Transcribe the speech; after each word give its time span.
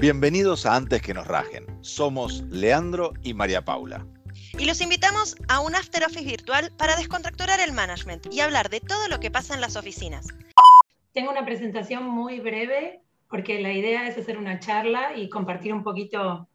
Bienvenidos 0.00 0.64
a 0.64 0.76
Antes 0.76 1.02
que 1.02 1.12
nos 1.12 1.26
rajen. 1.26 1.66
Somos 1.82 2.40
Leandro 2.48 3.12
y 3.22 3.34
María 3.34 3.66
Paula. 3.66 4.06
Y 4.58 4.64
los 4.64 4.80
invitamos 4.80 5.36
a 5.48 5.60
un 5.60 5.74
After 5.74 6.02
Office 6.04 6.24
virtual 6.24 6.72
para 6.78 6.96
descontracturar 6.96 7.60
el 7.60 7.72
management 7.72 8.32
y 8.32 8.40
hablar 8.40 8.70
de 8.70 8.80
todo 8.80 9.08
lo 9.08 9.20
que 9.20 9.30
pasa 9.30 9.54
en 9.54 9.60
las 9.60 9.76
oficinas. 9.76 10.28
Tengo 11.12 11.30
una 11.30 11.44
presentación 11.44 12.06
muy 12.06 12.40
breve 12.40 13.02
porque 13.28 13.60
la 13.60 13.74
idea 13.74 14.08
es 14.08 14.16
hacer 14.16 14.38
una 14.38 14.58
charla 14.58 15.18
y 15.18 15.28
compartir 15.28 15.74
un 15.74 15.84
poquito 15.84 16.48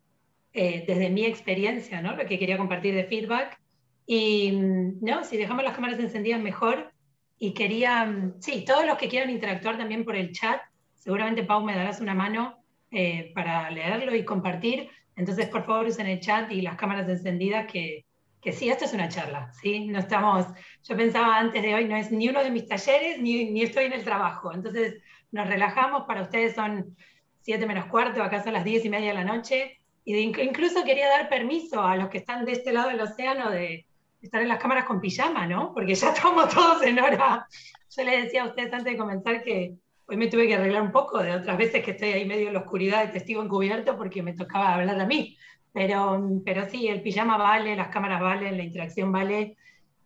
eh, 0.52 0.84
desde 0.88 1.12
mi 1.12 1.26
experiencia, 1.26 2.02
¿no? 2.02 2.16
Lo 2.16 2.26
que 2.26 2.40
quería 2.40 2.58
compartir 2.58 2.96
de 2.96 3.04
feedback. 3.04 3.62
Y, 4.08 4.54
¿no? 4.54 5.24
Si 5.24 5.38
dejamos 5.38 5.64
las 5.64 5.76
cámaras 5.76 6.00
encendidas 6.00 6.42
mejor. 6.42 6.92
Y 7.38 7.54
quería, 7.54 8.12
sí, 8.40 8.66
todos 8.66 8.88
los 8.88 8.98
que 8.98 9.08
quieran 9.08 9.30
interactuar 9.30 9.78
también 9.78 10.04
por 10.04 10.16
el 10.16 10.32
chat, 10.32 10.62
seguramente 10.96 11.44
Pau 11.44 11.64
me 11.64 11.76
darás 11.76 12.02
una 12.02 12.16
mano 12.16 12.65
eh, 12.92 13.32
para 13.34 13.70
leerlo 13.70 14.16
y 14.16 14.26
compartir. 14.26 14.90
Entonces, 15.16 15.48
por 15.48 15.66
favor, 15.66 15.86
usen 15.86 16.08
el 16.08 16.20
chat 16.20 16.52
y 16.52 16.62
las 16.62 16.76
cámaras 16.76 17.08
encendidas, 17.08 17.72
que, 17.72 18.06
que 18.42 18.52
sí, 18.52 18.70
esto 18.70 18.86
es 18.86 18.94
una 18.94 19.10
charla, 19.10 19.52
¿sí? 19.62 19.88
No 19.88 20.00
estamos, 20.00 20.46
yo 20.84 20.96
pensaba 20.96 21.38
antes 21.38 21.62
de 21.62 21.74
hoy, 21.74 21.86
no 21.86 21.96
es 21.96 22.12
ni 22.12 22.28
uno 22.30 22.44
de 22.44 22.52
mis 22.52 22.68
talleres, 22.68 23.20
ni, 23.20 23.52
ni 23.52 23.64
estoy 23.64 23.86
en 23.86 23.94
el 23.94 24.04
trabajo. 24.04 24.54
Entonces, 24.54 25.02
nos 25.32 25.48
relajamos, 25.48 26.04
para 26.06 26.22
ustedes 26.22 26.54
son 26.56 26.96
siete 27.42 27.66
menos 27.66 27.86
cuarto, 27.86 28.24
acá 28.24 28.44
son 28.44 28.54
las 28.54 28.64
diez 28.64 28.84
y 28.86 28.90
media 28.90 29.10
de 29.10 29.16
la 29.16 29.24
noche, 29.24 29.80
y 30.04 30.18
incluso 30.18 30.84
quería 30.84 31.10
dar 31.10 31.30
permiso 31.30 31.82
a 31.82 31.96
los 31.96 32.10
que 32.10 32.20
están 32.20 32.46
de 32.46 32.52
este 32.52 32.72
lado 32.72 32.90
del 32.90 33.02
océano 33.02 33.50
de 33.50 33.86
estar 34.22 34.42
en 34.42 34.48
las 34.48 34.60
cámaras 34.60 34.86
con 34.86 35.02
pijama, 35.02 35.48
¿no? 35.48 35.74
Porque 35.74 35.96
ya 35.96 36.10
estamos 36.10 36.54
todos 36.54 36.84
en 36.84 37.00
hora. 37.00 37.48
Yo 37.96 38.04
les 38.04 38.24
decía 38.26 38.44
a 38.44 38.48
ustedes 38.48 38.74
antes 38.74 38.94
de 38.94 38.98
comenzar 38.98 39.44
que 39.44 39.76
Hoy 40.08 40.18
me 40.18 40.28
tuve 40.28 40.48
que 40.48 40.54
arreglar 40.54 40.84
un 40.84 40.92
poco 40.92 41.22
de 41.24 41.32
otras 41.32 41.58
veces 41.58 41.84
que 41.84 41.92
estoy 41.92 42.10
ahí 42.10 42.26
medio 42.26 42.48
en 42.48 42.54
la 42.54 42.60
oscuridad 42.60 43.06
de 43.06 43.14
testigo 43.14 43.42
encubierto 43.42 43.98
porque 43.98 44.22
me 44.22 44.34
tocaba 44.34 44.76
hablar 44.76 45.00
a 45.00 45.08
mí. 45.08 45.36
Pero, 45.74 46.42
pero 46.46 46.70
sí, 46.70 46.88
el 46.88 47.02
pijama 47.02 47.38
vale, 47.38 47.76
las 47.76 47.90
cámaras 47.90 48.22
valen, 48.22 48.56
la 48.56 48.64
interacción 48.64 49.12
vale. 49.12 49.58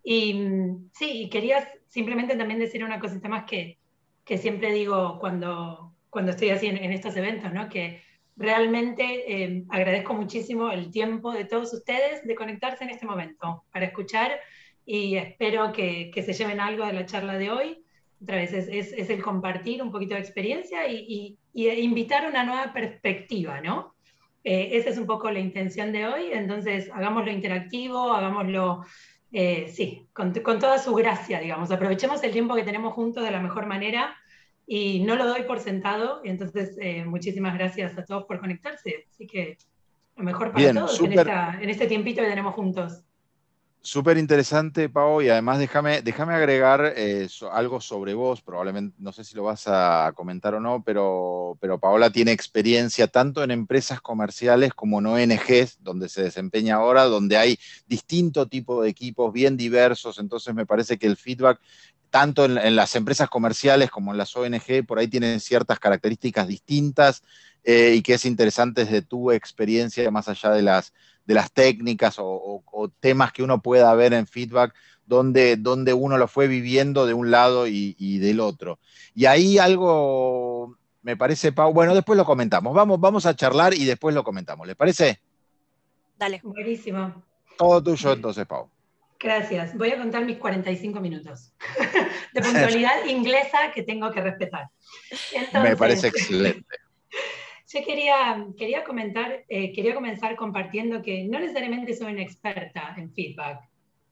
Y 0.04 0.42
sí, 0.94 1.30
quería 1.30 1.68
simplemente 1.88 2.38
también 2.38 2.60
decir 2.60 2.84
una 2.84 3.00
cosita 3.00 3.28
más 3.28 3.44
que, 3.44 3.78
que 4.24 4.38
siempre 4.38 4.72
digo 4.72 5.20
cuando, 5.20 5.96
cuando 6.10 6.32
estoy 6.32 6.52
así 6.52 6.68
en, 6.68 6.94
estos 6.94 7.18
eventos, 7.18 7.52
¿no? 7.52 7.68
que 7.68 8.02
realmente 8.38 9.44
eh, 9.44 9.66
agradezco 9.70 10.14
muchísimo 10.14 10.72
el 10.72 10.92
tiempo 10.92 11.34
de 11.34 11.44
todos 11.44 11.74
ustedes 11.74 12.26
de 12.26 12.36
conectarse 12.36 12.86
en 12.86 12.92
este 12.92 13.06
momento 13.06 13.66
para 13.74 13.86
escuchar 13.86 14.32
y 14.86 15.18
espero 15.18 15.74
que, 15.74 16.10
que 16.14 16.24
se 16.24 16.34
lleven 16.34 16.62
algo 16.62 16.86
de 16.86 16.94
la 16.94 17.06
charla 17.06 17.38
de 17.38 17.52
hoy 17.52 17.84
otra 18.22 18.36
vez, 18.36 18.54
es, 18.54 18.68
es, 18.70 19.10
el 19.10 19.22
compartir 19.22 19.82
un 19.82 19.92
poquito 19.92 20.16
de 20.16 20.20
experiencia 20.22 20.88
y, 20.88 21.38
y, 21.54 21.70
invitar 21.70 22.28
una 22.28 22.44
nueva 22.44 22.74
perspectiva, 22.74 23.62
¿no? 23.62 23.96
Eh, 24.44 24.70
esa 24.74 24.90
es 24.90 24.98
un 24.98 25.06
poco 25.06 25.32
la 25.32 25.40
intención 25.40 25.92
de 25.92 26.08
hoy, 26.08 26.30
entonces 26.32 26.90
hagámoslo 26.94 27.32
interactivo, 27.32 28.14
hagámoslo, 28.14 28.84
eh, 29.32 29.70
sí, 29.74 30.08
con, 30.14 30.34
con, 30.34 30.60
toda 30.60 30.80
su 30.80 30.94
gracia, 30.96 31.40
digamos, 31.40 31.72
aprovechemos 31.72 32.24
el 32.24 32.32
tiempo 32.32 32.56
que 32.56 32.64
tenemos 32.64 32.94
juntos 32.94 33.24
de 33.24 33.32
la 33.32 33.42
mejor 33.42 33.66
manera 33.66 34.16
y 34.66 35.02
no 35.02 35.16
lo 35.16 35.26
doy 35.26 35.44
por 35.44 35.60
sentado, 35.60 36.22
entonces 36.24 36.78
eh, 36.80 37.04
muchísimas 37.06 37.54
gracias 37.56 37.98
a 37.98 38.06
todos 38.06 38.26
por 38.26 38.40
conectarse, 38.40 39.06
así 39.10 39.28
que 39.28 39.58
lo 40.16 40.24
mejor 40.24 40.52
para 40.52 40.74
todos 40.74 41.02
en, 41.02 41.14
esta, 41.14 41.58
en 41.62 41.70
este 41.70 41.88
tiempito 41.88 42.22
que 42.22 42.30
tenemos 42.30 42.54
juntos. 42.54 43.04
Súper 43.82 44.18
interesante, 44.18 44.90
Pau, 44.90 45.22
y 45.22 45.30
además 45.30 45.58
déjame, 45.58 46.02
déjame 46.02 46.34
agregar 46.34 46.94
eh, 46.98 47.30
algo 47.50 47.80
sobre 47.80 48.14
vos, 48.14 48.42
probablemente, 48.42 48.94
no 49.00 49.14
sé 49.14 49.24
si 49.24 49.38
lo 49.38 49.44
vas 49.44 49.64
a 49.68 50.12
comentar 50.16 50.54
o 50.54 50.60
no, 50.60 50.84
pero, 50.84 51.58
pero 51.62 51.80
Paola 51.80 52.10
tiene 52.10 52.34
experiencia 52.34 53.08
tanto 53.08 53.42
en 53.42 53.52
empresas 53.52 54.02
comerciales 54.02 54.74
como 54.74 55.00
en 55.00 55.06
ONGs, 55.06 55.78
donde 55.82 56.10
se 56.10 56.24
desempeña 56.24 56.76
ahora, 56.76 57.06
donde 57.06 57.38
hay 57.38 57.58
distinto 57.88 58.50
tipo 58.50 58.84
de 58.84 58.90
equipos 58.90 59.32
bien 59.32 59.56
diversos, 59.56 60.20
entonces 60.20 60.54
me 60.54 60.66
parece 60.66 60.98
que 60.98 61.08
el 61.08 61.16
feedback, 61.16 61.62
tanto 62.10 62.44
en, 62.44 62.76
las 62.76 62.96
empresas 62.98 63.30
comerciales 63.30 63.90
como 63.90 64.12
en 64.12 64.18
las 64.18 64.36
ONG, 64.36 64.86
por 64.86 65.00
ahí 65.00 65.08
tienen 65.08 65.40
ciertas 65.40 65.80
características 65.80 66.50
distintas 66.50 67.24
eh, 67.64 67.94
y 67.96 68.02
que 68.02 68.16
es 68.16 68.26
interesante 68.26 68.84
desde 68.84 69.04
tu 69.04 69.32
experiencia, 69.32 70.12
más 70.12 70.28
allá 70.28 70.52
de 70.52 70.64
las 70.64 70.92
de 71.30 71.36
las 71.36 71.52
técnicas 71.52 72.16
o, 72.18 72.64
temas 73.00 73.32
que 73.32 73.44
uno 73.44 73.62
pueda 73.62 73.94
ver 73.94 74.14
en 74.14 74.26
feedback, 74.26 74.74
donde, 75.06 75.58
donde 75.58 75.94
uno 75.94 76.18
lo 76.18 76.28
fue 76.28 76.48
viviendo 76.48 77.06
de 77.06 77.14
un 77.14 77.30
lado 77.30 77.68
y, 77.68 78.18
del 78.18 78.40
otro. 78.40 78.80
Y 79.14 79.28
ahí 79.28 79.60
algo 79.60 80.76
me 81.04 81.16
parece, 81.16 81.52
Pau, 81.52 81.72
bueno, 81.72 81.94
después 81.94 82.18
lo 82.18 82.26
comentamos. 82.26 82.74
Vamos, 82.74 83.00
vamos 83.00 83.28
a 83.28 83.36
charlar 83.36 83.76
y 83.76 83.86
después 83.86 84.16
lo 84.16 84.24
comentamos. 84.24 84.66
¿Les 84.66 84.76
parece? 84.76 85.22
Dale. 86.18 86.42
Buenísimo. 86.44 87.24
Todo 87.60 87.84
tuyo 87.84 88.14
entonces, 88.14 88.48
Pau. 88.48 88.68
Gracias. 89.20 89.78
Voy 89.78 89.92
a 89.92 90.00
contar 90.00 90.26
mis 90.26 90.38
45 90.38 91.00
minutos 91.00 91.54
de 92.34 92.42
puntualidad 92.42 93.06
inglesa 93.06 93.72
que 93.76 93.84
tengo 93.84 94.12
que 94.12 94.22
respetar. 94.22 94.68
Me 95.62 95.78
parece 95.78 96.08
excelente. 96.08 96.76
Yo 97.72 97.86
quería, 97.86 98.48
quería, 98.58 98.84
comentar, 98.84 99.46
eh, 99.48 99.72
quería 99.72 99.94
comenzar 99.94 100.36
compartiendo 100.36 101.04
que 101.04 101.26
no 101.26 101.40
necesariamente 101.40 101.94
soy 101.94 102.14
una 102.14 102.24
experta 102.24 102.96
en 102.98 103.14
feedback, 103.14 103.60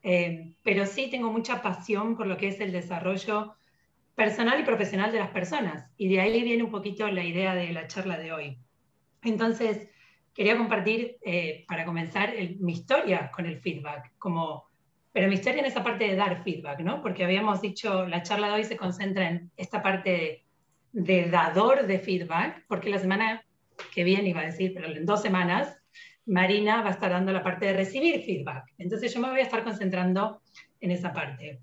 eh, 0.04 0.54
pero 0.62 0.86
sí 0.86 1.10
tengo 1.10 1.32
mucha 1.32 1.60
pasión 1.64 2.16
por 2.16 2.28
lo 2.28 2.38
que 2.38 2.50
es 2.50 2.60
el 2.60 2.72
desarrollo 2.72 3.56
personal 4.14 4.60
y 4.60 4.64
profesional 4.64 5.12
de 5.12 5.18
las 5.18 5.32
personas. 5.32 5.90
Y 5.98 6.08
de 6.08 6.22
ahí 6.22 6.44
viene 6.44 6.64
un 6.64 6.70
poquito 6.70 7.08
la 7.10 7.24
idea 7.24 7.56
de 7.56 7.74
la 7.74 7.88
charla 7.88 8.20
de 8.20 8.32
hoy. 8.32 8.60
Entonces, 9.24 9.90
quería 10.36 10.56
compartir, 10.56 11.18
eh, 11.26 11.66
para 11.68 11.84
comenzar, 11.84 12.36
mi 12.60 12.74
historia 12.74 13.32
con 13.32 13.48
el 13.48 13.60
feedback, 13.60 14.12
como, 14.20 14.66
pero 15.12 15.30
mi 15.30 15.34
historia 15.34 15.62
en 15.62 15.66
esa 15.66 15.84
parte 15.84 16.08
de 16.08 16.16
dar 16.16 16.44
feedback, 16.44 16.82
¿no? 16.82 17.02
Porque 17.02 17.24
habíamos 17.24 17.60
dicho, 17.62 18.06
la 18.06 18.22
charla 18.22 18.50
de 18.50 18.54
hoy 18.54 18.64
se 18.66 18.78
concentra 18.78 19.28
en 19.28 19.50
esta 19.58 19.82
parte 19.82 20.12
de, 20.12 20.44
de 20.92 21.30
dador 21.32 21.88
de 21.88 21.98
feedback, 21.98 22.64
porque 22.68 22.92
la 22.92 23.00
semana 23.00 23.44
que 23.94 24.04
viene 24.04 24.30
iba 24.30 24.42
a 24.42 24.46
decir, 24.46 24.74
pero 24.74 24.88
en 24.88 25.06
dos 25.06 25.22
semanas, 25.22 25.78
Marina 26.26 26.82
va 26.82 26.90
a 26.90 26.92
estar 26.92 27.12
dando 27.12 27.32
la 27.32 27.44
parte 27.44 27.66
de 27.68 27.74
recibir 27.74 28.24
feedback. 28.24 28.74
Entonces 28.78 29.14
yo 29.14 29.22
me 29.22 29.30
voy 29.30 29.40
a 29.40 29.44
estar 29.44 29.64
concentrando 29.64 30.42
en 30.82 30.92
esa 30.92 31.14
parte. 31.14 31.60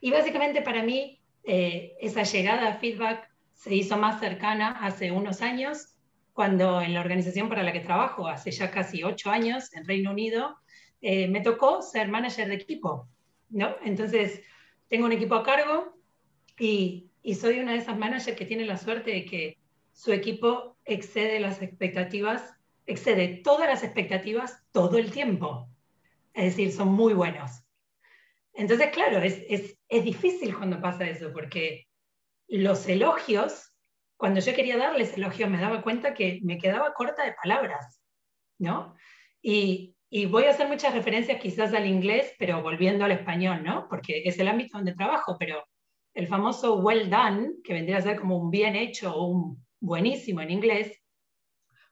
Y 0.00 0.10
básicamente 0.10 0.62
para 0.62 0.82
mí 0.82 1.20
eh, 1.44 1.96
esa 2.00 2.24
llegada 2.24 2.68
a 2.68 2.78
feedback 2.78 3.30
se 3.54 3.74
hizo 3.74 3.96
más 3.96 4.20
cercana 4.20 4.70
hace 4.80 5.10
unos 5.10 5.42
años, 5.42 5.94
cuando 6.32 6.80
en 6.80 6.94
la 6.94 7.00
organización 7.00 7.48
para 7.48 7.62
la 7.62 7.72
que 7.72 7.80
trabajo, 7.80 8.28
hace 8.28 8.50
ya 8.50 8.70
casi 8.70 9.02
ocho 9.02 9.30
años, 9.30 9.74
en 9.74 9.84
Reino 9.84 10.10
Unido, 10.10 10.56
eh, 11.00 11.26
me 11.28 11.40
tocó 11.40 11.82
ser 11.82 12.08
manager 12.08 12.48
de 12.48 12.54
equipo. 12.54 13.08
¿no? 13.50 13.74
Entonces 13.84 14.42
tengo 14.88 15.06
un 15.06 15.12
equipo 15.12 15.34
a 15.34 15.42
cargo 15.42 15.96
y, 16.58 17.10
y 17.22 17.34
soy 17.34 17.58
una 17.60 17.72
de 17.72 17.78
esas 17.78 17.98
managers 17.98 18.36
que 18.36 18.44
tiene 18.44 18.64
la 18.66 18.76
suerte 18.76 19.10
de 19.10 19.24
que 19.24 19.58
su 19.98 20.12
equipo 20.12 20.76
excede 20.84 21.40
las 21.40 21.60
expectativas, 21.60 22.54
excede 22.86 23.40
todas 23.42 23.68
las 23.68 23.82
expectativas 23.82 24.64
todo 24.70 24.96
el 24.96 25.10
tiempo. 25.10 25.68
Es 26.34 26.44
decir, 26.56 26.70
son 26.70 26.92
muy 26.92 27.14
buenos. 27.14 27.64
Entonces, 28.52 28.90
claro, 28.92 29.18
es, 29.18 29.42
es, 29.48 30.04
difícil 30.04 30.56
cuando 30.56 30.80
pasa 30.80 31.04
eso, 31.04 31.32
porque 31.32 31.88
los 32.46 32.88
elogios, 32.88 33.74
cuando 34.16 34.38
yo 34.38 34.54
quería 34.54 34.76
darles 34.76 35.16
elogios, 35.16 35.50
me 35.50 35.60
daba 35.60 35.82
cuenta 35.82 36.14
que 36.14 36.38
me 36.44 36.58
quedaba 36.58 36.94
corta 36.94 37.24
de 37.24 37.34
palabras, 37.42 38.00
¿no? 38.56 38.94
Y, 39.42 39.96
y 40.10 40.26
voy 40.26 40.44
a 40.44 40.50
hacer 40.50 40.68
muchas 40.68 40.94
referencias 40.94 41.40
quizás 41.40 41.74
al 41.74 41.88
inglés, 41.88 42.34
pero 42.38 42.62
volviendo 42.62 43.04
al 43.04 43.10
español, 43.10 43.64
¿no? 43.64 43.88
Porque 43.88 44.22
es 44.24 44.38
el 44.38 44.46
ámbito 44.46 44.78
donde 44.78 44.94
trabajo, 44.94 45.36
pero 45.40 45.64
el 46.14 46.28
famoso 46.28 46.76
well 46.76 47.10
done, 47.10 47.54
que 47.64 47.74
vendría 47.74 47.96
a 47.96 48.02
ser 48.02 48.20
como 48.20 48.38
un 48.38 48.52
bien 48.52 48.76
hecho 48.76 49.12
o 49.12 49.26
un 49.26 49.67
buenísimo 49.80 50.40
en 50.40 50.50
inglés, 50.50 51.00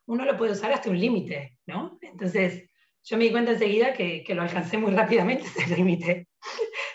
uno 0.06 0.24
lo 0.24 0.36
puede 0.36 0.52
usar 0.52 0.72
hasta 0.72 0.90
un 0.90 0.98
límite, 0.98 1.58
¿no? 1.66 1.98
Entonces, 2.00 2.70
yo 3.04 3.16
me 3.16 3.24
di 3.24 3.30
cuenta 3.30 3.52
enseguida 3.52 3.92
que, 3.92 4.22
que 4.24 4.34
lo 4.34 4.42
alcancé 4.42 4.78
muy 4.78 4.92
rápidamente 4.92 5.44
ese 5.56 5.76
límite. 5.76 6.28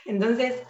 Entonces, 0.05 0.63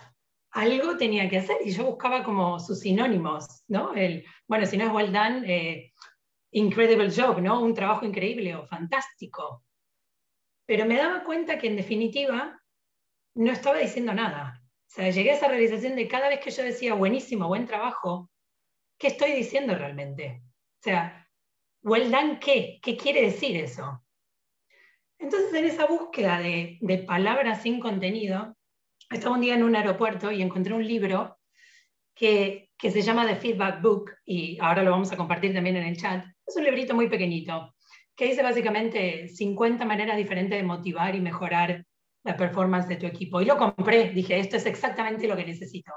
algo 0.51 0.97
tenía 0.97 1.29
que 1.29 1.37
hacer 1.37 1.57
y 1.63 1.71
yo 1.71 1.85
buscaba 1.85 2.23
como 2.23 2.59
sus 2.59 2.79
sinónimos, 2.79 3.63
¿no? 3.67 3.93
El, 3.93 4.25
bueno, 4.47 4.65
si 4.65 4.77
no 4.77 4.85
es 4.85 4.91
well 4.91 5.11
done, 5.11 5.43
eh, 5.47 5.93
incredible 6.51 7.09
job, 7.09 7.39
¿no? 7.41 7.61
Un 7.61 7.73
trabajo 7.73 8.05
increíble 8.05 8.55
o 8.55 8.65
fantástico. 8.65 9.63
Pero 10.65 10.85
me 10.85 10.97
daba 10.97 11.23
cuenta 11.23 11.57
que 11.57 11.67
en 11.67 11.77
definitiva 11.77 12.59
no 13.35 13.51
estaba 13.51 13.77
diciendo 13.77 14.13
nada. 14.13 14.61
O 14.63 14.93
sea, 14.93 15.09
llegué 15.09 15.31
a 15.31 15.35
esa 15.35 15.47
realización 15.47 15.95
de 15.95 16.07
cada 16.07 16.27
vez 16.27 16.41
que 16.41 16.51
yo 16.51 16.63
decía 16.63 16.93
buenísimo, 16.95 17.47
buen 17.47 17.65
trabajo, 17.65 18.29
¿qué 19.01 19.07
estoy 19.07 19.31
diciendo 19.31 19.73
realmente? 19.73 20.43
O 20.79 20.83
sea, 20.83 21.27
well 21.81 22.11
done, 22.11 22.39
¿qué? 22.39 22.79
¿Qué 22.81 22.95
quiere 22.95 23.23
decir 23.23 23.57
eso? 23.57 24.03
Entonces, 25.17 25.53
en 25.55 25.65
esa 25.65 25.87
búsqueda 25.87 26.39
de, 26.39 26.77
palabras 27.07 27.63
sin 27.63 27.79
contenido, 27.79 28.55
estaba 29.09 29.35
un 29.35 29.41
día 29.41 29.55
en 29.55 29.63
un 29.63 29.75
aeropuerto 29.75 30.31
y 30.31 30.41
encontré 30.41 30.73
un 30.73 30.87
libro 30.87 31.39
que, 32.15 32.69
que 32.77 32.91
se 32.91 33.01
llama 33.01 33.25
The 33.25 33.35
Feedback 33.35 33.81
Book, 33.81 34.11
y 34.23 34.59
ahora 34.61 34.83
lo 34.83 34.91
vamos 34.91 35.11
a 35.11 35.17
compartir 35.17 35.53
también 35.53 35.77
en 35.77 35.87
el 35.87 35.97
chat. 35.97 36.23
Es 36.45 36.55
un 36.55 36.63
librito 36.63 36.93
muy 36.93 37.09
pequeñito, 37.09 37.73
que 38.15 38.25
dice 38.25 38.43
básicamente 38.43 39.27
50 39.29 39.83
maneras 39.83 40.15
diferentes 40.15 40.59
de 40.59 40.63
motivar 40.63 41.15
y 41.15 41.21
mejorar 41.21 41.85
la 42.23 42.37
performance 42.37 42.87
de 42.87 42.97
tu 42.97 43.07
equipo. 43.07 43.41
Y 43.41 43.45
lo 43.45 43.57
compré, 43.57 44.11
dije, 44.11 44.37
esto 44.37 44.57
es 44.57 44.67
exactamente 44.67 45.27
lo 45.27 45.35
que 45.35 45.45
necesito. 45.45 45.91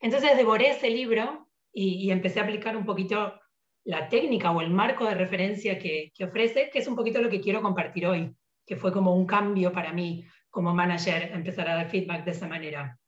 Entonces 0.00 0.36
devoré 0.36 0.70
ese 0.70 0.88
libro 0.88 1.45
y, 1.78 2.10
empecé 2.10 2.40
a 2.40 2.44
aplicar 2.44 2.74
un 2.74 2.86
poquito 2.86 3.38
la 3.84 4.08
técnica 4.08 4.50
o 4.50 4.62
el 4.62 4.70
marco 4.70 5.04
de 5.04 5.14
referencia 5.14 5.78
que, 5.78 6.10
que, 6.14 6.24
ofrece, 6.24 6.70
que 6.70 6.78
es 6.78 6.88
un 6.88 6.96
poquito 6.96 7.20
lo 7.20 7.28
que 7.28 7.40
quiero 7.40 7.60
compartir 7.60 8.06
hoy, 8.06 8.34
que 8.64 8.76
fue 8.76 8.92
como 8.92 9.14
un 9.14 9.26
cambio 9.26 9.72
para 9.72 9.92
mí 9.92 10.24
como 10.48 10.72
manager 10.72 11.30
empezar 11.34 11.68
a 11.68 11.74
dar 11.74 11.90
feedback 11.90 12.24
de 12.24 12.30
esa 12.30 12.48
manera. 12.48 12.98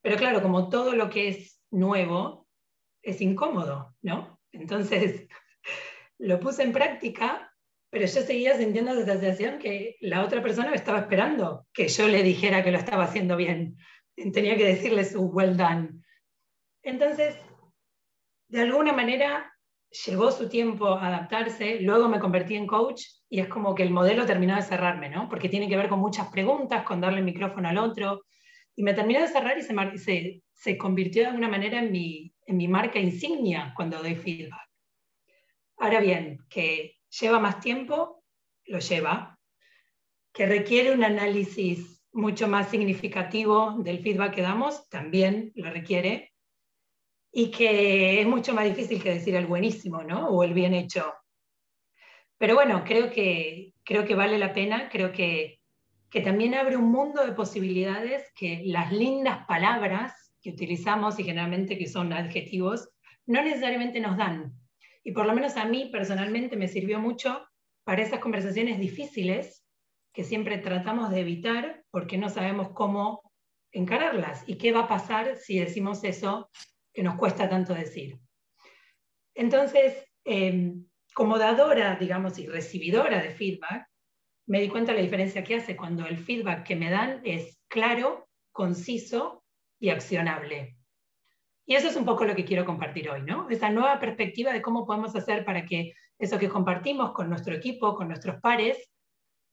Pero 0.00 0.16
claro, 0.16 0.40
como 0.40 0.70
todo 0.70 0.94
lo 0.94 1.10
que 1.10 1.28
es 1.28 1.60
nuevo, 1.70 2.48
es 3.02 3.20
incómodo, 3.20 3.94
¿no? 4.00 4.40
Entonces, 4.52 5.28
lo 6.18 6.40
puse 6.40 6.62
en 6.62 6.72
práctica, 6.72 7.54
pero 7.90 8.06
yo 8.06 8.22
seguía 8.22 8.56
sintiendo 8.56 8.92
esa 8.92 9.04
sensación 9.04 9.58
que 9.58 9.96
la 10.00 10.24
otra 10.24 10.40
persona 10.40 10.70
me 10.70 10.76
estaba 10.76 11.00
esperando, 11.00 11.66
que 11.74 11.88
yo 11.88 12.08
le 12.08 12.22
dijera 12.22 12.64
que 12.64 12.72
lo 12.72 12.78
estaba 12.78 13.04
haciendo 13.04 13.36
bien. 13.36 13.76
Tenía 14.32 14.56
que 14.56 14.64
decirle 14.64 15.04
su 15.04 15.26
well 15.26 15.58
done. 15.58 16.00
Entonces, 16.82 17.36
de 18.50 18.62
alguna 18.62 18.92
manera, 18.92 19.52
llevó 20.04 20.30
su 20.30 20.48
tiempo 20.48 20.88
a 20.88 21.06
adaptarse, 21.06 21.80
luego 21.80 22.08
me 22.08 22.20
convertí 22.20 22.56
en 22.56 22.66
coach 22.66 23.02
y 23.28 23.40
es 23.40 23.48
como 23.48 23.74
que 23.74 23.82
el 23.82 23.90
modelo 23.90 24.26
terminó 24.26 24.56
de 24.56 24.62
cerrarme, 24.62 25.08
¿no? 25.08 25.28
Porque 25.28 25.48
tiene 25.48 25.68
que 25.68 25.76
ver 25.76 25.88
con 25.88 26.00
muchas 26.00 26.28
preguntas, 26.28 26.84
con 26.84 27.00
darle 27.00 27.22
micrófono 27.22 27.68
al 27.68 27.78
otro, 27.78 28.22
y 28.74 28.82
me 28.82 28.94
terminó 28.94 29.20
de 29.20 29.28
cerrar 29.28 29.58
y 29.58 29.62
se, 29.62 29.98
se, 29.98 30.42
se 30.52 30.78
convirtió 30.78 31.22
de 31.22 31.28
alguna 31.28 31.48
manera 31.48 31.78
en 31.78 31.92
mi, 31.92 32.32
en 32.46 32.56
mi 32.56 32.66
marca 32.66 32.98
insignia 32.98 33.72
cuando 33.76 34.02
doy 34.02 34.16
feedback. 34.16 34.68
Ahora 35.78 36.00
bien, 36.00 36.38
que 36.48 36.96
lleva 37.20 37.38
más 37.38 37.60
tiempo, 37.60 38.22
lo 38.66 38.80
lleva, 38.80 39.38
que 40.32 40.46
requiere 40.46 40.92
un 40.92 41.04
análisis 41.04 42.04
mucho 42.12 42.48
más 42.48 42.68
significativo 42.68 43.76
del 43.78 44.00
feedback 44.00 44.34
que 44.34 44.42
damos, 44.42 44.88
también 44.88 45.52
lo 45.54 45.70
requiere, 45.70 46.29
y 47.32 47.50
que 47.50 48.20
es 48.20 48.26
mucho 48.26 48.52
más 48.54 48.64
difícil 48.64 49.02
que 49.02 49.14
decir 49.14 49.34
el 49.34 49.46
buenísimo, 49.46 50.02
¿no? 50.02 50.28
O 50.28 50.42
el 50.42 50.54
bien 50.54 50.74
hecho. 50.74 51.12
Pero 52.38 52.54
bueno, 52.54 52.84
creo 52.84 53.10
que, 53.10 53.74
creo 53.84 54.04
que 54.04 54.14
vale 54.14 54.38
la 54.38 54.52
pena, 54.52 54.88
creo 54.88 55.12
que, 55.12 55.60
que 56.10 56.20
también 56.20 56.54
abre 56.54 56.76
un 56.76 56.90
mundo 56.90 57.24
de 57.24 57.32
posibilidades 57.32 58.32
que 58.34 58.62
las 58.64 58.92
lindas 58.92 59.46
palabras 59.46 60.32
que 60.40 60.50
utilizamos 60.50 61.18
y 61.18 61.24
generalmente 61.24 61.78
que 61.78 61.86
son 61.86 62.12
adjetivos, 62.12 62.88
no 63.26 63.42
necesariamente 63.42 64.00
nos 64.00 64.16
dan. 64.16 64.54
Y 65.04 65.12
por 65.12 65.26
lo 65.26 65.34
menos 65.34 65.56
a 65.56 65.66
mí 65.66 65.90
personalmente 65.92 66.56
me 66.56 66.68
sirvió 66.68 66.98
mucho 66.98 67.46
para 67.84 68.02
esas 68.02 68.20
conversaciones 68.20 68.78
difíciles 68.78 69.64
que 70.12 70.24
siempre 70.24 70.58
tratamos 70.58 71.10
de 71.10 71.20
evitar 71.20 71.84
porque 71.90 72.18
no 72.18 72.28
sabemos 72.28 72.70
cómo 72.70 73.32
encararlas 73.72 74.42
y 74.48 74.56
qué 74.56 74.72
va 74.72 74.80
a 74.80 74.88
pasar 74.88 75.36
si 75.36 75.58
decimos 75.58 76.02
eso 76.04 76.50
que 76.92 77.02
nos 77.02 77.16
cuesta 77.16 77.48
tanto 77.48 77.74
decir. 77.74 78.18
Entonces, 79.34 80.04
em, 80.24 80.86
como 81.14 81.38
dadora, 81.38 81.96
digamos, 81.96 82.38
y 82.38 82.46
recibidora 82.46 83.22
de 83.22 83.30
feedback, 83.30 83.86
me 84.46 84.60
di 84.60 84.68
cuenta 84.68 84.92
de 84.92 84.98
la 84.98 85.04
diferencia 85.04 85.44
que 85.44 85.56
hace 85.56 85.76
cuando 85.76 86.06
el 86.06 86.18
feedback 86.18 86.64
que 86.64 86.76
me 86.76 86.90
dan 86.90 87.20
es 87.24 87.60
claro, 87.68 88.28
conciso 88.52 89.44
y 89.78 89.90
accionable. 89.90 90.76
Y 91.66 91.76
eso 91.76 91.88
es 91.88 91.96
un 91.96 92.04
poco 92.04 92.24
lo 92.24 92.34
que 92.34 92.44
quiero 92.44 92.64
compartir 92.64 93.08
hoy, 93.08 93.22
¿no? 93.22 93.48
Esa 93.48 93.70
nueva 93.70 94.00
perspectiva 94.00 94.52
de 94.52 94.60
cómo 94.60 94.84
podemos 94.84 95.14
hacer 95.14 95.44
para 95.44 95.64
que 95.64 95.92
eso 96.18 96.38
que 96.38 96.48
compartimos 96.48 97.12
con 97.12 97.28
nuestro 97.28 97.54
equipo, 97.54 97.94
con 97.94 98.08
nuestros 98.08 98.40
pares, 98.40 98.90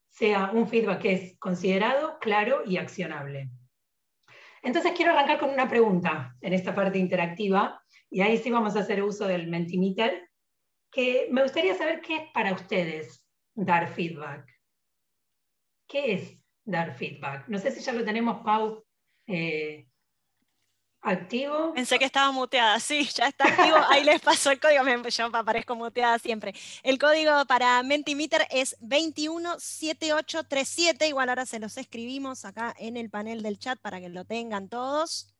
sea 0.09 0.49
un 0.51 0.67
feedback 0.67 0.99
que 0.99 1.13
es 1.13 1.39
considerado, 1.39 2.17
claro 2.19 2.63
y 2.65 2.77
accionable. 2.77 3.51
Entonces 4.63 4.93
quiero 4.95 5.11
arrancar 5.11 5.39
con 5.39 5.49
una 5.49 5.67
pregunta 5.67 6.35
en 6.41 6.53
esta 6.53 6.73
parte 6.73 6.97
interactiva, 6.97 7.81
y 8.09 8.21
ahí 8.21 8.37
sí 8.37 8.51
vamos 8.51 8.75
a 8.75 8.79
hacer 8.79 9.03
uso 9.03 9.27
del 9.27 9.47
Mentimeter, 9.47 10.29
que 10.91 11.27
me 11.31 11.43
gustaría 11.43 11.75
saber 11.75 12.01
qué 12.01 12.15
es 12.15 12.23
para 12.33 12.53
ustedes 12.53 13.25
dar 13.53 13.87
feedback. 13.87 14.47
¿Qué 15.87 16.13
es 16.13 16.39
dar 16.63 16.93
feedback? 16.95 17.47
No 17.47 17.59
sé 17.59 17.71
si 17.71 17.81
ya 17.81 17.93
lo 17.93 18.03
tenemos, 18.03 18.43
Pau, 18.43 18.83
eh, 19.27 19.86
activo. 21.07 21.73
Pensé 21.73 21.97
que 21.99 22.05
estaba 22.05 22.31
muteada, 22.31 22.79
sí, 22.79 23.07
ya 23.15 23.27
está 23.27 23.43
activo. 23.45 23.77
Ahí 23.89 24.03
les 24.03 24.19
paso 24.21 24.49
el 24.51 24.59
código, 24.59 24.83
yo 24.83 25.25
aparezco 25.33 25.75
muteada 25.75 26.19
siempre. 26.19 26.53
El 26.83 26.99
código 26.99 27.45
para 27.45 27.81
Mentimeter 27.83 28.45
es 28.51 28.75
217837, 28.81 31.07
igual 31.07 31.29
ahora 31.29 31.45
se 31.45 31.59
los 31.59 31.77
escribimos 31.77 32.43
acá 32.45 32.75
en 32.77 32.97
el 32.97 33.09
panel 33.09 33.41
del 33.43 33.59
chat 33.59 33.79
para 33.79 33.99
que 33.99 34.09
lo 34.09 34.25
tengan 34.25 34.69
todos. 34.69 35.33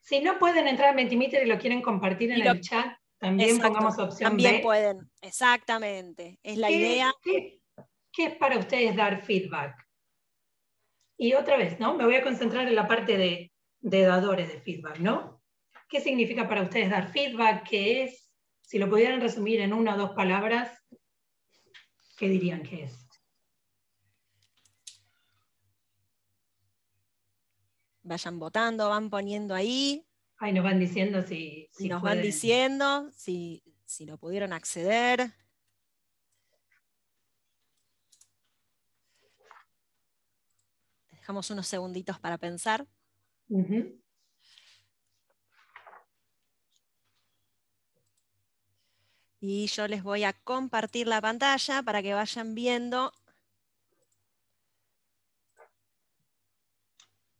Si 0.00 0.20
no 0.20 0.38
pueden 0.38 0.68
entrar 0.68 0.90
a 0.90 0.92
Mentimeter 0.92 1.46
y 1.46 1.48
lo 1.48 1.58
quieren 1.58 1.80
compartir 1.80 2.30
en 2.32 2.46
el 2.46 2.60
chat, 2.60 2.98
también 3.18 3.58
pongamos 3.58 3.98
opción 3.98 4.30
También 4.30 4.60
pueden, 4.60 5.10
exactamente, 5.22 6.38
es 6.42 6.58
la 6.58 6.70
idea. 6.70 7.10
¿qué, 7.22 7.62
¿Qué 8.12 8.26
es 8.26 8.36
para 8.36 8.58
ustedes 8.58 8.94
dar 8.94 9.24
feedback? 9.24 9.74
Y 11.16 11.32
otra 11.34 11.56
vez, 11.56 11.80
¿no? 11.80 11.94
Me 11.94 12.04
voy 12.04 12.16
a 12.16 12.22
concentrar 12.22 12.66
en 12.66 12.74
la 12.74 12.86
parte 12.86 13.16
de 13.16 13.53
de 13.84 14.00
dadores 14.00 14.48
de 14.48 14.60
feedback, 14.60 14.98
¿no? 14.98 15.42
¿Qué 15.90 16.00
significa 16.00 16.48
para 16.48 16.62
ustedes 16.62 16.88
dar 16.88 17.12
feedback? 17.12 17.68
¿Qué 17.68 18.04
es? 18.04 18.32
Si 18.62 18.78
lo 18.78 18.88
pudieran 18.88 19.20
resumir 19.20 19.60
en 19.60 19.74
una 19.74 19.94
o 19.94 19.98
dos 19.98 20.10
palabras, 20.12 20.82
¿qué 22.16 22.28
dirían 22.28 22.62
que 22.62 22.84
es? 22.84 23.06
Vayan 28.02 28.38
votando, 28.38 28.88
van 28.88 29.10
poniendo 29.10 29.54
ahí. 29.54 30.06
Ahí 30.38 30.54
nos 30.54 30.64
van 30.64 30.80
diciendo 30.80 31.22
si... 31.22 31.68
si 31.72 31.88
nos 31.88 32.00
van 32.00 32.22
diciendo 32.22 33.10
si, 33.12 33.62
si 33.84 34.06
lo 34.06 34.16
pudieron 34.16 34.54
acceder. 34.54 35.30
Dejamos 41.10 41.50
unos 41.50 41.66
segunditos 41.66 42.18
para 42.18 42.38
pensar. 42.38 42.86
Y 49.40 49.66
yo 49.66 49.86
les 49.88 50.02
voy 50.02 50.24
a 50.24 50.32
compartir 50.32 51.06
la 51.06 51.20
pantalla 51.20 51.82
para 51.82 52.02
que 52.02 52.14
vayan 52.14 52.54
viendo. 52.54 53.12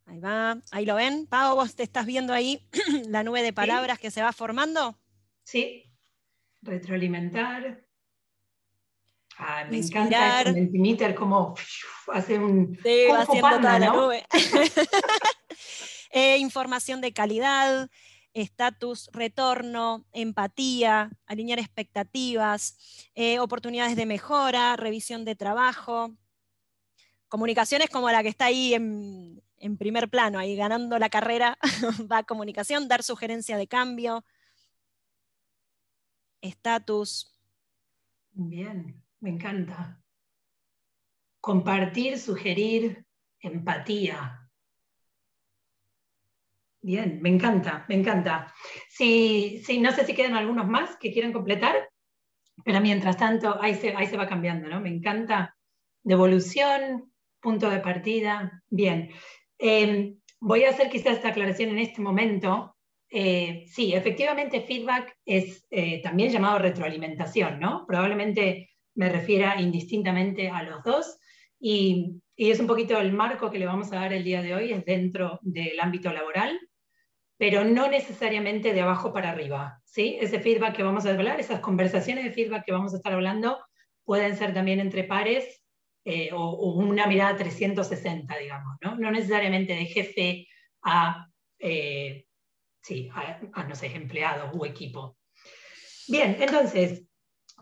Ahí 0.06 0.20
va, 0.20 0.58
ahí 0.70 0.84
lo 0.84 0.96
ven. 0.96 1.26
Pau, 1.26 1.56
vos 1.56 1.74
te 1.74 1.82
estás 1.82 2.04
viendo 2.04 2.34
ahí 2.34 2.60
la 3.08 3.24
nube 3.24 3.42
de 3.42 3.54
palabras 3.54 3.98
que 3.98 4.10
se 4.10 4.22
va 4.22 4.32
formando. 4.32 4.98
Sí, 5.44 5.90
retroalimentar. 6.60 7.84
Me 9.70 9.78
encanta 9.78 10.42
el 10.42 10.54
Mentimeter, 10.54 11.14
como 11.14 11.54
hace 12.12 12.38
un. 12.38 12.78
Sí, 12.82 13.06
va 13.10 13.22
haciendo 13.22 13.48
toda 13.48 13.78
la 13.78 13.92
nube. 13.92 14.26
Eh, 16.16 16.38
información 16.38 17.00
de 17.00 17.12
calidad, 17.12 17.90
estatus, 18.34 19.10
retorno, 19.12 20.06
empatía, 20.12 21.10
alinear 21.26 21.58
expectativas, 21.58 22.78
eh, 23.16 23.40
oportunidades 23.40 23.96
de 23.96 24.06
mejora, 24.06 24.76
revisión 24.76 25.24
de 25.24 25.34
trabajo, 25.34 26.14
comunicaciones 27.26 27.90
como 27.90 28.12
la 28.12 28.22
que 28.22 28.28
está 28.28 28.44
ahí 28.44 28.74
en 28.74 29.76
primer 29.76 30.08
plano, 30.08 30.38
ahí 30.38 30.54
ganando 30.54 31.00
la 31.00 31.08
carrera, 31.08 31.58
va 32.12 32.22
comunicación, 32.22 32.86
dar 32.86 33.02
sugerencia 33.02 33.56
de 33.56 33.66
cambio, 33.66 34.24
estatus. 36.40 37.36
Bien, 38.30 39.02
me 39.18 39.30
encanta. 39.30 40.00
Compartir, 41.40 42.20
sugerir, 42.20 43.04
empatía. 43.40 44.43
Bien, 46.84 47.18
me 47.22 47.30
encanta, 47.30 47.86
me 47.88 47.94
encanta. 47.94 48.52
Si, 48.90 49.62
no 49.80 49.90
sé 49.92 50.04
si 50.04 50.12
quedan 50.14 50.34
algunos 50.34 50.68
más 50.68 50.98
que 50.98 51.12
quieran 51.12 51.32
completar, 51.32 51.88
pero 52.62 52.78
mientras 52.82 53.16
tanto 53.16 53.56
ahí 53.62 53.74
se, 53.74 53.96
ahí 53.96 54.06
se 54.06 54.18
va 54.18 54.28
cambiando, 54.28 54.68
¿no? 54.68 54.82
Me 54.82 54.90
encanta. 54.90 55.56
Devolución, 56.02 57.10
punto 57.40 57.70
de 57.70 57.80
partida. 57.80 58.62
Bien. 58.68 59.10
Em, 59.56 60.20
voy 60.40 60.64
a 60.64 60.70
hacer 60.70 60.90
quizás 60.90 61.14
esta 61.14 61.28
aclaración 61.28 61.70
en 61.70 61.78
este 61.78 62.02
momento. 62.02 62.76
Eh, 63.08 63.64
sí, 63.66 63.94
efectivamente 63.94 64.60
feedback 64.60 65.16
es 65.24 65.66
eh, 65.70 66.02
también 66.02 66.30
llamado 66.30 66.58
retroalimentación, 66.58 67.60
¿no? 67.60 67.86
Probablemente 67.86 68.72
me 68.94 69.08
refiera 69.08 69.58
indistintamente 69.58 70.50
a 70.50 70.62
los 70.64 70.82
dos. 70.82 71.18
Y, 71.58 72.20
y, 72.36 72.50
es 72.50 72.60
un 72.60 72.66
poquito 72.66 72.98
el 72.98 73.14
marco 73.14 73.50
que 73.50 73.58
le 73.58 73.64
vamos 73.64 73.90
a 73.90 74.00
dar 74.00 74.12
el 74.12 74.22
día 74.22 74.42
de 74.42 74.54
hoy, 74.54 74.72
es 74.72 74.84
dentro 74.84 75.38
del 75.40 75.80
ámbito 75.80 76.12
laboral, 76.12 76.60
pero 77.36 77.64
no 77.64 77.88
necesariamente 77.88 78.72
de 78.72 78.80
abajo 78.80 79.12
para 79.12 79.30
arriba. 79.30 79.80
¿sí? 79.84 80.16
Ese 80.20 80.40
feedback 80.40 80.76
que 80.76 80.82
vamos 80.82 81.06
a 81.06 81.10
hablar, 81.10 81.40
esas 81.40 81.60
conversaciones 81.60 82.24
de 82.24 82.32
feedback 82.32 82.64
que 82.64 82.72
vamos 82.72 82.92
a 82.92 82.96
estar 82.96 83.12
hablando, 83.12 83.58
pueden 84.04 84.36
ser 84.36 84.54
también 84.54 84.80
entre 84.80 85.04
pares 85.04 85.62
eh, 86.04 86.30
o, 86.32 86.74
una 86.74 87.06
mirada 87.06 87.36
360, 87.36 88.36
digamos, 88.36 88.76
¿no? 88.82 88.96
No 88.96 89.10
necesariamente 89.10 89.74
de 89.74 89.86
jefe 89.86 90.46
a, 90.82 91.26
eh, 91.58 92.26
sí, 92.82 93.08
a, 93.12 93.64
no 93.64 93.74
sé, 93.74 93.86
empleados 93.86 94.50
o 94.54 94.66
equipo. 94.66 95.16
Bien, 96.06 96.36
entonces, 96.38 97.04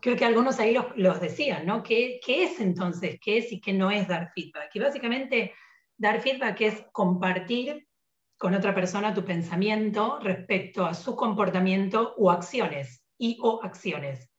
creo 0.01 0.17
que 0.17 0.25
algunos 0.25 0.59
ahí 0.59 0.77
los, 0.97 1.21
decían, 1.21 1.65
¿no? 1.65 1.85
¿Qué, 1.85 2.19
¿Qué, 2.25 2.45
es 2.45 2.61
entonces? 2.61 3.21
¿Qué 3.23 3.39
es 3.39 3.53
y 3.53 3.61
qué 3.61 3.73
no 3.73 3.93
es 3.93 4.09
dar 4.09 4.33
feedback? 4.35 4.71
Y 4.75 4.81
básicamente, 4.81 5.55
dar 5.97 6.21
feedback 6.21 6.61
es 6.63 6.85
compartir 6.91 7.87
con 8.43 8.55
otra 8.55 8.75
persona 8.75 9.15
tu 9.15 9.25
pensamiento 9.25 10.19
respecto 10.19 10.85
a 10.85 10.95
su 10.95 11.15
comportamiento 11.15 12.13
o 12.17 12.29
acciones, 12.29 13.07
y 13.17 13.39
o 13.41 13.63
acciones. 13.63 14.33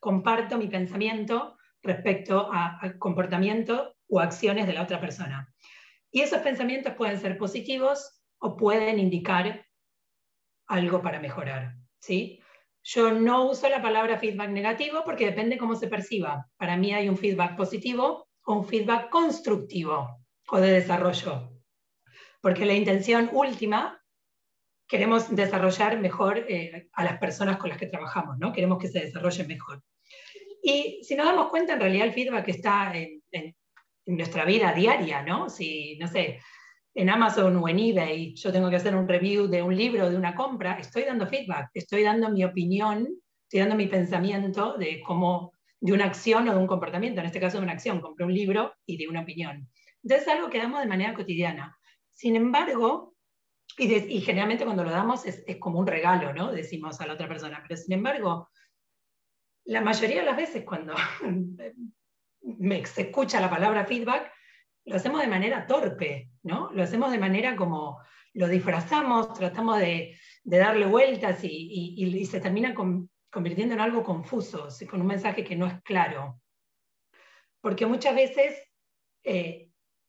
Comparto 0.00 0.56
mi 0.56 0.68
pensamiento 0.68 1.58
respecto 1.82 2.50
al 2.50 2.96
comportamiento 2.96 3.94
o 4.08 4.20
acciones 4.20 4.66
de 4.66 4.72
la 4.72 4.84
otra 4.84 5.02
persona. 5.02 5.52
Y 6.10 6.22
esos 6.22 6.38
pensamientos 6.38 6.94
pueden 6.94 7.20
ser 7.20 7.36
positivos 7.36 8.22
o 8.38 8.56
pueden 8.56 8.98
indicar 8.98 9.66
algo 10.66 11.02
para 11.02 11.20
mejorar. 11.20 11.74
¿sí? 11.98 12.40
Yo 12.84 13.12
no 13.12 13.50
uso 13.50 13.68
la 13.68 13.82
palabra 13.82 14.16
feedback 14.16 14.48
negativo 14.48 15.02
porque 15.04 15.26
depende 15.26 15.58
cómo 15.58 15.74
se 15.74 15.88
perciba. 15.88 16.48
Para 16.56 16.78
mí 16.78 16.94
hay 16.94 17.10
un 17.10 17.18
feedback 17.18 17.54
positivo 17.54 18.28
o 18.46 18.54
un 18.54 18.64
feedback 18.64 19.10
constructivo 19.10 20.24
o 20.48 20.56
de 20.56 20.70
desarrollo 20.70 21.55
porque 22.46 22.64
la 22.64 22.74
intención 22.74 23.28
última, 23.32 24.00
queremos 24.86 25.34
desarrollar 25.34 25.98
mejor 25.98 26.46
eh, 26.48 26.88
a 26.92 27.02
las 27.02 27.18
personas 27.18 27.56
con 27.56 27.70
las 27.70 27.76
que 27.76 27.88
trabajamos, 27.88 28.38
¿no? 28.38 28.52
Queremos 28.52 28.78
que 28.78 28.86
se 28.86 29.00
desarrollen 29.00 29.48
mejor. 29.48 29.82
Y 30.62 31.00
si 31.02 31.16
nos 31.16 31.26
damos 31.26 31.48
cuenta, 31.48 31.72
en 31.72 31.80
realidad 31.80 32.06
el 32.06 32.12
feedback 32.12 32.46
está 32.46 32.92
en, 32.94 33.20
nuestra 34.06 34.44
vida 34.44 34.72
diaria, 34.72 35.24
¿no? 35.24 35.50
Si, 35.50 35.98
no 35.98 36.06
sé, 36.06 36.38
en 36.94 37.10
Amazon 37.10 37.56
o 37.56 37.68
en 37.68 37.80
eBay 37.80 38.36
yo 38.36 38.52
tengo 38.52 38.70
que 38.70 38.76
hacer 38.76 38.94
un 38.94 39.08
review 39.08 39.48
de 39.48 39.60
un 39.60 39.76
libro, 39.76 40.08
de 40.08 40.16
una 40.16 40.36
compra, 40.36 40.78
estoy 40.78 41.02
dando 41.02 41.26
feedback, 41.26 41.70
estoy 41.74 42.04
dando 42.04 42.30
mi 42.30 42.44
opinión, 42.44 43.08
estoy 43.42 43.58
dando 43.58 43.74
mi 43.74 43.88
pensamiento 43.88 44.78
de 44.78 45.00
cómo, 45.04 45.52
de 45.80 45.92
una 45.92 46.04
acción 46.04 46.48
o 46.48 46.52
de 46.52 46.60
un 46.60 46.68
comportamiento, 46.68 47.18
en 47.18 47.26
este 47.26 47.40
caso 47.40 47.58
de 47.58 47.64
una 47.64 47.72
acción, 47.72 48.00
compré 48.00 48.24
un 48.24 48.32
libro 48.32 48.72
y 48.86 48.98
de 48.98 49.08
una 49.08 49.22
opinión. 49.22 49.68
Entonces 50.04 50.28
es 50.28 50.32
algo 50.32 50.48
que 50.48 50.58
damos 50.58 50.78
de 50.78 50.86
manera 50.86 51.12
cotidiana. 51.12 51.76
Sin 52.16 52.34
embargo, 52.34 53.14
y, 53.76 54.20
generalmente 54.22 54.64
cuando 54.64 54.84
lo 54.84 54.90
damos 54.90 55.26
es, 55.26 55.44
como 55.60 55.78
un 55.78 55.86
regalo, 55.86 56.32
¿no? 56.32 56.50
Decimos 56.50 56.98
a 57.00 57.06
la 57.06 57.12
otra 57.12 57.28
persona, 57.28 57.62
pero 57.62 57.78
sin 57.78 57.92
embargo, 57.92 58.48
la 59.66 59.82
mayoría 59.82 60.20
de 60.20 60.24
las 60.24 60.36
veces 60.36 60.64
cuando 60.64 60.94
me, 62.40 62.86
se 62.86 63.02
escucha 63.02 63.38
la 63.38 63.50
palabra 63.50 63.84
feedback, 63.84 64.32
lo 64.86 64.96
hacemos 64.96 65.20
de 65.20 65.26
manera 65.26 65.66
torpe, 65.66 66.30
¿no? 66.42 66.70
Lo 66.72 66.84
hacemos 66.84 67.12
de 67.12 67.18
manera 67.18 67.54
como 67.54 68.00
lo 68.32 68.48
disfrazamos, 68.48 69.34
tratamos 69.34 69.78
de, 69.78 70.18
darle 70.42 70.86
vueltas 70.86 71.40
y, 71.42 72.24
se 72.24 72.40
termina 72.40 72.74
convirtiendo 73.30 73.74
en 73.74 73.80
algo 73.80 74.02
confuso, 74.02 74.68
con 74.88 75.02
un 75.02 75.06
mensaje 75.06 75.44
que 75.44 75.56
no 75.56 75.66
es 75.66 75.82
claro. 75.82 76.40
Porque 77.60 77.84
muchas 77.84 78.14
veces 78.14 78.56
eh, 79.22 79.65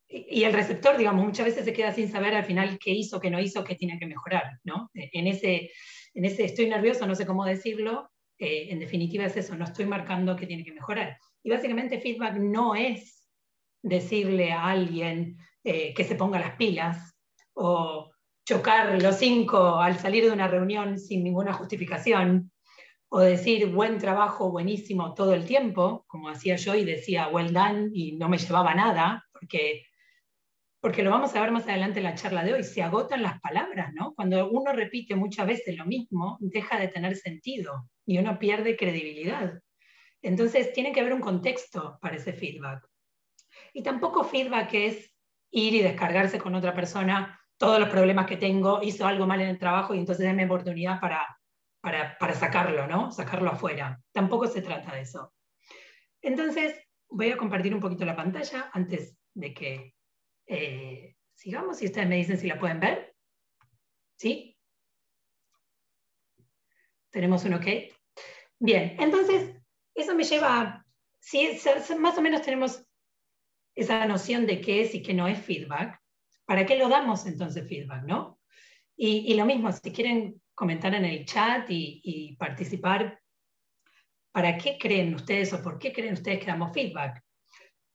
y 0.09 0.43
el 0.43 0.53
receptor, 0.53 0.97
digamos, 0.97 1.25
muchas 1.25 1.45
veces 1.45 1.65
se 1.65 1.73
queda 1.73 1.91
sin 1.91 2.09
saber 2.09 2.33
al 2.33 2.45
final 2.45 2.79
qué 2.79 2.91
hizo, 2.91 3.19
qué 3.19 3.29
no 3.29 3.39
hizo, 3.39 3.63
qué 3.63 3.75
tiene 3.75 3.99
que 3.99 4.05
mejorar, 4.05 4.59
¿no? 4.63 4.89
En 4.93 5.27
ese, 5.27 5.71
en 6.13 6.25
ese 6.25 6.45
estoy 6.45 6.69
nervioso, 6.69 7.05
no 7.05 7.15
sé 7.15 7.25
cómo 7.25 7.43
decirlo, 7.43 8.09
eh, 8.39 8.67
en 8.69 8.79
definitiva 8.79 9.25
es 9.25 9.35
eso, 9.35 9.55
no 9.55 9.65
estoy 9.65 9.85
marcando 9.85 10.35
qué 10.35 10.45
tiene 10.45 10.63
que 10.63 10.71
mejorar. 10.71 11.17
Y 11.43 11.49
básicamente 11.49 11.99
feedback 11.99 12.35
no 12.37 12.75
es 12.75 13.27
decirle 13.81 14.51
a 14.51 14.65
alguien 14.65 15.37
eh, 15.63 15.93
que 15.93 16.03
se 16.03 16.15
ponga 16.15 16.39
las 16.39 16.55
pilas 16.55 17.15
o 17.53 18.11
chocar 18.45 19.01
los 19.01 19.17
cinco 19.17 19.79
al 19.79 19.97
salir 19.99 20.23
de 20.23 20.31
una 20.31 20.47
reunión 20.47 20.97
sin 20.97 21.23
ninguna 21.23 21.51
justificación 21.51 22.51
o 23.09 23.19
decir 23.19 23.67
buen 23.67 23.97
trabajo, 23.97 24.51
buenísimo 24.51 25.13
todo 25.13 25.33
el 25.33 25.45
tiempo, 25.45 26.05
como 26.07 26.29
hacía 26.29 26.55
yo 26.55 26.75
y 26.75 26.85
decía 26.85 27.27
well 27.29 27.51
done 27.53 27.89
y 27.93 28.13
no 28.13 28.29
me 28.29 28.37
llevaba 28.37 28.73
nada, 28.73 29.25
porque 29.31 29.86
porque 30.79 31.03
lo 31.03 31.09
vamos 31.09 31.35
a 31.35 31.41
ver 31.41 31.51
más 31.51 31.67
adelante 31.67 31.99
en 31.99 32.03
la 32.03 32.15
charla 32.15 32.43
de 32.43 32.53
hoy, 32.53 32.63
se 32.63 32.83
agotan 32.83 33.23
las 33.23 33.39
palabras, 33.41 33.93
¿no? 33.93 34.13
Cuando 34.13 34.49
uno 34.49 34.71
repite 34.73 35.15
muchas 35.15 35.47
veces 35.47 35.75
lo 35.77 35.85
mismo, 35.85 36.37
deja 36.39 36.79
de 36.79 36.87
tener 36.87 37.15
sentido 37.15 37.89
y 38.05 38.17
uno 38.19 38.37
pierde 38.37 38.77
credibilidad. 38.77 39.59
Entonces, 40.21 40.73
tiene 40.73 40.91
que 40.91 40.99
haber 40.99 41.13
un 41.13 41.21
contexto 41.21 41.97
para 42.01 42.15
ese 42.15 42.33
feedback. 42.33 42.87
Y 43.73 43.83
tampoco 43.83 44.23
feedback 44.23 44.73
es 44.73 45.13
ir 45.51 45.73
y 45.73 45.81
descargarse 45.81 46.39
con 46.39 46.55
otra 46.55 46.73
persona 46.73 47.39
todos 47.57 47.79
los 47.79 47.89
problemas 47.89 48.27
que 48.27 48.37
tengo, 48.37 48.81
hizo 48.83 49.07
algo 49.07 49.25
mal 49.25 49.41
en 49.41 49.49
el 49.49 49.57
trabajo 49.57 49.95
y 49.95 49.99
entonces 49.99 50.25
déme 50.25 50.45
oportunidad 50.45 50.99
para, 50.99 51.25
para, 51.81 52.17
para 52.19 52.33
sacarlo, 52.33 52.87
¿no? 52.87 53.11
Sacarlo 53.11 53.49
afuera. 53.49 53.99
Tampoco 54.11 54.47
se 54.47 54.61
trata 54.61 54.93
de 54.93 55.01
eso. 55.01 55.33
Entonces, 56.21 56.79
voy 57.09 57.31
a 57.31 57.37
compartir 57.37 57.73
un 57.73 57.79
poquito 57.79 58.05
la 58.05 58.15
pantalla 58.15 58.69
antes 58.73 59.17
de 59.33 59.53
que 59.53 59.93
eh, 60.47 61.15
sigamos 61.33 61.81
y 61.81 61.85
ustedes 61.85 62.07
me 62.07 62.15
dicen 62.15 62.37
si 62.37 62.47
la 62.47 62.59
pueden 62.59 62.79
ver. 62.79 63.15
¿Sí? 64.17 64.57
¿Tenemos 67.11 67.43
un 67.45 67.53
ok? 67.53 67.65
Bien, 68.59 68.95
entonces, 68.99 69.55
eso 69.93 70.15
me 70.15 70.23
lleva 70.23 70.61
a, 70.61 70.85
si 71.19 71.59
más 71.99 72.17
o 72.17 72.21
menos 72.21 72.41
tenemos 72.41 72.83
esa 73.75 74.05
noción 74.07 74.45
de 74.47 74.61
qué 74.61 74.81
es 74.81 74.95
y 74.95 75.03
qué 75.03 75.13
no 75.13 75.27
es 75.27 75.39
feedback, 75.39 76.01
¿para 76.45 76.65
qué 76.65 76.77
lo 76.77 76.89
damos 76.89 77.25
entonces 77.27 77.67
feedback, 77.67 78.03
no? 78.03 78.39
Y, 78.95 79.35
lo 79.35 79.45
mismo, 79.45 79.71
si 79.71 79.91
quieren 79.91 80.41
comentar 80.55 80.95
en 80.95 81.05
el 81.05 81.23
chat 81.25 81.69
y, 81.69 82.01
y, 82.03 82.35
participar, 82.35 83.21
¿para 84.31 84.57
qué 84.57 84.79
creen 84.79 85.13
ustedes 85.13 85.53
o 85.53 85.61
por 85.61 85.77
qué 85.77 85.93
creen 85.93 86.13
ustedes 86.13 86.39
que 86.39 86.47
damos 86.47 86.73
feedback? 86.73 87.23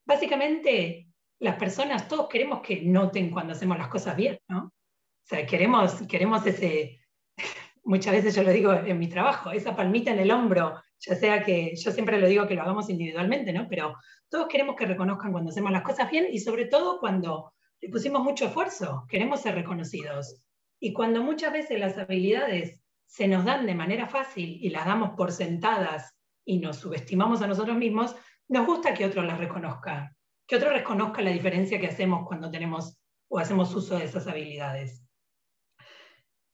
Básicamente, 0.04 1.12
las 1.42 1.56
personas, 1.56 2.06
todos 2.06 2.28
queremos 2.28 2.61
que 2.61 2.82
noten 2.82 3.28
cuando 3.28 3.52
hacemos 3.52 3.76
las 3.76 3.88
cosas 3.88 4.16
bien, 4.16 4.38
¿no? 4.49 4.66
O 4.66 5.26
sea, 5.26 5.44
queremos, 5.44 6.02
queremos 6.08 6.46
ese, 6.46 7.00
muchas 7.84 8.12
veces 8.12 8.37
yo 8.37 8.44
lo 8.44 8.52
digo 8.52 8.72
en 8.72 8.96
mi 8.96 9.08
trabajo, 9.08 9.50
esa 9.50 9.75
palmita 9.75 10.12
en 10.12 10.20
el 10.20 10.30
hombro, 10.30 10.80
ya 11.00 11.16
sea 11.16 11.42
que 11.42 11.75
yo 11.75 11.90
siempre 11.90 12.20
lo 12.20 12.28
digo 12.28 12.46
que 12.46 12.54
lo 12.54 12.62
hagamos 12.62 12.88
individualmente, 12.88 13.52
¿no? 13.52 13.66
Pero 13.68 13.96
todos 14.28 14.46
queremos 14.46 14.76
que 14.76 14.87
reconozcan 14.87 15.32
cuando 15.32 15.50
hacemos 15.50 15.72
las 15.72 15.82
cosas 15.82 16.08
bien 16.12 16.28
y 16.30 16.38
sobre 16.38 16.66
todo 16.66 17.00
cuando 17.00 17.52
le 17.80 17.88
pusimos 17.88 18.22
mucho 18.22 18.46
esfuerzo, 18.46 19.04
queremos 19.08 19.40
ser 19.40 19.56
reconocidos. 19.56 20.44
Y 20.78 20.92
cuando 20.92 21.25
muchas 21.25 21.52
veces 21.52 21.80
las 21.80 21.99
habilidades 21.99 22.80
se 23.06 23.26
nos 23.26 23.44
dan 23.44 23.66
de 23.66 23.75
manera 23.75 24.06
fácil 24.06 24.58
y 24.62 24.70
las 24.70 24.87
damos 24.87 25.16
por 25.16 25.32
sentadas 25.32 26.14
y 26.44 26.61
nos 26.61 26.76
subestimamos 26.76 27.42
a 27.42 27.49
nosotros 27.49 27.76
mismos, 27.76 28.14
nos 28.46 28.64
gusta 28.64 28.94
que 28.94 29.06
otros 29.06 29.26
las 29.26 29.38
reconozcan 29.38 30.14
que 30.52 30.56
otro 30.56 30.71
reconozca 30.71 31.23
la 31.23 31.30
diferencia 31.30 31.80
que 31.80 31.87
hacemos 31.87 32.26
cuando 32.26 32.50
tenemos 32.50 33.00
o 33.30 33.38
hacemos 33.38 33.75
uso 33.75 33.97
de 33.97 34.04
esas 34.04 34.26
habilidades. 34.26 35.02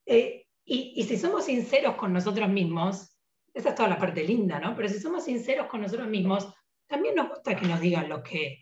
Eh, 0.05 0.45
y, 0.63 1.03
si 1.03 1.17
somos 1.17 1.43
sinceros 1.43 1.95
con 1.95 2.13
nosotros 2.13 2.47
mismos, 2.47 3.19
esa 3.53 3.69
es 3.69 3.75
toda 3.75 3.89
la 3.89 3.97
parte 3.97 4.23
linda, 4.23 4.57
¿no? 4.57 4.73
Pero 4.73 4.87
si 4.87 5.01
somos 5.01 5.25
sinceros 5.25 5.67
con 5.67 5.81
nosotros 5.81 6.07
mismos, 6.07 6.47
también 6.87 7.13
nos 7.13 7.27
gusta 7.27 7.57
que 7.57 7.67
nos 7.67 7.81
digan 7.81 8.07
lo 8.07 8.23
que 8.23 8.57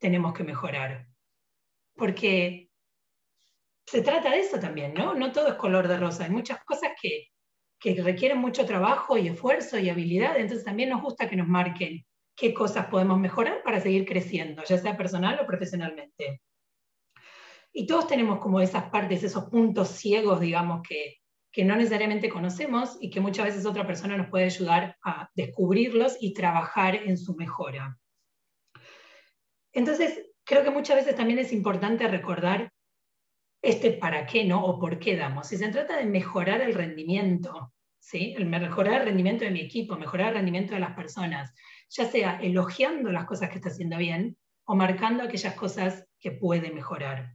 tenemos 0.00 0.34
que 0.34 0.42
mejorar. 0.42 1.06
Porque 1.94 2.68
se 3.86 4.02
trata 4.02 4.30
de 4.30 4.40
eso 4.40 4.58
también, 4.58 4.92
¿no? 4.92 5.14
No 5.14 5.30
todo 5.30 5.50
es 5.50 5.54
color 5.54 5.86
de 5.86 5.98
rosa. 5.98 6.24
Hay 6.24 6.30
muchas 6.30 6.64
cosas 6.64 6.94
que, 7.00 7.28
que 7.78 7.94
requieren 8.02 8.38
mucho 8.38 8.66
trabajo 8.66 9.16
y 9.16 9.28
esfuerzo 9.28 9.78
y 9.78 9.88
habilidad, 9.88 10.36
entonces 10.36 10.64
también 10.64 10.88
nos 10.88 11.00
gusta 11.00 11.30
que 11.30 11.36
nos 11.36 11.46
marquen 11.46 12.04
qué 12.36 12.54
cosas 12.54 12.86
podemos 12.86 13.18
mejorar 13.18 13.62
para 13.62 13.80
seguir 13.80 14.06
creciendo, 14.06 14.62
ya 14.64 14.78
sea 14.78 14.96
personal 14.96 15.38
o 15.40 15.46
profesionalmente. 15.46 16.40
Y 17.72 17.86
todos 17.86 18.06
tenemos 18.06 18.40
como 18.40 18.60
esas 18.60 18.90
partes, 18.90 19.22
esos 19.22 19.44
puntos 19.44 19.88
ciegos, 19.88 20.40
digamos, 20.40 20.82
que, 20.86 21.16
que 21.52 21.64
no 21.64 21.76
necesariamente 21.76 22.28
conocemos 22.28 22.96
y 23.00 23.10
que 23.10 23.20
muchas 23.20 23.46
veces 23.46 23.66
otra 23.66 23.86
persona 23.86 24.16
nos 24.16 24.28
puede 24.28 24.44
ayudar 24.44 24.96
a 25.04 25.28
descubrirlos 25.34 26.16
y 26.20 26.32
trabajar 26.32 26.94
en 26.94 27.16
su 27.16 27.36
mejora. 27.36 27.98
Entonces, 29.72 30.26
creo 30.44 30.64
que 30.64 30.70
muchas 30.70 30.96
veces 30.96 31.14
también 31.14 31.38
es 31.38 31.52
importante 31.52 32.08
recordar 32.08 32.72
este 33.62 33.92
para 33.92 34.26
qué 34.26 34.44
no 34.44 34.64
o 34.64 34.78
por 34.78 34.98
qué 34.98 35.16
damos. 35.16 35.48
Si 35.48 35.56
se 35.56 35.68
trata 35.68 35.96
de 35.96 36.06
mejorar 36.06 36.60
el 36.60 36.74
rendimiento, 36.74 37.72
¿sí? 37.98 38.34
el 38.36 38.46
mejorar 38.46 39.02
el 39.02 39.06
rendimiento 39.06 39.44
de 39.44 39.50
mi 39.50 39.60
equipo, 39.60 39.96
mejorar 39.96 40.28
el 40.28 40.34
rendimiento 40.34 40.74
de 40.74 40.80
las 40.80 40.94
personas, 40.94 41.52
ya 41.90 42.06
sea 42.06 42.38
elogiando 42.40 43.10
las 43.10 43.26
cosas 43.26 43.50
que 43.50 43.56
está 43.56 43.68
haciendo 43.68 43.98
bien 43.98 44.36
o 44.64 44.74
marcando 44.74 45.24
aquellas 45.24 45.54
cosas 45.54 46.06
que 46.18 46.30
puede 46.30 46.70
mejorar. 46.70 47.34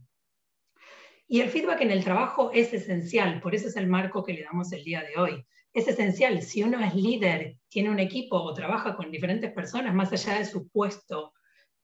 Y 1.28 1.40
el 1.40 1.50
feedback 1.50 1.80
en 1.80 1.90
el 1.90 2.04
trabajo 2.04 2.50
es 2.52 2.72
esencial, 2.72 3.40
por 3.40 3.54
eso 3.54 3.68
es 3.68 3.76
el 3.76 3.88
marco 3.88 4.24
que 4.24 4.32
le 4.32 4.44
damos 4.44 4.72
el 4.72 4.84
día 4.84 5.02
de 5.02 5.20
hoy. 5.20 5.44
Es 5.72 5.88
esencial, 5.88 6.40
si 6.42 6.62
uno 6.62 6.80
es 6.80 6.94
líder, 6.94 7.58
tiene 7.68 7.90
un 7.90 7.98
equipo 7.98 8.36
o 8.36 8.54
trabaja 8.54 8.96
con 8.96 9.10
diferentes 9.10 9.52
personas, 9.52 9.94
más 9.94 10.12
allá 10.12 10.38
de 10.38 10.44
su 10.44 10.68
puesto 10.70 11.34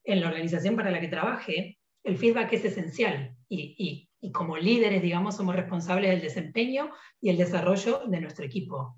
en 0.05 0.21
la 0.21 0.29
organización 0.29 0.76
para 0.76 0.91
la 0.91 1.00
que 1.00 1.09
trabaje, 1.09 1.79
el 2.05 2.17
feedback 2.17 2.52
es 2.55 2.64
esencial. 2.64 3.37
Y, 3.49 4.09
y 4.21 4.33
como 4.33 4.57
líderes, 4.57 5.02
digamos, 5.02 5.37
somos 5.37 5.57
responsables 5.57 6.11
del 6.11 6.23
desempeño 6.23 6.91
y 7.21 7.29
el 7.29 7.37
desarrollo 7.37 8.05
de 8.07 8.21
nuestro 8.21 8.47
equipo. 8.47 8.97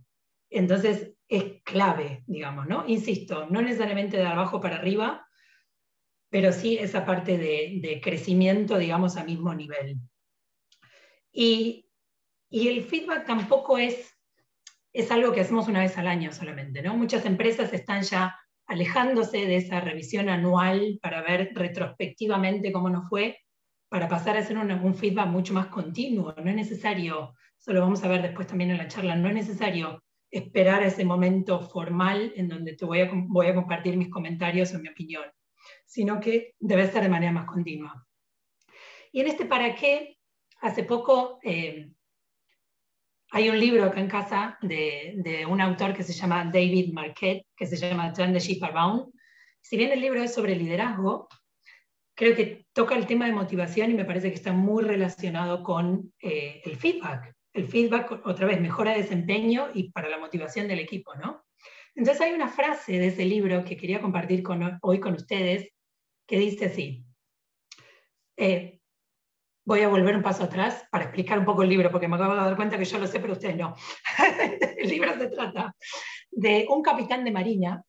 Entonces, 0.50 1.13
es 1.28 1.62
clave, 1.62 2.23
digamos, 2.26 2.66
¿no? 2.66 2.85
Insisto, 2.87 3.47
no 3.50 3.62
necesariamente 3.62 4.16
de 4.16 4.26
abajo 4.26 4.61
para 4.61 4.76
arriba, 4.76 5.26
pero 6.31 6.52
sí 6.52 6.76
esa 6.78 7.07
parte 7.07 7.38
de, 7.38 7.78
de 7.81 8.00
crecimiento, 8.00 8.76
digamos, 8.76 9.16
a 9.16 9.25
mismo 9.25 9.54
nivel. 9.54 9.99
Y, 11.33 11.88
y, 12.50 12.69
el 12.69 12.83
feedback 12.83 13.26
tampoco 13.26 13.78
es, 13.78 14.12
es 14.93 15.11
algo 15.11 15.33
que 15.33 15.40
hacemos 15.40 15.69
una 15.69 15.81
vez 15.81 15.97
al 15.99 16.07
año 16.07 16.33
solamente, 16.33 16.83
¿no? 16.83 16.97
Muchas 16.97 17.25
empresas 17.25 17.73
están 17.73 18.02
ya 18.02 18.37
alejándose 18.66 19.47
de 19.47 19.57
esa 19.57 19.81
revisión 19.81 20.28
anual 20.28 20.99
para 21.02 21.23
ver 21.23 21.52
retrospectivamente 21.54 22.73
cómo 22.73 22.88
nos 22.88 23.09
fue, 23.09 23.38
para 23.88 24.09
pasar 24.09 24.37
a 24.37 24.40
hacer 24.40 24.59
un, 24.59 24.71
un 24.71 24.95
feedback 24.95 25.28
mucho 25.28 25.54
más 25.54 25.66
continuo. 25.66 26.35
No 26.43 26.50
es 26.50 26.57
necesario, 26.57 27.35
eso 27.59 27.73
lo 27.73 27.81
vamos 27.81 28.02
a 28.04 28.09
ver 28.09 28.23
después 28.23 28.47
también 28.47 28.71
en 28.71 28.78
la 28.78 28.88
charla, 28.88 29.16
no 29.16 29.28
es 29.28 29.35
necesario 29.35 30.02
esperar 30.35 30.83
ese 30.83 31.05
momento 31.05 31.61
formal 31.61 32.33
en 32.35 32.49
donde 32.49 32.75
te 32.75 32.85
voy 32.85 33.00
a, 33.00 33.11
voy 33.12 33.47
a 33.47 33.55
compartir 33.55 33.97
mis 33.97 34.11
comentarios 34.11 34.75
o 34.75 34.81
mi 34.81 34.88
opinión, 34.88 35.25
sino 35.87 36.19
que 36.19 36.55
debe 36.59 36.91
ser 36.91 37.05
de 37.05 37.09
manera 37.09 37.33
más 37.33 37.47
continua. 37.47 38.05
Y 39.12 39.21
en 39.21 39.29
este 39.29 39.47
para 39.47 39.76
qué, 39.76 40.19
hace 40.61 40.83
poco 40.83 41.38
eh, 41.45 41.88
hay 43.31 43.49
un 43.49 43.61
libro 43.61 43.85
acá 43.85 44.00
en 44.00 44.09
casa 44.09 44.59
de, 44.61 45.47
un 45.49 45.61
autor 45.61 45.95
que 45.95 46.03
se 46.03 46.12
llama 46.12 46.50
David 46.53 46.93
Marquette, 46.93 47.47
que 47.57 47.67
se 47.67 47.76
llama 47.76 48.12
Turn 48.12 48.33
the 48.33 48.41
Ship 48.41 48.62
Around. 48.62 49.12
Si 49.61 49.76
bien 49.76 49.93
el 49.93 50.00
libro 50.00 50.21
es 50.21 50.35
sobre 50.35 50.57
liderazgo, 50.57 51.29
creo 52.17 52.35
que 52.35 52.67
toca 52.73 52.97
el 52.97 53.07
tema 53.07 53.26
de 53.26 53.33
motivación 53.33 53.93
y 53.93 53.95
me 53.95 54.05
parece 54.05 54.31
que 54.31 54.37
está 54.37 54.53
muy 54.53 54.83
relacionado 54.83 55.62
con 55.62 56.12
eh, 56.21 56.61
el 56.64 56.76
feedback 56.76 57.35
el 57.54 57.68
feedback, 57.68 58.26
otra 58.26 58.46
vez, 58.46 58.61
mejora 58.61 58.92
de 58.92 59.02
desempeño 59.02 59.68
y 59.73 59.90
para 59.90 60.08
la 60.08 60.18
motivación 60.18 60.68
del 60.68 60.80
equipo, 60.80 61.14
¿no? 61.14 61.44
Entonces 61.94 62.20
hay 62.20 62.32
una 62.32 62.49
frase 62.49 62.99
de 62.99 63.06
ese 63.06 63.25
libro 63.25 63.64
que 63.64 63.76
quería 63.76 64.00
compartir 64.00 64.42
hoy 64.82 65.00
con 65.00 65.14
ustedes 65.14 65.70
que 66.26 66.38
dice 66.38 66.66
así. 66.66 67.04
Eh, 68.37 68.80
voy 69.64 69.82
a 69.82 69.88
volver 69.88 70.16
un 70.16 70.23
paso 70.23 70.44
atrás 70.44 70.84
para 70.90 71.04
explicar 71.04 71.38
un 71.38 71.44
poco 71.44 71.62
el 71.62 71.68
libro, 71.68 71.90
porque 71.92 72.08
me 72.08 72.16
acabo 72.16 72.34
de 72.34 72.40
dar 72.40 72.56
cuenta 72.56 72.76
que 72.76 72.84
yo 72.84 72.99
lo 72.99 73.06
sé, 73.06 73.20
pero 73.20 73.34
ustedes 73.34 73.56
no. 73.56 73.75
el 74.76 74.88
libro 74.88 75.16
se 75.16 75.28
trata 75.28 75.75
de 76.32 76.66
un 76.68 76.82
capitán 76.82 77.25
de 77.25 77.30
marina 77.30 77.84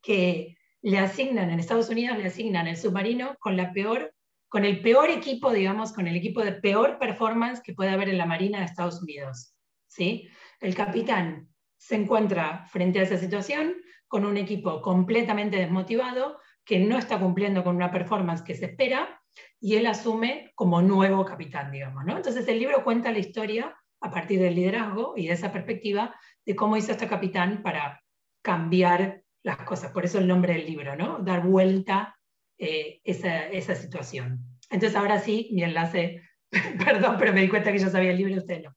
que 0.00 0.56
le 0.80 0.98
asignan 0.98 1.50
en 1.50 1.60
Estados 1.60 1.90
Unidos, 1.90 2.16
le 2.16 2.26
asignan 2.26 2.66
el 2.66 2.78
submarino 2.78 3.36
con 3.38 3.56
la 3.58 3.72
peor 3.72 4.14
con 4.48 4.64
el 4.64 4.80
peor 4.80 5.10
equipo, 5.10 5.52
digamos, 5.52 5.92
con 5.92 6.06
el 6.06 6.16
equipo 6.16 6.42
de 6.42 6.52
peor 6.52 6.98
performance 6.98 7.60
que 7.60 7.74
puede 7.74 7.90
haber 7.90 8.08
en 8.08 8.18
la 8.18 8.26
Marina 8.26 8.58
de 8.58 8.64
Estados 8.64 9.02
Unidos. 9.02 9.54
¿sí? 9.86 10.28
El 10.60 10.74
capitán 10.74 11.48
se 11.76 11.96
encuentra 11.96 12.66
frente 12.66 12.98
a 12.98 13.02
esa 13.02 13.18
situación 13.18 13.74
con 14.08 14.24
un 14.24 14.36
equipo 14.36 14.80
completamente 14.80 15.58
desmotivado, 15.58 16.38
que 16.64 16.78
no 16.78 16.98
está 16.98 17.18
cumpliendo 17.18 17.62
con 17.62 17.76
una 17.76 17.90
performance 17.90 18.42
que 18.42 18.54
se 18.54 18.66
espera, 18.66 19.20
y 19.60 19.76
él 19.76 19.86
asume 19.86 20.52
como 20.54 20.82
nuevo 20.82 21.24
capitán, 21.24 21.70
digamos. 21.70 22.04
¿no? 22.04 22.16
Entonces 22.16 22.48
el 22.48 22.58
libro 22.58 22.84
cuenta 22.84 23.12
la 23.12 23.18
historia 23.18 23.76
a 24.00 24.10
partir 24.10 24.40
del 24.40 24.54
liderazgo 24.54 25.14
y 25.16 25.26
de 25.26 25.34
esa 25.34 25.52
perspectiva 25.52 26.14
de 26.44 26.56
cómo 26.56 26.76
hizo 26.76 26.92
este 26.92 27.08
capitán 27.08 27.62
para 27.62 28.02
cambiar 28.42 29.22
las 29.42 29.58
cosas. 29.58 29.92
Por 29.92 30.04
eso 30.04 30.18
el 30.18 30.26
nombre 30.26 30.54
del 30.54 30.66
libro, 30.66 30.96
¿no? 30.96 31.18
Dar 31.18 31.46
vuelta 31.46 32.17
eh, 32.58 33.00
esa, 33.04 33.46
esa, 33.48 33.74
situación. 33.74 34.40
Entonces 34.70 34.96
ahora 34.96 35.20
sí, 35.20 35.48
mi 35.52 35.62
enlace, 35.62 36.22
perdón, 36.84 37.16
pero 37.18 37.32
me 37.32 37.42
di 37.42 37.48
cuenta 37.48 37.72
que 37.72 37.78
yo 37.78 37.88
sabía 37.88 38.10
el 38.10 38.18
libro 38.18 38.36
usted 38.36 38.62
no. 38.62 38.76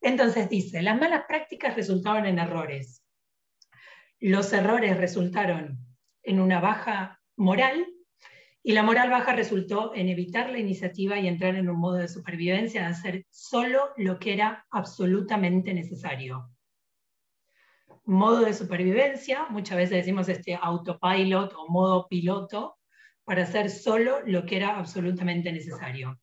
Entonces 0.00 0.48
dice, 0.48 0.82
las 0.82 0.98
malas 0.98 1.24
prácticas 1.26 1.74
resultaron 1.74 2.26
en 2.26 2.38
errores. 2.38 3.04
Los 4.20 4.52
errores 4.52 4.96
resultaron 4.96 5.78
en 6.22 6.40
una 6.40 6.60
baja 6.60 7.20
moral 7.36 7.86
y 8.62 8.72
la 8.72 8.82
moral 8.82 9.10
baja 9.10 9.34
resultó 9.34 9.94
en 9.94 10.08
evitar 10.08 10.50
la 10.50 10.58
iniciativa 10.58 11.18
y 11.18 11.26
entrar 11.26 11.54
en 11.54 11.70
un 11.70 11.78
modo 11.78 11.94
de 11.94 12.08
supervivencia, 12.08 12.82
de 12.82 12.88
hacer 12.88 13.26
solo 13.30 13.90
lo 13.96 14.18
que 14.18 14.34
era 14.34 14.66
absolutamente 14.70 15.72
necesario. 15.72 16.50
Modo 18.04 18.44
de 18.44 18.54
supervivencia, 18.54 19.46
muchas 19.50 19.76
veces 19.76 19.98
decimos 19.98 20.28
este 20.28 20.58
autopilot 20.60 21.54
o 21.56 21.68
modo 21.68 22.08
piloto, 22.08 22.77
para 23.28 23.42
hacer 23.42 23.68
solo 23.68 24.20
lo 24.24 24.46
que 24.46 24.56
era 24.56 24.78
absolutamente 24.78 25.52
necesario. 25.52 26.18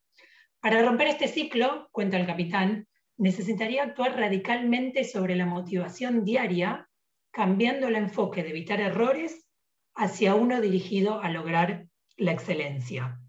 Para 0.59 0.81
romper 0.81 1.09
este 1.09 1.27
ciclo, 1.27 1.87
cuenta 1.91 2.17
el 2.17 2.25
capitán, 2.25 2.87
necesitaría 3.17 3.83
actuar 3.83 4.17
radicalmente 4.17 5.03
sobre 5.03 5.35
la 5.35 5.45
motivación 5.45 6.25
diaria, 6.25 6.89
cambiando 7.31 7.89
el 7.89 7.95
enfoque 7.95 8.41
de 8.41 8.49
evitar 8.49 8.81
errores 8.81 9.45
hacia 9.93 10.33
uno 10.33 10.59
dirigido 10.61 11.21
a 11.21 11.29
lograr 11.29 11.85
la 12.17 12.31
excelencia. 12.31 13.21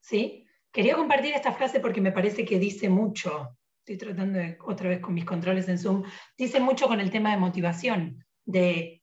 ¿Sí? 0.00 0.46
Quería 0.70 0.96
compartir 0.96 1.32
esta 1.32 1.52
frase 1.52 1.80
porque 1.80 2.02
me 2.02 2.12
parece 2.12 2.44
que 2.44 2.58
dice 2.58 2.90
mucho, 2.90 3.56
estoy 3.78 3.96
tratando 3.96 4.38
de, 4.38 4.58
otra 4.66 4.90
vez 4.90 5.00
con 5.00 5.14
mis 5.14 5.24
controles 5.24 5.66
en 5.70 5.78
Zoom, 5.78 6.04
dice 6.36 6.60
mucho 6.60 6.88
con 6.88 7.00
el 7.00 7.10
tema 7.10 7.30
de 7.30 7.38
motivación, 7.38 8.22
de 8.44 8.99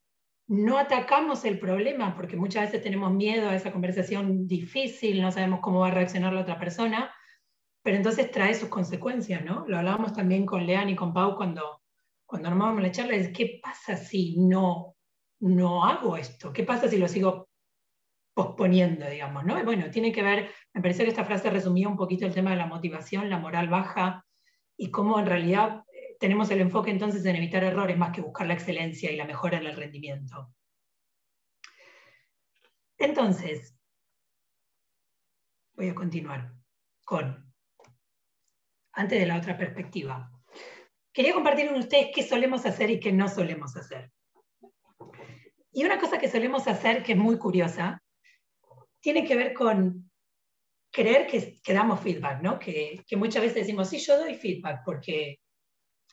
no 0.48 0.78
atacamos 0.78 1.44
el 1.46 1.60
problema 1.60 2.16
porque 2.16 2.38
muchas 2.38 2.66
veces 2.66 2.82
tenemos 2.82 3.12
miedo 3.12 3.50
a 3.50 3.56
esa 3.56 3.72
conversación 3.72 4.48
difícil, 4.48 5.22
no 5.22 5.32
sabemos 5.32 5.60
cómo 5.62 5.82
va 5.82 5.88
a 5.88 5.92
reaccionar 5.92 6.32
la 6.34 6.42
otra 6.42 6.58
persona, 6.58 7.14
pero 7.84 7.98
entonces 7.98 8.32
trae 8.32 8.54
sus 8.54 8.70
consecuencias, 8.70 9.44
¿no? 9.44 9.66
Lo 9.68 9.78
hablábamos 9.78 10.14
también 10.14 10.46
con 10.46 10.66
Lean 10.66 10.90
y 10.90 10.96
con 10.96 11.14
Pau 11.14 11.36
cuando, 11.36 11.82
cuando 12.26 12.48
armábamos 12.48 12.82
la 12.82 12.92
charla, 12.92 13.16
es 13.16 13.30
¿qué 13.34 13.60
pasa 13.62 13.98
si 13.98 14.38
no, 14.40 14.96
no 15.40 15.86
hago 15.86 16.16
esto? 16.16 16.54
¿Qué 16.54 16.64
pasa 16.64 16.88
si 16.88 16.98
lo 16.98 17.08
sigo 17.08 17.50
posponiendo, 18.34 19.10
digamos, 19.10 19.44
¿no? 19.46 19.62
bueno, 19.66 19.90
tiene 19.90 20.12
que 20.12 20.22
ver, 20.22 20.52
me 20.72 20.82
parece 20.82 21.04
que 21.04 21.10
esta 21.10 21.26
frase 21.26 21.50
resumía 21.50 21.88
un 21.88 21.98
poquito 21.98 22.26
el 22.26 22.36
tema 22.36 22.52
de 22.52 22.58
la 22.58 22.68
motivación, 22.68 23.30
la 23.30 23.40
moral 23.40 23.68
baja 23.68 24.26
y 24.78 24.92
cómo 24.92 25.20
en 25.20 25.26
realidad 25.26 25.84
tenemos 26.20 26.50
el 26.52 26.62
enfoque 26.62 26.92
entonces 26.92 27.26
en 27.26 27.36
evitar 27.36 27.64
errores 27.64 27.98
más 27.98 28.12
que 28.12 28.22
buscar 28.22 28.48
la 28.48 28.54
excelencia 28.54 29.12
y 29.12 29.16
la 29.16 29.26
mejora 29.26 29.58
en 29.58 29.66
el 29.66 29.76
rendimiento. 29.76 30.54
Entonces, 32.98 33.78
voy 35.76 35.90
a 35.90 35.96
continuar 35.96 36.54
con, 37.06 37.54
antes 38.94 39.20
de 39.20 39.26
la 39.28 39.38
otra 39.38 39.58
perspectiva. 39.58 40.32
Quería 41.14 41.34
compartir 41.34 41.68
con 41.68 41.78
ustedes 41.78 42.10
qué 42.14 42.24
solemos 42.24 42.66
hacer 42.66 42.90
y 42.90 43.00
qué 43.00 43.12
no 43.12 43.28
solemos 43.28 43.76
hacer. 43.76 44.12
Y 45.72 45.86
una 45.86 46.00
cosa 46.00 46.18
que 46.18 46.30
solemos 46.30 46.68
hacer, 46.68 47.04
que 47.04 47.12
es 47.12 47.18
muy 47.18 47.38
curiosa, 47.38 48.02
tiene 49.00 49.24
que 49.26 49.36
ver 49.36 49.54
con 49.54 50.10
creer 50.92 51.28
que, 51.28 51.62
damos 51.74 52.02
feedback, 52.02 52.42
¿no? 52.42 52.58
Que, 52.58 53.04
que, 53.06 53.16
muchas 53.16 53.44
veces 53.44 53.62
decimos, 53.62 53.90
sí, 53.90 54.00
yo 54.00 54.18
doy 54.18 54.36
feedback 54.36 54.82
porque 54.84 55.40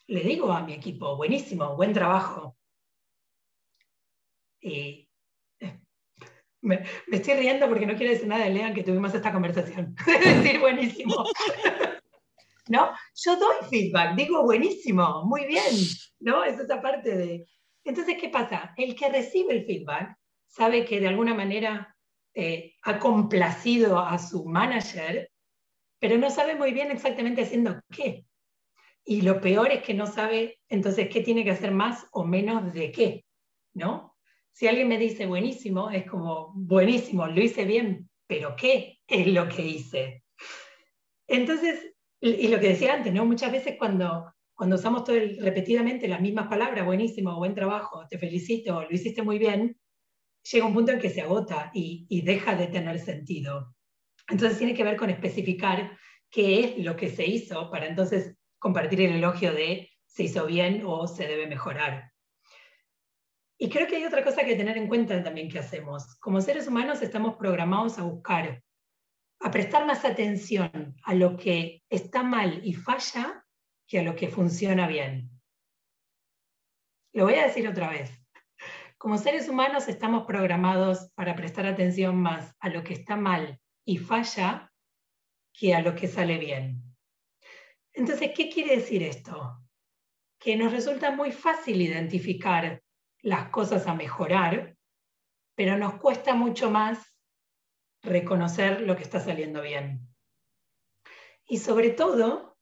le 0.07 0.21
digo 0.21 0.51
a 0.51 0.61
mi 0.61 0.73
equipo, 0.73 1.15
buenísimo, 1.15 1.75
buen 1.75 1.93
trabajo. 1.93 2.57
Eh, 4.61 5.07
me, 6.61 6.83
estoy 7.11 7.35
riendo 7.35 7.67
porque 7.67 7.85
no 7.85 7.95
quiero 7.95 8.11
decir 8.11 8.27
nada 8.27 8.45
de 8.45 8.51
Lean 8.51 8.73
que 8.73 8.83
tuvimos 8.83 9.13
esta 9.13 9.31
conversación. 9.31 9.95
es 10.07 10.43
decir, 10.43 10.59
buenísimo. 10.59 11.25
¿No? 12.67 12.89
Yo 13.13 13.35
doy 13.35 13.55
feedback, 13.69 14.15
digo 14.15 14.41
buenísimo, 14.41 15.23
muy 15.25 15.45
bien, 15.45 15.75
¿no? 16.19 16.43
Es 16.43 16.59
esa 16.59 16.81
parte 16.81 17.15
de... 17.15 17.45
Entonces, 17.83 18.17
¿qué 18.19 18.29
pasa? 18.29 18.73
El 18.75 18.95
que 18.95 19.09
recibe 19.09 19.53
el 19.53 19.65
feedback 19.65 20.17
sabe 20.47 20.83
que 20.83 20.99
de 20.99 21.07
alguna 21.07 21.35
manera 21.35 21.95
eh, 22.33 22.73
ha 22.81 22.97
complacido 22.97 23.99
a 23.99 24.17
su 24.17 24.45
manager, 24.45 25.29
pero 25.99 26.17
no 26.17 26.31
sabe 26.31 26.55
muy 26.55 26.71
bien 26.73 26.89
exactamente 26.89 27.43
haciendo 27.43 27.79
qué. 27.91 28.25
Y 29.07 29.21
lo 29.21 29.39
peor 29.39 29.71
es 29.71 29.83
que 29.83 29.93
no 29.93 30.07
sabe 30.07 30.59
entonces 30.67 31.09
qué 31.09 31.21
tiene 31.21 31.43
que 31.43 31.51
hacer 31.51 31.71
más 31.71 32.07
o 32.11 32.25
menos 32.25 32.73
de 32.73 32.91
qué, 32.91 33.25
¿no? 33.75 34.15
Si 34.51 34.67
alguien 34.67 34.87
me 34.87 34.97
dice 34.97 35.27
buenísimo, 35.27 35.91
es 35.91 36.09
como 36.09 36.51
buenísimo, 36.55 37.27
lo 37.27 37.39
hice 37.39 37.65
bien, 37.65 38.09
pero 38.25 38.55
¿qué 38.55 38.99
es 39.05 39.27
lo 39.27 39.47
que 39.47 39.61
hice? 39.61 40.23
Entonces, 41.27 41.93
y 42.19 42.47
lo 42.47 42.59
que 42.59 42.69
decía 42.69 42.95
antes, 42.95 43.13
¿no? 43.13 43.25
Muchas 43.25 43.51
veces 43.51 43.75
cuando, 43.77 44.33
cuando 44.55 44.77
usamos 44.77 45.03
todo 45.03 45.17
repetidamente 45.39 46.07
las 46.07 46.21
mismas 46.21 46.47
palabras, 46.47 46.83
buenísimo, 46.83 47.37
buen 47.37 47.53
trabajo, 47.53 48.07
te 48.09 48.17
felicito, 48.17 48.81
lo 48.81 48.91
hiciste 48.91 49.21
muy 49.21 49.37
bien, 49.37 49.77
llega 50.51 50.65
un 50.65 50.73
punto 50.73 50.93
en 50.93 50.99
que 50.99 51.09
se 51.11 51.21
agota 51.21 51.69
y, 51.75 52.07
y 52.09 52.21
deja 52.21 52.55
de 52.55 52.67
tener 52.67 52.99
sentido. 52.99 53.75
Entonces 54.27 54.57
tiene 54.57 54.73
que 54.73 54.83
ver 54.83 54.97
con 54.97 55.11
especificar 55.11 55.95
qué 56.31 56.59
es 56.61 56.83
lo 56.83 56.95
que 56.95 57.09
se 57.09 57.25
hizo 57.27 57.69
para 57.69 57.85
entonces 57.85 58.35
compartir 58.59 59.01
el 59.01 59.15
elogio 59.15 59.53
de 59.53 59.91
se 60.05 60.23
hizo 60.23 60.45
bien 60.45 60.83
o 60.85 61.07
se 61.07 61.27
debe 61.27 61.47
mejorar. 61.47 62.11
Y 63.57 63.69
creo 63.69 63.87
que 63.87 63.97
hay 63.97 64.05
otra 64.05 64.23
cosa 64.23 64.43
que 64.43 64.55
tener 64.55 64.77
en 64.77 64.87
cuenta 64.87 65.23
también 65.23 65.49
que 65.49 65.59
hacemos. 65.59 66.15
Como 66.19 66.41
seres 66.41 66.67
humanos 66.67 67.01
estamos 67.01 67.35
programados 67.35 67.97
a 67.97 68.03
buscar, 68.03 68.61
a 69.39 69.51
prestar 69.51 69.85
más 69.85 70.03
atención 70.03 70.95
a 71.03 71.13
lo 71.13 71.37
que 71.37 71.83
está 71.89 72.23
mal 72.23 72.61
y 72.63 72.73
falla 72.73 73.45
que 73.87 73.99
a 73.99 74.03
lo 74.03 74.15
que 74.15 74.27
funciona 74.27 74.87
bien. 74.87 75.29
Lo 77.13 77.25
voy 77.25 77.35
a 77.35 77.47
decir 77.47 77.67
otra 77.67 77.89
vez. 77.89 78.11
Como 78.97 79.17
seres 79.17 79.47
humanos 79.47 79.87
estamos 79.87 80.25
programados 80.25 81.11
para 81.15 81.35
prestar 81.35 81.65
atención 81.65 82.21
más 82.21 82.55
a 82.59 82.69
lo 82.69 82.83
que 82.83 82.93
está 82.93 83.15
mal 83.15 83.59
y 83.85 83.97
falla 83.97 84.73
que 85.53 85.75
a 85.75 85.81
lo 85.81 85.95
que 85.95 86.07
sale 86.07 86.37
bien. 86.37 86.94
Entonces, 87.95 88.31
¿qué 88.35 88.49
quiere 88.49 88.75
decir 88.75 89.01
esto? 89.03 89.57
Que 90.37 90.57
nos 90.57 90.71
resulta 90.71 91.11
muy 91.11 91.31
fácil 91.31 91.81
identificar 91.81 92.83
las 93.21 93.49
cosas 93.49 93.87
a 93.87 93.95
mejorar, 93.95 94.75
pero 95.55 95.77
nos 95.77 95.95
cuesta 95.95 96.35
mucho 96.35 96.69
más 96.69 96.99
reconocer 98.03 98.81
lo 98.81 98.95
que 98.95 99.03
está 99.03 99.19
saliendo 99.19 99.61
bien. 99.61 100.07
Y 101.47 101.57
sobre 101.57 101.91
todo, 101.91 102.57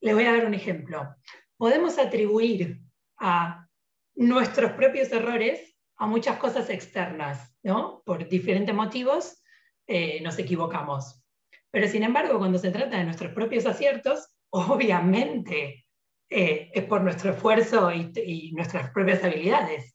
le 0.00 0.14
voy 0.14 0.24
a 0.24 0.32
dar 0.32 0.46
un 0.46 0.54
ejemplo. 0.54 1.14
Podemos 1.58 1.98
atribuir 1.98 2.80
a 3.18 3.68
nuestros 4.14 4.72
propios 4.72 5.12
errores 5.12 5.76
a 5.96 6.06
muchas 6.06 6.38
cosas 6.38 6.70
externas, 6.70 7.54
¿no? 7.62 8.02
Por 8.04 8.28
diferentes 8.28 8.74
motivos 8.74 9.42
eh, 9.86 10.20
nos 10.22 10.38
equivocamos. 10.38 11.22
Pero 11.70 11.88
sin 11.88 12.02
embargo, 12.02 12.38
cuando 12.38 12.58
se 12.58 12.70
trata 12.70 12.96
de 12.96 13.04
nuestros 13.04 13.32
propios 13.32 13.66
aciertos, 13.66 14.28
obviamente 14.50 15.86
eh, 16.30 16.70
es 16.72 16.84
por 16.84 17.02
nuestro 17.02 17.32
esfuerzo 17.32 17.92
y, 17.92 18.12
y 18.24 18.52
nuestras 18.52 18.90
propias 18.90 19.22
habilidades. 19.24 19.94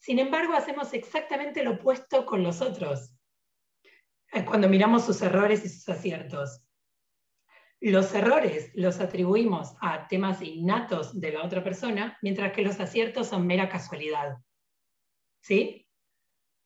Sin 0.00 0.18
embargo, 0.18 0.54
hacemos 0.54 0.92
exactamente 0.94 1.62
lo 1.62 1.72
opuesto 1.72 2.24
con 2.24 2.42
los 2.42 2.60
otros. 2.60 3.14
Cuando 4.46 4.68
miramos 4.68 5.04
sus 5.04 5.22
errores 5.22 5.64
y 5.64 5.68
sus 5.68 5.88
aciertos. 5.88 6.62
Los 7.80 8.12
errores 8.14 8.70
los 8.74 9.00
atribuimos 9.00 9.74
a 9.80 10.08
temas 10.08 10.42
innatos 10.42 11.18
de 11.18 11.32
la 11.32 11.44
otra 11.44 11.62
persona, 11.62 12.18
mientras 12.22 12.52
que 12.52 12.62
los 12.62 12.78
aciertos 12.80 13.28
son 13.28 13.46
mera 13.46 13.68
casualidad. 13.68 14.36
¿Sí? 15.40 15.88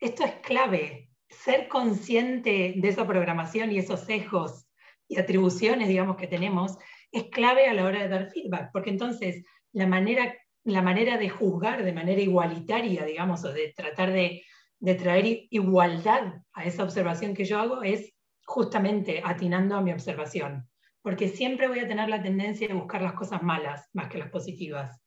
Esto 0.00 0.24
es 0.24 0.34
clave, 0.36 1.11
ser 1.32 1.68
consciente 1.68 2.74
de 2.76 2.88
esa 2.88 3.06
programación 3.06 3.72
y 3.72 3.78
esos 3.78 4.00
sesgos 4.00 4.66
y 5.08 5.18
atribuciones, 5.18 5.88
digamos, 5.88 6.16
que 6.16 6.26
tenemos, 6.26 6.76
es 7.10 7.24
clave 7.24 7.66
a 7.66 7.74
la 7.74 7.84
hora 7.84 8.02
de 8.02 8.08
dar 8.08 8.30
feedback, 8.30 8.70
porque 8.72 8.90
entonces 8.90 9.44
la 9.72 9.86
manera, 9.86 10.34
la 10.64 10.82
manera 10.82 11.18
de 11.18 11.28
juzgar 11.28 11.84
de 11.84 11.92
manera 11.92 12.20
igualitaria, 12.20 13.04
digamos, 13.04 13.44
o 13.44 13.52
de 13.52 13.72
tratar 13.76 14.12
de, 14.12 14.42
de 14.78 14.94
traer 14.94 15.46
igualdad 15.50 16.42
a 16.52 16.64
esa 16.64 16.84
observación 16.84 17.34
que 17.34 17.44
yo 17.44 17.58
hago 17.58 17.82
es 17.82 18.12
justamente 18.44 19.22
atinando 19.24 19.76
a 19.76 19.82
mi 19.82 19.92
observación 19.92 20.66
porque 21.02 21.28
siempre 21.28 21.68
voy 21.68 21.80
a 21.80 21.88
tener 21.88 22.08
la 22.08 22.22
tendencia 22.22 22.68
de 22.68 22.74
buscar 22.74 23.02
las 23.02 23.14
cosas 23.14 23.42
malas 23.42 23.90
más 23.92 24.08
que 24.08 24.18
las 24.18 24.30
positivas. 24.30 25.02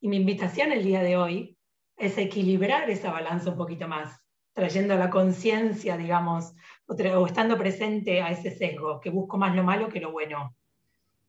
Y 0.00 0.08
mi 0.08 0.16
invitación 0.16 0.72
el 0.72 0.84
día 0.84 1.02
de 1.02 1.16
hoy 1.16 1.58
es 1.96 2.16
equilibrar 2.16 2.88
esa 2.88 3.10
balanza 3.10 3.50
un 3.50 3.56
poquito 3.56 3.86
más, 3.86 4.16
trayendo 4.60 4.92
a 4.92 4.98
la 4.98 5.08
conciencia, 5.08 5.96
digamos, 5.96 6.54
o, 6.86 7.26
estando 7.26 7.56
presente 7.56 8.20
a 8.20 8.30
ese 8.30 8.50
sesgo, 8.50 9.00
que 9.00 9.08
busco 9.08 9.38
más 9.38 9.56
lo 9.56 9.64
malo 9.64 9.88
que 9.88 10.00
lo 10.00 10.12
bueno. 10.12 10.54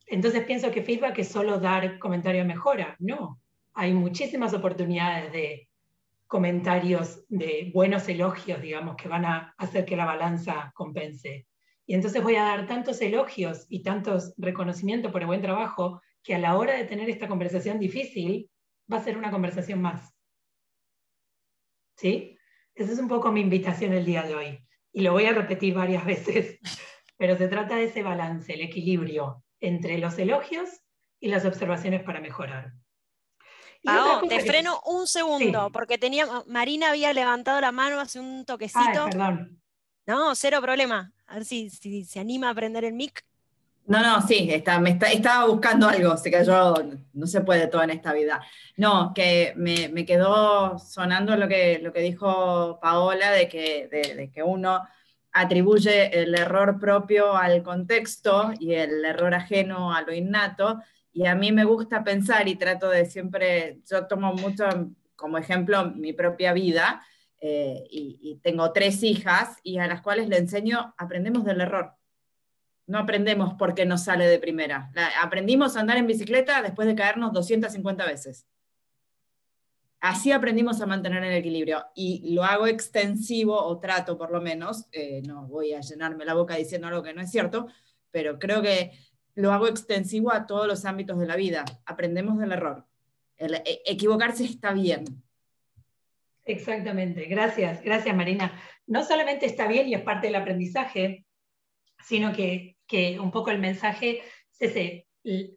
Entonces 0.06 0.44
pienso 0.44 0.70
que 0.70 0.84
feedback 0.84 1.18
es 1.20 1.30
solo 1.30 1.58
dar 1.58 1.98
comentario 1.98 2.44
mejora. 2.44 2.98
No, 3.00 3.40
hay 3.74 3.94
muchísimas 3.94 4.54
oportunidades 4.54 5.32
de 5.32 5.70
comentarios, 6.28 7.24
de 7.30 7.72
buenos 7.74 8.10
elogios, 8.10 8.62
digamos, 8.62 8.98
que 8.98 9.08
van 9.08 9.24
a 9.24 9.56
hacer 9.58 9.86
que 9.86 9.96
la 9.96 10.06
balanza 10.06 10.74
compense. 10.76 11.48
Y 11.86 11.94
entonces 11.94 12.22
voy 12.22 12.36
a 12.36 12.44
dar 12.44 12.68
tantos 12.68 13.02
elogios 13.02 13.66
y 13.70 13.82
tantos 13.82 14.34
reconocimientos 14.38 15.10
por 15.10 15.22
el 15.22 15.28
buen 15.28 15.42
trabajo 15.42 16.02
que 16.22 16.36
a 16.36 16.40
la 16.40 16.58
hora 16.58 16.74
de 16.74 16.84
tener 16.84 17.10
esta 17.10 17.30
conversación 17.30 17.80
difícil 17.80 18.50
va 18.92 18.98
a 18.98 19.04
ser 19.04 19.18
una 19.18 19.32
conversación 19.32 19.82
más. 19.82 20.14
¿Sí? 21.96 22.38
Esa 22.82 22.94
es 22.94 23.00
un 23.00 23.08
poco 23.08 23.32
mi 23.32 23.42
invitación 23.42 23.94
el 23.94 24.06
día 24.06 24.24
de 24.24 24.36
hoy. 24.36 24.68
Y 24.92 25.02
lo 25.02 25.14
voy 25.14 25.26
a 25.26 25.34
repetir 25.34 25.74
varias 25.74 26.06
veces. 26.14 26.60
Pero 27.18 27.38
se 27.38 27.48
trata 27.48 27.76
de 27.76 27.86
ese 27.86 28.04
balance, 28.04 28.54
el 28.54 28.62
equilibrio 28.62 29.44
entre 29.60 29.98
los 30.00 30.18
elogios 30.18 30.82
y 31.20 31.28
las 31.28 31.46
observaciones 31.46 32.04
para 32.04 32.20
mejorar. 32.20 32.74
Pao, 33.84 34.28
te 34.28 34.40
freno 34.42 34.80
un 34.86 35.08
segundo, 35.08 35.72
porque 35.72 35.98
tenía, 35.98 36.26
Marina 36.48 36.90
había 36.90 37.14
levantado 37.14 37.60
la 37.62 37.72
mano 37.72 38.00
hace 38.00 38.20
un 38.20 38.46
toquecito. 38.46 39.06
perdón. 39.06 39.62
No, 40.06 40.36
cero 40.36 40.60
problema. 40.62 41.14
A 41.28 41.36
ver 41.36 41.46
si, 41.46 41.70
se 41.70 42.20
anima 42.20 42.50
a 42.50 42.56
prender 42.56 42.84
el 42.86 42.94
mic. 42.94 43.26
No, 43.86 44.02
no, 44.02 44.22
sí, 44.26 44.50
está, 44.52 44.80
me 44.80 44.92
estaba 44.92 45.48
buscando 45.48 45.88
algo, 45.90 46.16
se 46.16 46.32
cayó, 46.32 46.76
no 47.14 47.28
se 47.28 47.42
puede 47.42 47.68
todo 47.68 47.84
en 47.84 47.90
esta 47.90 48.14
vida. 48.14 48.42
No, 48.78 49.12
que 49.14 49.54
me, 49.58 50.06
quedó 50.06 50.80
sonando 50.80 51.36
lo 51.36 51.48
que, 51.48 51.80
lo 51.80 51.92
que 51.92 52.02
dijo 52.02 52.80
Paola, 52.82 53.32
de 53.32 53.50
que, 53.50 53.88
de, 53.90 54.32
que 54.32 54.44
uno 54.44 54.82
atribuye 55.34 56.22
el 56.22 56.36
error 56.36 56.80
propio 56.80 57.36
al 57.36 57.64
contexto 57.64 58.54
y 58.60 58.74
el 58.74 59.04
error 59.04 59.34
ajeno 59.34 59.94
a 59.94 60.02
lo 60.04 60.14
innato. 60.14 60.82
Y 61.12 61.26
a 61.26 61.36
mí 61.36 61.52
me 61.52 61.66
gusta 61.66 62.04
pensar 62.04 62.48
y 62.48 62.56
trato 62.56 62.90
de 62.90 63.06
siempre, 63.06 63.82
yo 63.90 64.08
tomo 64.08 64.34
mucho 64.34 64.66
como 65.16 65.38
ejemplo 65.38 65.92
mi 65.92 66.14
propia 66.14 66.54
vida, 66.54 67.04
eh, 67.44 67.88
y, 67.90 68.40
tengo 68.44 68.72
tres 68.72 69.02
hijas 69.02 69.58
y 69.64 69.80
a 69.80 69.88
las 69.88 70.02
cuales 70.02 70.30
le 70.30 70.38
enseño, 70.38 70.94
aprendemos 70.98 71.44
del 71.44 71.62
error. 71.62 71.96
No 72.88 73.00
aprendemos 73.00 73.54
porque 73.58 73.86
nos 73.86 74.04
sale 74.04 74.28
de 74.28 74.40
primera. 74.40 74.92
aprendimos 75.22 75.76
a 75.76 75.82
andar 75.82 75.98
en 75.98 76.08
bicicleta 76.08 76.62
después 76.62 76.88
de 76.88 76.96
caernos 76.96 77.34
250 77.34 78.06
veces. 78.06 78.48
Así 80.00 80.32
aprendimos 80.32 80.82
a 80.82 80.88
mantener 80.88 81.24
el 81.24 81.36
equilibrio 81.36 81.86
y 81.94 82.34
lo 82.34 82.44
hago 82.44 82.66
extensivo 82.66 83.56
o 83.56 83.80
trato 83.80 84.18
por 84.18 84.32
lo 84.32 84.42
menos, 84.42 84.88
eh, 84.92 85.22
no 85.28 85.48
voy 85.48 85.74
a 85.74 85.82
llenarme 85.82 86.26
la 86.26 86.34
boca 86.34 86.56
diciendo 86.56 86.88
algo 86.88 87.04
que 87.04 87.14
no 87.14 87.22
es 87.22 87.30
cierto, 87.30 87.68
pero 88.10 88.40
creo 88.40 88.64
que 88.64 88.92
lo 89.36 89.54
hago 89.54 89.68
extensivo 89.68 90.34
a 90.34 90.48
todos 90.48 90.68
los 90.68 90.86
ámbitos 90.86 91.20
de 91.20 91.28
la 91.28 91.36
vida. 91.36 91.66
Aprendemos 91.86 92.40
del 92.40 92.52
error. 92.52 92.88
E, 93.38 93.82
equivocarse 93.86 94.44
está 94.44 94.74
bien, 94.74 95.06
Exactamente, 96.46 97.26
gracias, 97.26 97.84
gracias 97.84 98.16
Marina. 98.16 98.52
No 98.88 99.04
solamente 99.04 99.46
está 99.46 99.68
bien 99.68 99.88
y 99.88 99.94
es 99.94 100.02
parte 100.02 100.28
del 100.28 100.36
aprendizaje, 100.36 101.26
sino 102.04 102.34
que, 102.34 102.78
un 103.20 103.32
poco 103.32 103.52
el 103.52 103.60
mensaje 103.60 104.22
es 104.60 104.76
ese, 104.76 105.08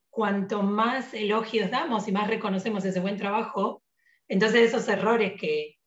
cuanto 0.09 0.63
más 0.63 1.13
elogios 1.15 1.71
damos 1.71 2.07
y 2.07 2.13
más 2.13 2.29
reconocemos 2.29 2.85
ese 2.85 3.01
buen 3.01 3.17
trabajo, 3.17 3.83
entonces 4.29 4.69
esos 4.69 4.89
errores 4.89 5.41
que, 5.41 5.79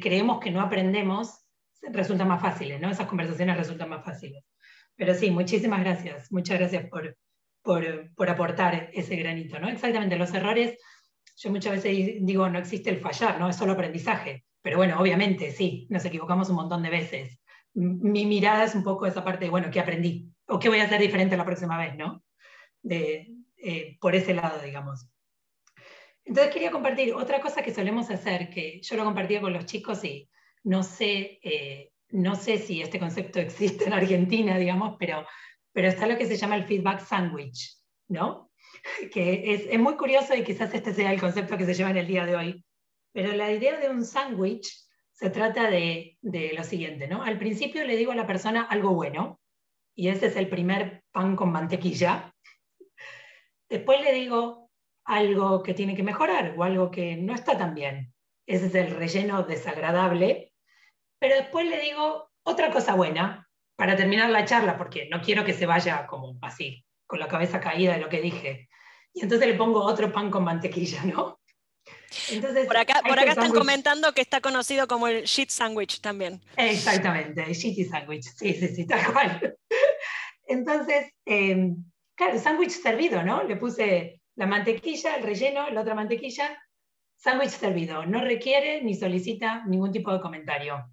creemos 0.00 0.40
que 0.40 0.50
no 0.50 0.60
aprendemos 0.60 1.44
resultan 1.82 2.28
más 2.28 2.40
fáciles, 2.40 2.80
¿no? 2.80 2.90
Esas 2.90 3.06
conversaciones 3.06 3.56
resultan 3.56 3.88
más 3.88 4.04
fáciles. 4.04 4.44
Pero 4.96 5.14
sí, 5.14 5.30
muchísimas 5.30 5.80
gracias, 5.80 6.30
muchas 6.30 6.58
gracias 6.58 6.88
por, 6.88 7.16
por, 7.62 8.14
por 8.14 8.30
aportar 8.30 8.90
ese 8.92 9.16
granito, 9.16 9.58
¿no? 9.58 9.68
Exactamente, 9.68 10.16
los 10.16 10.32
errores 10.34 10.78
yo 11.40 11.50
muchas 11.50 11.82
veces 11.82 12.16
digo, 12.20 12.48
no 12.50 12.58
existe 12.58 12.90
el 12.90 13.00
fallar, 13.00 13.40
¿no? 13.40 13.48
Es 13.48 13.56
solo 13.56 13.72
aprendizaje. 13.72 14.44
Pero 14.62 14.76
bueno, 14.76 15.00
obviamente, 15.00 15.50
sí, 15.52 15.86
nos 15.88 16.04
equivocamos 16.04 16.50
un 16.50 16.56
montón 16.56 16.82
de 16.82 16.90
veces. 16.90 17.39
Mi 17.74 18.26
mirada 18.26 18.64
es 18.64 18.74
un 18.74 18.82
poco 18.82 19.06
esa 19.06 19.24
parte 19.24 19.44
de, 19.44 19.50
bueno, 19.50 19.70
¿qué 19.70 19.80
aprendí? 19.80 20.30
¿O 20.46 20.58
qué 20.58 20.68
voy 20.68 20.80
a 20.80 20.84
hacer 20.84 21.00
diferente 21.00 21.36
la 21.36 21.44
próxima 21.44 21.78
vez, 21.78 21.96
¿no? 21.96 22.22
De, 22.82 23.32
eh, 23.56 23.96
por 24.00 24.14
ese 24.14 24.34
lado, 24.34 24.60
digamos. 24.62 25.08
Entonces 26.24 26.52
quería 26.52 26.70
compartir 26.70 27.14
otra 27.14 27.40
cosa 27.40 27.62
que 27.62 27.74
solemos 27.74 28.10
hacer, 28.10 28.50
que 28.50 28.80
yo 28.82 28.96
lo 28.96 29.04
compartía 29.04 29.40
con 29.40 29.52
los 29.52 29.66
chicos 29.66 30.04
y 30.04 30.28
no 30.64 30.82
sé, 30.82 31.38
eh, 31.42 31.92
no 32.10 32.36
sé 32.36 32.58
si 32.58 32.82
este 32.82 32.98
concepto 32.98 33.38
existe 33.40 33.84
en 33.84 33.92
Argentina, 33.92 34.58
digamos, 34.58 34.96
pero, 34.98 35.26
pero 35.72 35.88
está 35.88 36.06
lo 36.06 36.16
que 36.16 36.26
se 36.26 36.36
llama 36.36 36.56
el 36.56 36.64
feedback 36.64 37.00
sandwich, 37.00 37.76
¿no? 38.08 38.50
que 39.12 39.54
es, 39.70 39.78
muy 39.78 39.96
curioso 39.96 40.34
y 40.34 40.44
quizás 40.44 40.72
este 40.74 40.94
sea 40.94 41.12
el 41.12 41.20
concepto 41.20 41.56
que 41.56 41.66
se 41.66 41.74
lleva 41.74 41.90
en 41.90 41.98
el 41.98 42.06
día 42.06 42.26
de 42.26 42.36
hoy. 42.36 42.64
Pero 43.12 43.32
la 43.32 43.50
idea 43.52 43.78
de 43.78 43.88
un 43.88 44.04
sándwich 44.04 44.72
se 45.20 45.28
trata 45.28 45.68
de, 45.68 46.16
de, 46.22 46.54
lo 46.54 46.64
siguiente, 46.64 47.06
¿no? 47.06 47.22
Al 47.22 47.38
principio 47.38 47.84
le 47.84 47.94
digo 47.94 48.12
a 48.12 48.14
la 48.14 48.26
persona 48.26 48.62
algo 48.62 48.94
bueno, 48.94 49.38
y 49.94 50.08
ese 50.08 50.28
es 50.28 50.36
el 50.36 50.48
primer 50.48 51.02
pan 51.12 51.36
con 51.36 51.52
mantequilla. 51.52 52.34
Después 53.68 54.00
le 54.00 54.14
digo 54.14 54.70
algo 55.04 55.62
que 55.62 55.74
tiene 55.74 55.94
que 55.94 56.02
mejorar 56.02 56.54
o 56.56 56.64
algo 56.64 56.90
que 56.90 57.16
no 57.16 57.34
está 57.34 57.58
tan 57.58 57.74
bien. 57.74 58.14
Ese 58.46 58.66
es 58.68 58.74
el 58.74 58.96
relleno 58.96 59.42
desagradable. 59.42 60.54
pero 61.18 61.34
después 61.34 61.68
le 61.68 61.78
digo 61.82 62.30
otra 62.42 62.70
cosa 62.70 62.94
buena 62.94 63.46
para 63.76 63.96
terminar 63.96 64.30
la 64.30 64.46
charla, 64.46 64.78
porque 64.78 65.06
no 65.10 65.20
quiero 65.20 65.44
que 65.44 65.52
se 65.52 65.66
vaya 65.66 66.06
como 66.06 66.38
así, 66.40 66.82
con 67.06 67.20
la 67.20 67.28
cabeza 67.28 67.60
caída 67.60 67.92
de 67.92 68.00
lo 68.00 68.08
que 68.08 68.22
dije. 68.22 68.70
Y 69.12 69.20
entonces 69.20 69.46
le 69.46 69.54
pongo 69.54 69.82
otro 69.82 70.10
pan 70.10 70.30
con 70.30 70.44
mantequilla, 70.44 71.04
¿no? 71.04 71.39
Entonces, 72.30 72.66
por 72.66 72.76
acá, 72.76 73.02
por 73.06 73.18
acá 73.18 73.30
están 73.30 73.52
comentando 73.52 74.12
que 74.12 74.20
está 74.20 74.40
conocido 74.40 74.88
como 74.88 75.08
el 75.08 75.24
shit 75.24 75.50
sandwich 75.50 76.00
también. 76.00 76.40
Exactamente, 76.56 77.42
el 77.42 77.52
shitty 77.52 77.84
sandwich, 77.84 78.24
sí, 78.36 78.54
sí, 78.54 78.68
sí, 78.68 78.86
tal 78.86 79.12
cual. 79.12 79.56
Entonces, 80.46 81.12
eh, 81.26 81.74
claro, 82.16 82.38
sándwich 82.38 82.70
servido, 82.70 83.22
¿no? 83.22 83.44
Le 83.44 83.56
puse 83.56 84.20
la 84.34 84.46
mantequilla, 84.46 85.16
el 85.16 85.22
relleno, 85.22 85.70
la 85.70 85.82
otra 85.82 85.94
mantequilla, 85.94 86.60
sándwich 87.16 87.50
servido. 87.50 88.04
No 88.06 88.22
requiere 88.22 88.82
ni 88.82 88.94
solicita 88.94 89.64
ningún 89.66 89.92
tipo 89.92 90.12
de 90.12 90.20
comentario. 90.20 90.90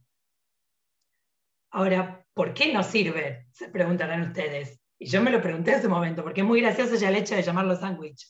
Ahora, 1.72 2.24
¿por 2.34 2.54
qué 2.54 2.72
no 2.72 2.84
sirve? 2.84 3.48
Se 3.52 3.70
preguntarán 3.70 4.22
ustedes. 4.22 4.80
Y 5.00 5.08
yo 5.08 5.22
me 5.22 5.32
lo 5.32 5.42
pregunté 5.42 5.72
en 5.72 5.80
ese 5.80 5.88
momento, 5.88 6.24
porque 6.24 6.42
es 6.42 6.48
muy 6.48 6.62
gracioso 6.62 6.96
ya 6.96 7.10
el 7.10 7.16
hecho 7.16 7.36
de 7.36 7.44
llamarlo 7.44 7.76
sándwich. 7.76 8.28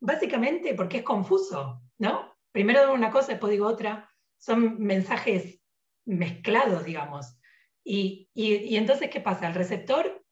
Básicamente 0.00 0.74
porque 0.74 0.98
es 0.98 1.02
confuso, 1.02 1.82
¿no? 1.98 2.36
Primero 2.52 2.80
digo 2.80 2.92
una 2.92 3.10
cosa, 3.10 3.32
después 3.32 3.50
digo 3.50 3.66
otra. 3.66 4.10
Son 4.38 4.78
mensajes 4.78 5.60
mezclados, 6.06 6.84
digamos. 6.84 7.38
Y, 7.84 8.28
y 8.34 8.76
entonces, 8.76 9.10
¿qué 9.10 9.20
pasa? 9.20 9.46
El 9.46 9.54
receptor 9.54 10.24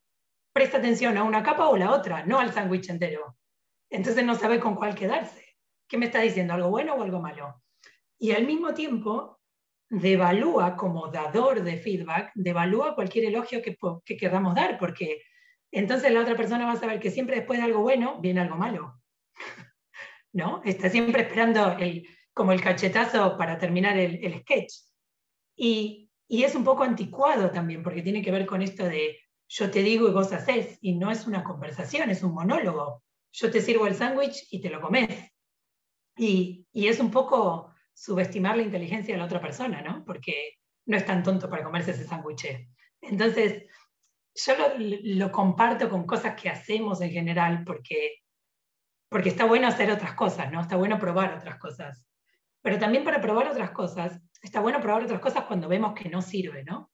presta 0.55 0.79
atención 0.79 1.19
a 1.19 1.25
una 1.25 1.43
capa 1.43 1.69
o 1.69 1.77
la 1.77 1.91
otra, 1.91 2.25
no 2.25 2.39
al 2.39 2.53
sándwich 2.53 2.89
entero. 2.89 3.37
Entonces 3.91 4.25
no 4.25 4.35
sabe 4.37 4.61
con 4.61 4.77
cuál 4.77 4.95
quedarse. 4.95 5.45
¿Qué 5.89 5.99
me 5.99 6.07
está 6.07 6.21
diciendo? 6.21 6.55
¿Algo 6.55 6.71
bueno 6.71 6.95
o 6.95 7.03
algo 7.03 7.21
malo? 7.21 7.63
Y 8.19 8.33
al 8.33 8.47
mismo 8.47 8.73
tiempo, 8.73 9.41
devalúa 9.91 10.77
como 10.77 11.09
dador 11.09 11.63
de 11.63 11.77
feedback, 11.77 12.33
devalúa 12.35 12.95
cualquier 12.95 13.27
elogio 13.27 13.63
que, 13.63 13.77
que 14.05 14.17
queramos 14.17 14.55
dar, 14.55 14.79
porque 14.79 15.23
entonces 15.73 16.13
la 16.13 16.21
otra 16.21 16.37
persona 16.37 16.67
va 16.67 16.73
a 16.73 16.77
saber 16.77 17.01
que 17.01 17.11
siempre 17.11 17.37
después 17.37 17.59
de 17.59 17.65
algo 17.65 17.81
bueno 17.81 18.21
viene 18.21 18.41
algo 18.41 18.57
malo. 18.57 19.01
¿No? 20.33 20.63
Está 20.65 20.91
siempre 20.91 21.23
esperando 21.23 21.77
el, 21.79 22.09
como 22.33 22.53
el 22.53 22.61
cachetazo 22.61 23.37
para 23.39 23.59
terminar 23.59 23.97
el, 23.97 24.41
sketch. 24.41 24.73
Y, 25.57 26.11
y, 26.29 26.43
es 26.43 26.55
un 26.55 26.65
poco 26.65 26.83
anticuado 26.83 27.51
también, 27.51 27.83
porque 27.83 28.03
tiene 28.03 28.23
que 28.23 28.33
ver 28.33 28.45
con 28.45 28.61
esto 28.61 28.85
de 28.85 29.19
yo 29.49 29.71
te 29.71 29.83
digo 29.83 30.09
y 30.09 30.13
vos 30.13 30.33
haces, 30.33 30.79
y 30.81 30.97
no 30.97 31.11
es 31.11 31.27
una 31.27 31.45
conversación, 31.45 32.11
es 32.11 32.23
un 32.23 32.35
monólogo. 32.35 33.03
Yo 33.33 33.51
te 33.51 33.61
sirvo 33.61 33.87
el 33.87 33.95
sándwich 33.95 34.49
y 34.51 34.61
te 34.61 34.71
lo 34.71 34.81
comes. 34.81 35.09
Y, 36.17 36.67
y, 36.73 36.89
es 36.89 37.01
un 37.01 37.11
poco 37.11 37.73
subestimar 37.93 38.57
la 38.57 38.63
inteligencia 38.63 39.15
de 39.15 39.19
la 39.19 39.27
otra 39.27 39.41
persona, 39.41 39.83
¿no? 39.83 40.05
Porque 40.05 40.55
no 40.87 40.97
es 40.97 41.07
tan 41.07 41.23
tonto 41.23 41.49
para 41.49 41.65
comerse 41.65 41.93
ese 41.93 42.05
sándwich. 42.05 42.69
Entonces, 43.01 43.65
yo 44.35 44.55
lo, 44.57 44.75
lo, 44.79 45.33
comparto 45.33 45.89
con 45.89 46.07
cosas 46.07 46.41
que 46.41 46.49
hacemos 46.49 47.01
en 47.01 47.11
general, 47.11 47.65
porque, 47.65 48.24
porque 49.15 49.29
está 49.29 49.45
bueno 49.45 49.69
hacer 49.69 49.93
otras 49.93 50.15
cosas, 50.15 50.51
¿no? 50.51 50.61
Está 50.61 50.75
bueno 50.75 50.99
probar 50.99 51.35
otras 51.35 51.57
cosas. 51.59 52.05
Pero 52.63 52.81
también 52.81 53.05
para 53.05 53.21
probar 53.21 53.47
otras 53.47 53.71
cosas, 53.71 54.21
está 54.43 54.59
bueno 54.59 54.81
probar 54.81 55.05
otras 55.05 55.21
cosas 55.21 55.45
cuando 55.45 55.69
vemos 55.69 55.95
que 55.95 56.09
no 56.09 56.21
sirve, 56.21 56.65
¿no? 56.65 56.91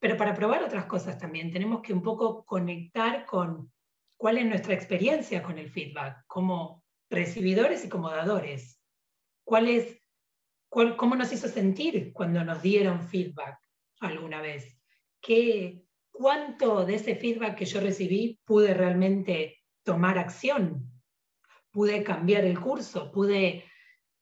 pero 0.00 0.16
para 0.16 0.34
probar 0.34 0.64
otras 0.64 0.86
cosas 0.86 1.16
también 1.16 1.52
tenemos 1.52 1.82
que 1.82 1.92
un 1.92 2.02
poco 2.02 2.44
conectar 2.44 3.24
con 3.26 3.72
cuál 4.16 4.38
es 4.38 4.46
nuestra 4.46 4.74
experiencia 4.74 5.40
con 5.40 5.56
el 5.56 5.70
feedback, 5.70 6.24
como 6.26 6.82
recibidores 7.08 7.84
y 7.84 7.88
como 7.88 8.10
dadores. 8.10 8.82
¿Cuál 9.44 9.68
es, 9.68 9.96
¿Cómo 10.68 11.14
nos 11.14 11.32
hizo 11.32 11.46
sentir 11.46 12.12
cuando 12.12 12.42
nos 12.42 12.60
dieron 12.60 13.00
feedback 13.00 13.60
alguna 14.00 14.40
vez? 14.40 14.76
¿Qué, 15.20 15.84
¿Cuánto 16.10 16.84
de 16.84 16.96
ese 16.96 17.14
feedback 17.14 17.54
que 17.54 17.66
yo 17.66 17.80
recibí 17.80 18.40
pude 18.44 18.74
realmente 18.74 19.60
tomar 19.84 20.18
acción? 20.18 20.90
¿Pude 21.74 22.04
cambiar 22.04 22.44
el 22.44 22.60
curso? 22.60 23.10
¿Pude, 23.10 23.64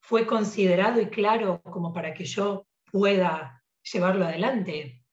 ¿Fue 0.00 0.26
considerado 0.26 1.02
y 1.02 1.10
claro 1.10 1.60
como 1.60 1.92
para 1.92 2.14
que 2.14 2.24
yo 2.24 2.66
pueda 2.90 3.62
llevarlo 3.92 4.24
adelante? 4.24 5.04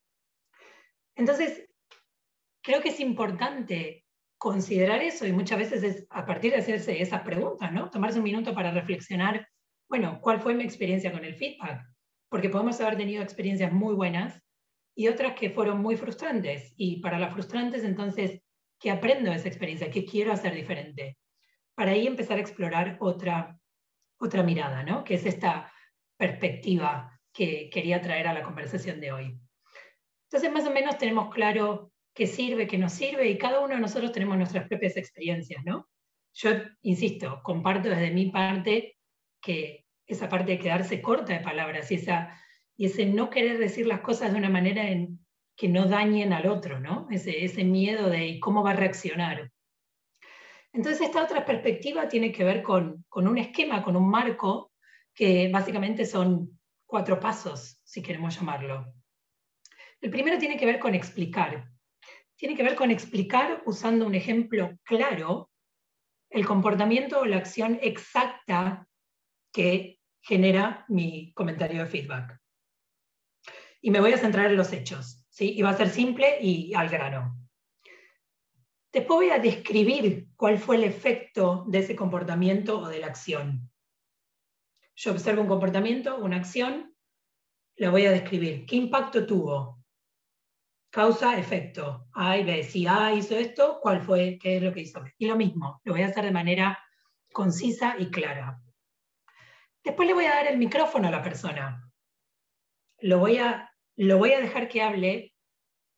Entonces, 1.17 1.69
creo 2.63 2.81
que 2.81 2.89
es 2.89 3.01
importante 3.01 4.05
considerar 4.37 5.01
eso 5.01 5.27
y 5.27 5.33
muchas 5.33 5.59
veces 5.59 5.83
es 5.83 6.07
a 6.09 6.25
partir 6.25 6.53
de 6.53 6.59
hacerse 6.59 7.01
esas 7.01 7.23
preguntas, 7.23 7.73
¿no? 7.73 7.89
Tomarse 7.89 8.19
un 8.19 8.23
minuto 8.23 8.55
para 8.55 8.71
reflexionar, 8.71 9.45
bueno, 9.89 10.21
¿cuál 10.21 10.39
fue 10.39 10.55
mi 10.55 10.63
experiencia 10.63 11.11
con 11.11 11.25
el 11.25 11.35
feedback? 11.35 11.83
Porque 12.29 12.47
podemos 12.47 12.79
haber 12.79 12.95
tenido 12.95 13.21
experiencias 13.21 13.73
muy 13.73 13.95
buenas 13.95 14.41
y 14.95 15.09
otras 15.09 15.33
que 15.33 15.49
fueron 15.49 15.81
muy 15.81 15.97
frustrantes. 15.97 16.73
Y 16.77 17.01
para 17.01 17.19
las 17.19 17.33
frustrantes, 17.33 17.83
entonces, 17.83 18.41
¿qué 18.79 18.91
aprendo 18.91 19.29
de 19.29 19.35
esa 19.35 19.49
experiencia? 19.49 19.91
¿Qué 19.91 20.05
quiero 20.05 20.31
hacer 20.31 20.55
diferente? 20.55 21.18
Para 21.79 21.91
ahí 21.91 22.07
empezar 22.07 22.37
a 22.37 22.41
explorar 22.41 22.97
otra, 22.99 23.57
otra 24.19 24.43
mirada, 24.43 24.83
¿no? 24.83 25.05
Que 25.05 25.13
es 25.13 25.25
esta 25.25 25.71
perspectiva 26.17 27.17
que 27.33 27.69
quería 27.69 28.01
traer 28.01 28.27
a 28.27 28.33
la 28.33 28.43
conversación 28.43 28.99
de 28.99 29.13
hoy. 29.13 29.39
Entonces, 30.25 30.51
más 30.51 30.65
o 30.65 30.71
menos 30.71 30.97
tenemos 30.97 31.33
claro 31.33 31.93
qué 32.13 32.27
sirve, 32.27 32.67
qué 32.67 32.77
no 32.77 32.89
sirve, 32.89 33.29
y 33.29 33.37
cada 33.37 33.61
uno 33.61 33.75
de 33.75 33.79
nosotros 33.79 34.11
tenemos 34.11 34.35
nuestras 34.35 34.67
propias 34.67 34.97
experiencias, 34.97 35.63
¿no? 35.63 35.87
Yo, 36.33 36.49
insisto, 36.81 37.39
comparto 37.43 37.87
desde 37.87 38.11
mi 38.11 38.29
parte 38.29 38.97
que 39.41 39.85
esa 40.05 40.27
parte 40.27 40.51
de 40.51 40.59
quedarse 40.59 41.01
corta 41.01 41.31
de 41.31 41.39
palabras 41.39 41.89
y, 41.93 41.95
esa, 41.95 42.37
ese 42.77 43.05
no 43.05 43.29
querer 43.29 43.57
decir 43.57 43.87
las 43.87 44.01
cosas 44.01 44.33
de 44.33 44.37
una 44.37 44.49
manera 44.49 44.89
en, 44.89 45.25
que 45.55 45.69
no 45.69 45.85
dañen 45.85 46.33
al 46.33 46.47
otro, 46.47 46.81
¿no? 46.81 47.07
Ese, 47.09 47.45
ese 47.45 47.63
miedo 47.63 48.09
de 48.09 48.37
cómo 48.41 48.63
va 48.63 48.71
a 48.71 48.75
reaccionar. 48.75 49.49
Entonces, 50.73 51.01
esta 51.01 51.23
otra 51.23 51.45
perspectiva 51.45 52.07
tiene 52.07 52.31
que 52.31 52.43
ver 52.43 52.61
con, 52.61 53.05
un 53.11 53.37
esquema, 53.37 53.83
con 53.83 53.95
un 53.95 54.09
marco, 54.09 54.71
que 55.13 55.49
básicamente 55.51 56.05
son 56.05 56.59
cuatro 56.85 57.19
pasos, 57.19 57.79
si 57.83 58.01
queremos 58.01 58.37
llamarlo. 58.37 58.93
El 59.99 60.11
primero 60.11 60.37
tiene 60.37 60.57
que 60.57 60.65
ver 60.65 60.79
con 60.79 60.95
explicar. 60.95 61.69
Tiene 62.35 62.55
que 62.55 62.63
ver 62.63 62.75
con 62.75 62.91
explicar 62.91 63.63
usando 63.65 64.05
un 64.05 64.15
ejemplo 64.15 64.77
claro 64.83 65.49
el 66.29 66.45
comportamiento 66.45 67.19
o 67.19 67.25
la 67.25 67.37
acción 67.37 67.79
exacta 67.81 68.87
que 69.51 69.99
genera 70.21 70.85
mi 70.87 71.33
comentario 71.33 71.83
de 71.83 71.89
feedback. 71.89 72.39
Y 73.81 73.91
me 73.91 73.99
voy 73.99 74.13
a 74.13 74.17
centrar 74.17 74.45
en 74.47 74.57
los 74.57 74.71
hechos, 74.71 75.25
¿sí? 75.29 75.53
Y 75.57 75.61
va 75.61 75.71
a 75.71 75.77
ser 75.77 75.89
simple 75.89 76.37
y 76.41 76.73
al 76.75 76.89
grano. 76.89 77.48
Después 78.91 79.17
voy 79.17 79.29
a 79.29 79.39
describir 79.39 80.29
cuál 80.35 80.57
fue 80.57 80.77
el 80.77 80.83
efecto 80.83 81.65
de 81.67 81.79
ese 81.79 81.95
comportamiento 81.95 82.79
o 82.79 82.87
de 82.87 82.99
la 82.99 83.07
acción. 83.07 83.69
Yo 84.95 85.11
observo 85.11 85.43
un 85.43 85.47
comportamiento, 85.47 86.17
una 86.17 86.37
acción, 86.37 86.95
lo 87.77 87.91
voy 87.91 88.05
a 88.05 88.11
describir. 88.11 88.65
¿Qué 88.65 88.75
impacto 88.75 89.25
tuvo? 89.25 89.79
causa, 90.89 91.37
efecto. 91.37 92.07
A 92.13 92.37
y 92.37 92.43
B. 92.43 92.63
Si 92.63 92.87
A 92.87 93.13
hizo 93.13 93.35
esto, 93.35 93.79
¿cuál 93.81 94.01
fue? 94.01 94.37
¿Qué 94.41 94.57
es 94.57 94.63
lo 94.63 94.73
que 94.73 94.81
hizo? 94.81 95.03
Y 95.17 95.27
lo 95.27 95.35
mismo, 95.35 95.81
lo 95.83 95.93
voy 95.93 96.01
a 96.01 96.07
hacer 96.07 96.25
de 96.25 96.31
manera 96.31 96.77
concisa 97.31 97.95
y 97.97 98.09
clara. 98.09 98.59
Después 99.83 100.07
le 100.07 100.13
voy 100.13 100.25
a 100.25 100.35
dar 100.35 100.47
el 100.47 100.57
micrófono 100.57 101.07
a 101.07 101.11
la 101.11 101.21
persona. 101.21 101.89
Lo 102.99 103.19
voy 103.19 103.37
a, 103.37 103.71
lo 103.95 104.17
voy 104.17 104.33
a 104.33 104.41
dejar 104.41 104.67
que 104.67 104.81
hable, 104.81 105.28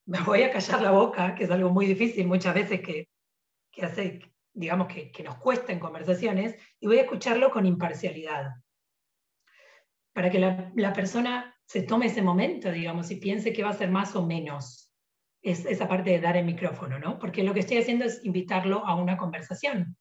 me 0.06 0.22
voy 0.22 0.44
a 0.44 0.52
callar 0.52 0.82
la 0.82 0.92
boca, 0.92 1.36
que 1.36 1.46
es 1.46 1.52
algo 1.52 1.70
muy 1.70 1.86
difícil 1.86 2.28
muchas 2.28 2.54
veces 2.54 2.82
que, 2.82 3.08
que 3.72 3.86
hace, 3.86 4.34
digamos, 4.54 4.88
que, 4.88 5.12
que 5.12 5.24
nos 5.24 5.38
cuesta 5.38 5.72
en 5.72 5.80
conversaciones, 5.80 6.56
y 6.80 6.88
voy 6.88 6.98
a 6.98 7.02
escucharlo 7.02 7.52
con 7.52 7.66
imparcialidad. 7.66 8.52
Para 10.14 10.30
que 10.30 10.40
la, 10.40 10.72
la 10.76 10.94
persona 10.94 11.56
se 11.66 11.84
tome 11.84 12.08
ese 12.08 12.22
momento, 12.22 12.72
digamos, 12.72 13.10
y 13.12 13.16
piense 13.16 13.54
que 13.54 13.64
va 13.64 13.70
a 13.70 13.74
ser 13.74 13.90
más 13.90 14.16
o 14.16 14.26
menos 14.26 14.92
es 15.42 15.66
esa 15.66 15.88
parte 15.88 16.12
de 16.12 16.20
dar 16.20 16.38
el 16.38 16.46
micrófono, 16.46 17.00
¿no? 17.00 17.18
Porque 17.18 17.44
lo 17.44 17.54
que 17.54 17.62
estoy 17.62 17.78
haciendo 17.78 18.06
es 18.06 18.24
invitarlo 18.24 18.86
a 18.86 18.96
una 18.96 19.18
conversación. 19.18 19.98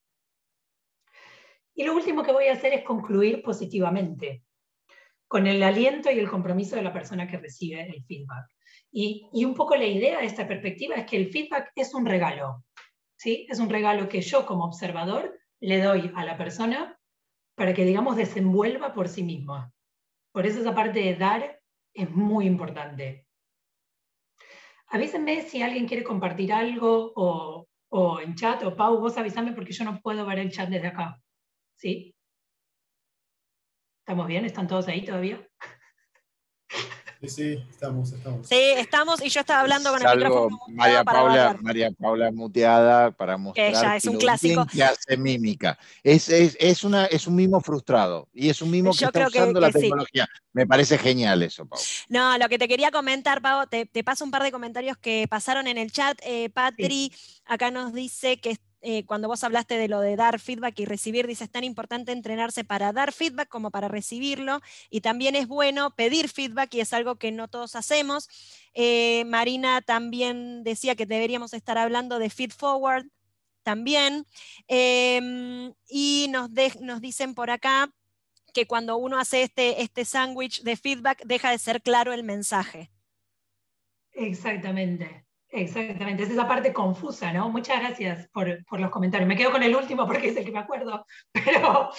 Y 1.75 1.85
lo 1.85 1.95
último 1.95 2.23
que 2.23 2.33
voy 2.33 2.49
a 2.49 2.53
hacer 2.53 2.75
es 2.75 2.85
concluir 2.85 3.43
positivamente, 3.43 4.45
con 5.31 5.47
el 5.47 5.62
aliento 5.62 6.11
y 6.11 6.19
el 6.19 6.29
compromiso 6.29 6.75
de 6.75 6.83
la 6.83 6.93
persona 6.93 7.29
que 7.29 7.38
recibe 7.38 7.88
el 7.88 8.03
feedback. 8.03 8.51
Y, 8.90 9.31
un 9.45 9.55
poco 9.55 9.77
la 9.77 9.87
idea 9.87 10.19
de 10.19 10.27
esta 10.27 10.49
perspectiva 10.49 10.97
es 10.97 11.07
que 11.07 11.16
el 11.16 11.31
feedback 11.31 11.71
es 11.77 11.95
un 11.95 12.05
regalo, 12.05 12.64
¿sí? 13.16 13.47
Es 13.49 13.61
un 13.61 13.71
regalo 13.71 14.09
que 14.09 14.23
yo 14.23 14.45
como 14.45 14.64
observador 14.64 15.38
le 15.61 15.81
doy 15.81 16.11
a 16.16 16.25
la 16.25 16.37
persona 16.37 16.99
para 17.55 17.73
que, 17.75 17.85
digamos, 17.85 18.16
desenvuelva 18.16 18.93
por 18.93 19.09
sí 19.09 19.23
misma. 19.23 19.73
Por 20.33 20.47
eso 20.47 20.62
esa 20.62 20.75
parte 20.75 20.99
de 20.99 21.14
dar 21.14 21.61
es 21.95 22.11
muy 22.11 22.47
importante. 22.47 23.25
Avísenme 24.88 25.43
si 25.43 25.62
alguien 25.62 25.87
quiere 25.87 26.03
compartir 26.03 26.53
algo 26.53 27.12
o, 27.14 27.69
o 27.90 28.21
en 28.21 28.35
chat, 28.35 28.64
o 28.64 28.75
Pau, 28.75 28.99
vos 28.99 29.16
avísame 29.16 29.53
porque 29.53 29.73
yo 29.73 29.85
no 29.85 30.01
puedo 30.01 30.27
ver 30.27 30.40
el 30.40 30.51
chat 30.51 30.69
desde 30.69 30.88
acá. 30.88 31.23
¿Sí? 31.77 32.16
¿Estamos 34.11 34.27
bien? 34.27 34.44
¿Están 34.44 34.66
todos 34.66 34.88
ahí 34.88 35.05
todavía? 35.05 35.40
Sí, 37.20 37.29
sí, 37.29 37.64
estamos, 37.70 38.11
estamos. 38.12 38.49
Sí, 38.49 38.57
estamos 38.77 39.23
y 39.25 39.29
yo 39.29 39.38
estaba 39.38 39.61
hablando 39.61 39.92
con 39.92 40.05
el 40.05 40.16
micrófono 40.16 40.59
María 40.70 41.05
Paula. 41.05 41.57
María 41.61 41.90
Paula 41.92 42.33
muteada 42.33 43.12
para 43.12 43.37
mostrar 43.37 43.73
ya 43.73 43.94
es 43.96 44.05
un 44.07 44.16
clásico. 44.16 44.66
que 44.66 44.83
hace 44.83 45.16
mímica. 45.16 45.79
Es, 46.03 46.29
es, 46.29 46.57
es, 46.59 46.83
una, 46.83 47.07
es 47.07 47.29
un 47.29 47.37
mimo 47.37 47.61
frustrado 47.61 48.29
y 48.33 48.49
es 48.49 48.61
un 48.62 48.73
mimo 48.73 48.90
que 48.90 48.99
Yo 48.99 49.07
está 49.07 49.12
creo 49.20 49.31
que- 49.31 49.38
usando 49.38 49.61
la 49.61 49.68
que 49.68 49.75
sí. 49.75 49.81
tecnología. 49.83 50.29
Me 50.55 50.66
parece 50.66 50.99
genial 50.99 51.44
eso, 51.44 51.66
Pau. 51.66 51.79
No, 52.09 52.37
lo 52.37 52.49
que 52.49 52.59
te 52.59 52.66
quería 52.66 52.90
comentar, 52.90 53.40
Pau, 53.40 53.64
te, 53.68 53.87
te 53.87 54.03
paso 54.03 54.25
un 54.25 54.33
par 54.33 54.42
de 54.42 54.51
comentarios 54.51 54.96
que 54.99 55.27
pasaron 55.31 55.68
en 55.68 55.79
el 55.79 55.92
chat. 55.92 56.18
Eh, 56.25 56.51
Patri 56.51 57.12
acá 57.44 57.70
nos 57.70 57.92
dice 57.92 58.40
que 58.40 58.57
eh, 58.83 59.05
cuando 59.05 59.29
vos 59.29 59.45
hablaste 59.45 59.77
de 59.77 59.88
lo 59.88 60.01
de 60.01 60.16
dar 60.16 60.40
feedback 60.40 60.79
y 60.81 60.85
recibir, 60.85 61.27
dice, 61.27 61.45
es 61.45 61.51
tan 61.51 61.64
importante 61.64 62.12
entrenarse 62.12 62.64
para 62.64 62.93
dar 62.93 63.12
feedback 63.12 63.49
como 63.49 63.71
para 63.71 63.88
recibirlo. 63.88 64.61
Y 64.88 65.01
también 65.03 65.37
es 65.37 65.47
bueno 65.47 65.95
pedir 65.95 66.29
feedback 66.29 66.75
y 66.75 66.81
es 66.81 66.93
algo 66.93 67.16
que 67.16 67.33
no 67.33 67.49
todos 67.49 67.77
hacemos. 67.77 68.29
Eh, 68.75 69.25
Marina 69.27 69.83
también 69.83 70.62
decía 70.62 70.95
que 70.95 71.07
deberíamos 71.07 71.53
estar 71.53 71.79
hablando 71.79 72.19
de 72.19 72.31
feed 72.31 72.53
forward 72.53 73.07
también. 73.62 74.25
Em, 74.69 75.73
y 75.88 76.29
nos, 76.31 76.51
nos 76.81 77.01
dicen 77.01 77.35
por 77.35 77.51
acá 77.51 77.93
que 78.53 78.66
cuando 78.66 78.97
uno 78.97 79.19
hace 79.19 79.43
este, 79.43 79.83
este 79.83 80.05
sándwich 80.05 80.62
de 80.62 80.77
feedback 80.77 81.23
deja 81.25 81.51
de 81.51 81.59
ser 81.59 81.83
claro 81.83 82.12
el 82.12 82.25
mensaje. 82.25 82.90
Exactamente, 84.12 85.25
exactamente. 85.51 86.23
Es 86.23 86.31
esa 86.31 86.47
parte 86.49 86.73
confusa, 86.73 87.33
¿no? 87.33 87.49
Muchas 87.49 87.81
gracias 87.81 88.29
por, 88.33 88.65
por 88.65 88.81
los 88.81 88.91
comentarios. 88.91 89.29
Me 89.29 89.37
quedo 89.37 89.53
con 89.53 89.63
el 89.63 89.75
último 89.75 90.07
porque 90.07 90.29
es 90.29 90.37
el 90.37 90.45
que 90.45 90.53
me 90.53 90.59
acuerdo, 90.59 91.05
pero, 91.33 91.91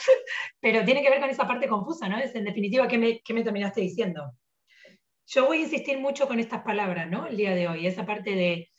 pero 0.59 0.85
tiene 0.85 1.01
que 1.01 1.09
ver 1.09 1.19
con 1.19 1.29
esa 1.29 1.47
parte 1.47 1.67
confusa, 1.67 2.07
¿no? 2.09 2.17
Es 2.17 2.33
en 2.35 2.45
definitiva, 2.45 2.87
¿qué 2.87 2.97
me, 2.97 3.21
qué 3.21 3.33
me 3.33 3.43
terminaste 3.43 3.81
diciendo? 3.81 4.33
Yo 5.27 5.45
voy 5.45 5.59
a 5.59 5.61
insistir 5.61 5.99
mucho 5.99 6.27
con 6.27 6.39
estas 6.39 6.61
palabras, 6.61 7.09
¿no? 7.09 7.27
El 7.27 7.37
día 7.37 7.55
de 7.55 7.67
hoy, 7.67 7.87
esa 7.87 8.05
parte 8.05 8.35
de 8.35 8.69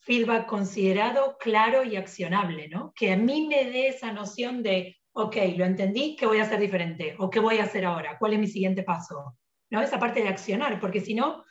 feedback 0.00 0.46
considerado, 0.46 1.36
claro 1.38 1.84
y 1.84 1.96
accionable, 1.96 2.68
¿no? 2.68 2.92
Que 2.94 3.12
a 3.12 3.16
mí 3.16 3.46
me 3.46 3.64
dé 3.64 3.88
esa 3.88 4.12
noción 4.12 4.62
de, 4.62 4.96
ok, 5.12 5.36
lo 5.56 5.64
entendí, 5.64 6.16
¿qué 6.16 6.26
voy 6.26 6.38
a 6.38 6.44
hacer 6.44 6.60
diferente? 6.60 7.16
¿O 7.18 7.28
qué 7.28 7.40
voy 7.40 7.58
a 7.58 7.64
hacer 7.64 7.84
ahora? 7.84 8.16
¿Cuál 8.18 8.34
es 8.34 8.38
mi 8.38 8.46
siguiente 8.46 8.82
paso? 8.82 9.36
¿No? 9.70 9.82
Esa 9.82 9.98
parte 9.98 10.22
de 10.22 10.28
accionar, 10.28 10.80
porque 10.80 11.00
si 11.00 11.14
no, 11.14 11.44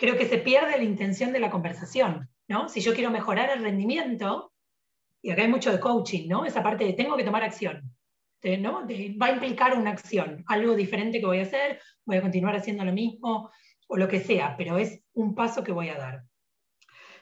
creo 0.00 0.16
que 0.16 0.24
se 0.26 0.38
pierde 0.38 0.78
la 0.78 0.82
intención 0.82 1.30
de 1.30 1.40
la 1.40 1.50
conversación, 1.50 2.30
¿no? 2.48 2.70
Si 2.70 2.80
yo 2.80 2.94
quiero 2.94 3.10
mejorar 3.10 3.50
el 3.50 3.62
rendimiento, 3.62 4.50
y 5.22 5.30
acá 5.30 5.42
hay 5.42 5.48
mucho 5.48 5.70
de 5.70 5.78
coaching, 5.78 6.26
¿no? 6.26 6.46
Esa 6.46 6.62
parte 6.62 6.84
de 6.84 6.94
tengo 6.94 7.18
que 7.18 7.22
tomar 7.24 7.42
acción, 7.44 7.82
¿no? 8.60 8.86
De- 8.86 9.14
va 9.20 9.26
a 9.26 9.32
implicar 9.32 9.76
una 9.76 9.90
acción, 9.90 10.42
algo 10.46 10.74
diferente 10.74 11.20
que 11.20 11.26
voy 11.26 11.40
a 11.40 11.42
hacer, 11.42 11.78
voy 12.06 12.16
a 12.16 12.22
continuar 12.22 12.56
haciendo 12.56 12.82
lo 12.82 12.92
mismo, 12.92 13.50
o 13.88 13.96
lo 13.98 14.08
que 14.08 14.20
sea, 14.20 14.56
pero 14.56 14.78
es 14.78 15.04
un 15.12 15.34
paso 15.34 15.62
que 15.62 15.72
voy 15.72 15.90
a 15.90 15.98
dar. 15.98 16.22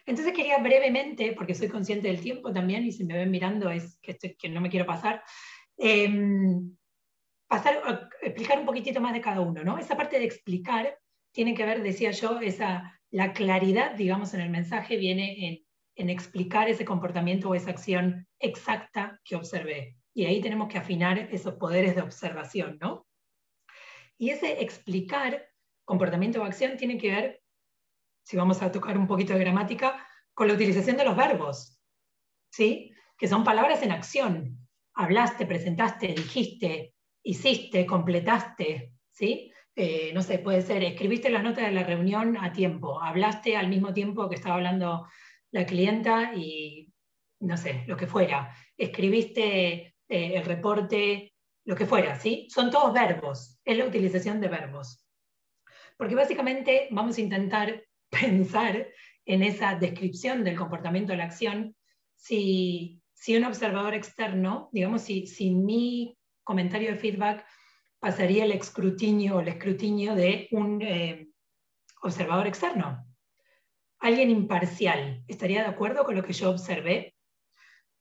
Entonces 0.07 0.33
quería 0.33 0.59
brevemente, 0.59 1.33
porque 1.33 1.57
soy 1.57 1.69
consciente 1.69 2.07
del 2.07 2.21
tiempo 2.21 2.53
también, 2.53 2.85
y 2.85 2.93
si 2.93 3.05
me 3.05 3.17
ven 3.17 3.31
mirando 3.33 3.71
es 3.71 3.99
que, 4.01 4.13
estoy- 4.13 4.37
que 4.37 4.49
no 4.49 4.61
me 4.61 4.71
quiero 4.71 4.87
pasar, 4.87 5.25
em, 5.77 6.77
pasar 7.49 7.83
a 7.85 8.09
explicar 8.23 8.61
un 8.61 8.67
poquitito 8.67 9.01
más 9.01 9.13
de 9.13 9.21
cada 9.21 9.41
uno, 9.41 9.65
¿no? 9.65 9.79
Esa 9.79 9.97
parte 9.97 10.21
de 10.21 10.27
explicar 10.27 10.97
tiene 11.33 11.55
que 11.55 11.65
ver, 11.65 11.83
decía 11.83 12.11
yo, 12.11 12.41
esa, 12.41 13.01
la 13.11 13.33
claridad, 13.33 13.95
digamos, 13.95 14.35
en 14.35 14.41
el 14.41 14.51
mensaje 14.51 14.97
viene 14.97 15.47
en, 15.47 15.65
en 15.97 16.11
explicar 16.11 16.69
ese 16.69 16.85
comportamiento 16.85 17.49
o 17.49 17.55
esa 17.55 17.71
acción 17.71 18.27
exacta 18.39 19.21
que 19.25 19.37
observé. 19.37 19.97
Y 20.15 20.25
ahí 20.25 20.41
tenemos 20.41 20.69
que 20.69 20.79
afinar 20.79 21.19
esos 21.31 21.55
poderes 21.55 21.95
de 21.95 22.03
observación, 22.03 22.79
¿no? 22.81 23.07
Y 24.19 24.31
ese 24.31 24.63
explicar 24.63 25.47
comportamiento 25.85 26.43
o 26.43 26.45
acción 26.45 26.77
tiene 26.77 26.99
que 26.99 27.11
ver, 27.11 27.43
si 28.25 28.37
vamos 28.37 28.61
a 28.63 28.71
tocar 28.71 28.99
un 28.99 29.07
poquito 29.07 29.33
de 29.33 29.39
gramática, 29.39 30.07
con 30.35 30.49
la 30.49 30.55
utilización 30.55 30.97
de 30.97 31.05
los 31.05 31.17
verbos, 31.17 31.81
¿sí? 32.51 32.93
Que 33.17 33.27
son 33.27 33.43
palabras 33.43 33.83
en 33.83 33.93
acción. 33.93 34.69
Hablaste, 34.95 35.47
presentaste, 35.47 36.09
dijiste, 36.09 36.95
hiciste, 37.23 37.87
completaste, 37.87 38.93
¿sí? 39.11 39.53
Eh, 39.81 40.11
no 40.13 40.23
sé, 40.23 40.41
puede 40.41 40.63
ser, 40.63 40.83
escribiste 40.83 41.31
las 41.31 41.45
notas 41.45 41.67
de 41.67 41.71
la 41.71 41.85
reunión 41.85 42.37
a 42.37 42.53
tiempo, 42.53 43.01
hablaste 43.01 43.57
al 43.57 43.69
mismo 43.69 43.95
tiempo 43.95 44.29
que 44.29 44.35
estaba 44.35 44.57
hablando 44.57 45.07
la 45.53 45.67
clienta 45.67 46.35
y, 46.35 46.93
no 47.39 47.57
sé, 47.57 47.85
lo 47.87 47.97
que 47.97 48.09
fuera, 48.09 48.53
escribiste 48.77 49.95
eh, 50.09 50.33
el 50.35 50.45
reporte, 50.45 51.33
lo 51.65 51.77
que 51.77 51.87
fuera, 51.87 52.19
¿sí? 52.19 52.49
Son 52.51 52.73
todos 52.73 52.93
verbos, 52.93 53.61
es 53.65 53.79
la 53.79 53.87
utilización 53.87 54.41
de 54.41 54.49
verbos. 54.49 55.07
Porque 55.97 56.17
básicamente 56.17 56.89
vamos 56.91 57.17
a 57.17 57.21
intentar 57.21 57.85
pensar 58.11 58.89
en 59.25 59.45
esa 59.45 59.77
descripción 59.77 60.43
del 60.43 60.57
comportamiento 60.57 61.13
de 61.13 61.19
la 61.19 61.27
acción 61.27 61.77
si, 62.17 63.01
si 63.15 63.37
un 63.37 63.45
observador 63.45 63.95
externo, 63.95 64.71
digamos, 64.73 65.03
si, 65.03 65.29
si 65.29 65.53
mi 65.53 66.19
comentario 66.43 66.91
de 66.91 66.99
feedback 66.99 67.47
pasaría 68.01 68.45
el 68.45 68.53
escrutinio 68.53 69.41
el 69.41 69.49
escrutinio 69.49 70.15
de 70.15 70.49
un 70.53 70.83
eh, 70.83 71.29
observador 72.03 72.47
externo. 72.47 73.05
Alguien 74.01 74.31
imparcial, 74.31 75.25
¿estaría 75.27 75.63
de 75.63 75.69
acuerdo 75.69 76.05
con 76.05 76.15
lo 76.15 76.23
que 76.23 76.33
yo 76.33 76.51
observé? 76.51 77.17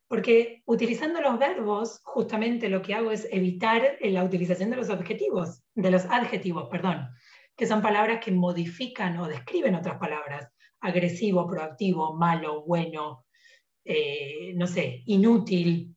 Porque 0.08 0.62
utilizando 0.66 1.20
los 1.20 1.38
verbos, 1.40 2.00
justamente 2.04 2.70
lo 2.70 2.82
que 2.82 2.94
hago 2.94 3.12
es 3.12 3.28
evitar 3.32 3.98
la 4.00 4.24
utilización 4.24 4.70
de 4.70 4.78
los 4.78 4.90
objetivos, 4.90 5.64
de 5.74 5.92
los 5.92 6.06
adjetivos, 6.06 6.70
perdón, 6.70 7.10
que 7.58 7.66
son 7.66 7.82
palabras 7.82 8.24
que 8.24 8.32
modifican 8.32 9.18
o 9.18 9.28
describen 9.28 9.76
otras 9.76 9.98
palabras. 9.98 10.48
Agresivo, 10.80 11.48
proactivo, 11.48 12.14
malo, 12.16 12.64
bueno, 12.64 13.26
eh, 13.84 14.54
no 14.56 14.68
sé, 14.68 15.02
inútil, 15.08 15.96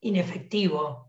inefectivo. 0.00 1.07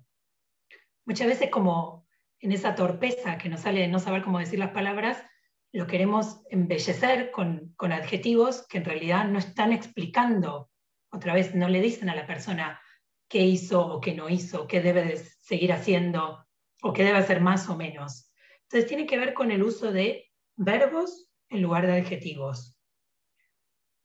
Muchas 1.09 1.25
veces 1.25 1.49
como 1.49 2.05
en 2.39 2.51
esa 2.51 2.75
torpeza 2.75 3.39
que 3.39 3.49
nos 3.49 3.61
sale 3.61 3.81
de 3.81 3.87
no 3.87 3.97
saber 3.97 4.21
cómo 4.21 4.37
decir 4.37 4.59
las 4.59 4.69
palabras, 4.69 5.17
lo 5.71 5.87
queremos 5.87 6.43
embellecer 6.51 7.31
con, 7.31 7.73
con 7.77 7.91
adjetivos 7.91 8.67
que 8.67 8.77
en 8.77 8.85
realidad 8.85 9.27
no 9.27 9.39
están 9.39 9.73
explicando, 9.73 10.69
otra 11.11 11.33
vez 11.33 11.55
no 11.55 11.67
le 11.67 11.81
dicen 11.81 12.09
a 12.09 12.15
la 12.15 12.27
persona 12.27 12.79
qué 13.27 13.39
hizo 13.39 13.87
o 13.87 13.99
qué 13.99 14.13
no 14.13 14.29
hizo, 14.29 14.67
qué 14.67 14.81
debe 14.81 15.03
de 15.03 15.17
seguir 15.17 15.73
haciendo 15.73 16.45
o 16.83 16.93
qué 16.93 17.03
debe 17.03 17.17
hacer 17.17 17.41
más 17.41 17.67
o 17.69 17.75
menos. 17.75 18.31
Entonces 18.65 18.87
tiene 18.87 19.07
que 19.07 19.17
ver 19.17 19.33
con 19.33 19.49
el 19.49 19.63
uso 19.63 19.91
de 19.91 20.29
verbos 20.57 21.31
en 21.49 21.63
lugar 21.63 21.87
de 21.87 21.93
adjetivos. 21.93 22.77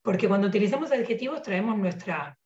Porque 0.00 0.26
cuando 0.26 0.46
utilizamos 0.46 0.90
adjetivos 0.90 1.42
traemos 1.42 1.76
nuestra, 1.76 2.38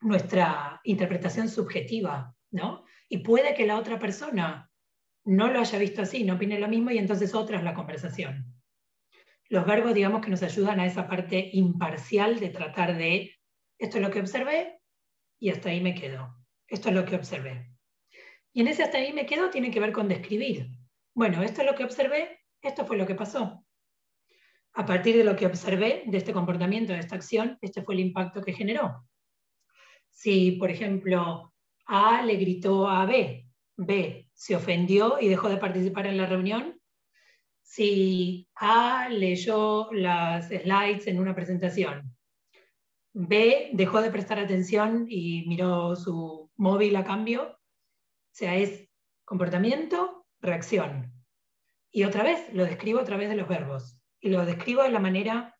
nuestra 0.00 0.80
interpretación 0.84 1.48
subjetiva, 1.48 2.36
¿no? 2.52 2.84
Y 3.08 3.18
puede 3.18 3.54
que 3.54 3.66
la 3.66 3.78
otra 3.78 3.98
persona 3.98 4.70
no 5.24 5.48
lo 5.48 5.60
haya 5.60 5.78
visto 5.78 6.02
así, 6.02 6.24
no 6.24 6.34
opine 6.34 6.58
lo 6.58 6.68
mismo 6.68 6.90
y 6.90 6.98
entonces 6.98 7.34
otra 7.34 7.58
es 7.58 7.64
la 7.64 7.74
conversación. 7.74 8.52
Los 9.48 9.66
verbos, 9.66 9.94
digamos, 9.94 10.20
que 10.20 10.30
nos 10.30 10.42
ayudan 10.42 10.80
a 10.80 10.86
esa 10.86 11.06
parte 11.06 11.50
imparcial 11.52 12.40
de 12.40 12.48
tratar 12.48 12.96
de, 12.96 13.34
esto 13.78 13.98
es 13.98 14.02
lo 14.02 14.10
que 14.10 14.20
observé 14.20 14.80
y 15.38 15.50
hasta 15.50 15.68
ahí 15.68 15.80
me 15.80 15.94
quedo. 15.94 16.36
Esto 16.68 16.88
es 16.88 16.94
lo 16.94 17.04
que 17.04 17.16
observé. 17.16 17.70
Y 18.52 18.62
en 18.62 18.68
ese 18.68 18.82
hasta 18.82 18.98
ahí 18.98 19.12
me 19.12 19.26
quedo 19.26 19.50
tiene 19.50 19.70
que 19.70 19.80
ver 19.80 19.92
con 19.92 20.08
describir. 20.08 20.68
Bueno, 21.14 21.42
esto 21.42 21.60
es 21.60 21.66
lo 21.66 21.74
que 21.74 21.84
observé, 21.84 22.40
esto 22.62 22.86
fue 22.86 22.96
lo 22.96 23.06
que 23.06 23.14
pasó. 23.14 23.64
A 24.74 24.84
partir 24.84 25.16
de 25.16 25.24
lo 25.24 25.36
que 25.36 25.46
observé 25.46 26.04
de 26.06 26.18
este 26.18 26.32
comportamiento, 26.32 26.92
de 26.92 26.98
esta 26.98 27.16
acción, 27.16 27.58
este 27.62 27.82
fue 27.82 27.94
el 27.94 28.00
impacto 28.00 28.42
que 28.42 28.52
generó. 28.52 29.06
Si, 30.10 30.52
por 30.52 30.70
ejemplo, 30.70 31.54
A 31.86 32.22
le 32.22 32.36
gritó 32.36 32.88
a 32.88 33.06
B, 33.06 33.46
B 33.76 34.28
se 34.32 34.56
ofendió 34.56 35.18
y 35.20 35.28
dejó 35.28 35.48
de 35.48 35.56
participar 35.56 36.06
en 36.06 36.16
la 36.16 36.26
reunión. 36.26 36.80
Si 37.62 38.48
A 38.54 39.08
leyó 39.08 39.92
las 39.92 40.48
slides 40.48 41.06
en 41.06 41.18
una 41.18 41.34
presentación, 41.34 42.14
B 43.12 43.70
dejó 43.72 44.02
de 44.02 44.10
prestar 44.10 44.38
atención 44.38 45.06
y 45.08 45.44
miró 45.46 45.96
su 45.96 46.50
móvil 46.56 46.96
a 46.96 47.04
cambio. 47.04 47.42
O 47.44 47.58
sea, 48.32 48.56
es 48.56 48.88
comportamiento, 49.24 50.26
reacción. 50.40 51.12
Y 51.90 52.04
otra 52.04 52.22
vez 52.22 52.52
lo 52.52 52.64
describo 52.64 53.00
a 53.00 53.04
través 53.04 53.30
de 53.30 53.36
los 53.36 53.48
verbos. 53.48 53.98
Y 54.20 54.28
lo 54.28 54.44
describo 54.44 54.82
de 54.82 54.90
la 54.90 55.00
manera 55.00 55.56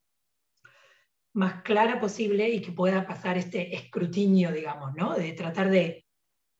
más 1.32 1.62
clara 1.62 2.00
posible 2.00 2.48
y 2.48 2.60
que 2.60 2.72
pueda 2.72 3.06
pasar 3.06 3.36
este 3.36 3.74
escrutinio, 3.74 4.52
digamos, 4.52 4.94
¿no? 4.94 5.14
De 5.14 5.32
tratar 5.32 5.70
de, 5.70 6.05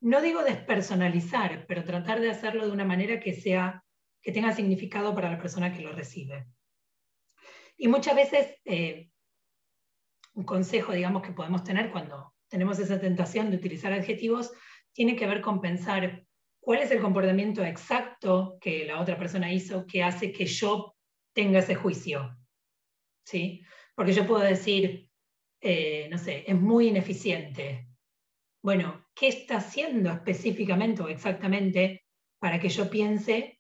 no 0.01 0.21
digo 0.21 0.43
despersonalizar, 0.43 1.67
pero 1.67 1.85
tratar 1.85 2.21
de 2.21 2.31
hacerlo 2.31 2.67
de 2.67 2.73
una 2.73 2.85
manera 2.85 3.21
que 3.21 3.35
sea, 3.35 3.83
que 4.23 4.33
tenga 4.33 4.53
significado 4.53 5.15
para 5.15 5.31
la 5.31 5.39
persona 5.39 5.73
que 5.73 5.83
lo 5.83 5.93
recibe. 5.93 6.47
Y 7.77 7.89
muchas 7.89 8.17
veces, 8.17 8.57
eh, 8.65 9.11
un 10.35 10.45
consejo, 10.45 10.93
digamos, 10.93 11.23
que 11.23 11.33
podemos 11.33 11.65
tener 11.65 11.91
cuando 11.91 12.35
tenemos 12.49 12.79
esa 12.79 13.01
tentación 13.01 13.51
de 13.51 13.57
utilizar 13.57 13.93
adjetivos, 13.93 14.53
tiene 14.93 15.17
que 15.17 15.27
ver 15.27 15.41
con 15.41 15.61
pensar 15.61 16.25
cuál 16.61 16.81
es 16.81 16.91
el 16.91 17.01
comportamiento 17.01 17.65
exacto 17.65 18.59
que 18.61 18.85
la 18.85 19.01
otra 19.01 19.19
persona 19.19 19.53
hizo 19.53 19.87
que 19.87 20.03
hace 20.03 20.33
que 20.33 20.47
yo 20.47 20.95
tenga 21.35 21.61
ese 21.61 21.75
juicio. 21.75 22.37
¿Sí? 23.25 23.63
Porque 23.95 24.13
yo 24.13 24.27
puedo 24.27 24.43
decir, 24.43 25.09
eh, 25.61 26.09
no 26.11 26.19
sé, 26.19 26.45
es 26.47 26.55
muy 26.55 26.89
ineficiente. 26.89 27.89
Bueno, 28.63 29.06
¿qué 29.17 29.29
está 29.29 29.57
haciendo 29.57 30.13
específicamente 30.13 31.03
o 31.03 31.09
exactamente 31.09 32.05
para 32.39 32.61
que 32.61 32.69
yo 32.69 32.89
piense 32.91 33.59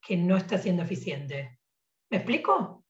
que 0.00 0.16
no 0.16 0.36
está 0.36 0.58
siendo 0.58 0.82
eficiente? 0.82 1.60
¿Me 2.10 2.16
explico? 2.16 2.84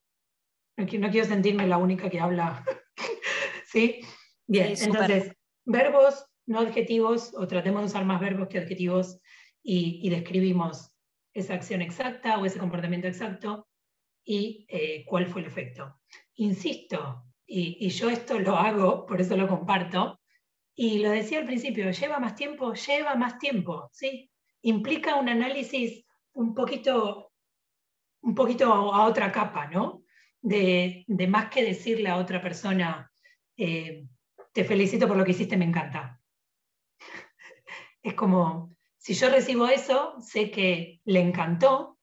No, 0.77 0.87
quiero 0.87 1.27
sentirme 1.27 1.67
la 1.67 1.79
única 1.79 2.09
que 2.09 2.21
habla. 2.21 2.65
¿Sí? 3.67 4.01
Bien, 4.47 4.75
entonces, 4.81 5.33
verbos, 5.65 6.25
no 6.47 6.61
adjetivos, 6.61 7.35
o 7.35 7.47
tratemos 7.49 7.83
de 7.83 7.87
usar 7.87 8.05
más 8.05 8.21
verbos 8.21 8.49
que 8.49 8.59
adjetivos 8.59 9.21
y, 9.63 10.09
describimos 10.09 10.93
esa 11.35 11.55
acción 11.55 11.83
exacta 11.83 12.39
o 12.39 12.47
ese 12.47 12.61
comportamiento 12.61 13.09
exacto 13.09 13.67
y 14.25 14.65
eh, 14.69 15.05
cuál 15.07 15.27
fue 15.27 15.41
el 15.41 15.49
efecto. 15.49 16.01
Insisto, 16.35 17.25
y, 17.45 17.89
yo 17.89 18.11
esto 18.11 18.39
lo 18.39 18.57
hago, 18.57 19.07
por 19.07 19.21
eso 19.21 19.37
lo 19.37 19.49
comparto, 19.49 20.21
y 20.79 20.99
lo 20.99 21.11
decía 21.11 21.39
al 21.39 21.47
principio, 21.47 21.91
lleva 21.91 22.19
más 22.19 22.35
tiempo, 22.35 22.75
lleva 22.75 23.15
más 23.15 23.39
tiempo, 23.39 23.89
¿sí? 23.93 24.31
Implica 24.61 25.17
un 25.17 25.31
análisis 25.31 26.05
un 26.35 26.55
poquito, 26.55 27.33
un 28.21 28.35
poquito 28.35 28.73
a 28.73 29.07
otra 29.07 29.33
capa, 29.33 29.69
¿no? 29.69 30.03
De, 30.43 31.07
más 31.29 31.49
que 31.49 31.65
decirle 31.65 32.11
a 32.11 32.19
otra 32.19 32.43
persona, 32.43 33.11
eh, 33.57 34.07
te 34.53 34.65
felicito 34.65 35.09
por 35.09 35.17
lo 35.17 35.25
que 35.25 35.31
hiciste, 35.31 35.57
me 35.57 35.65
encanta. 35.65 36.21
Es 38.03 38.15
como, 38.15 38.77
si 38.99 39.15
yo 39.15 39.31
recibo 39.31 39.67
eso, 39.67 40.21
sé 40.21 40.51
que 40.51 41.01
le 41.07 41.21
encantó, 41.21 41.99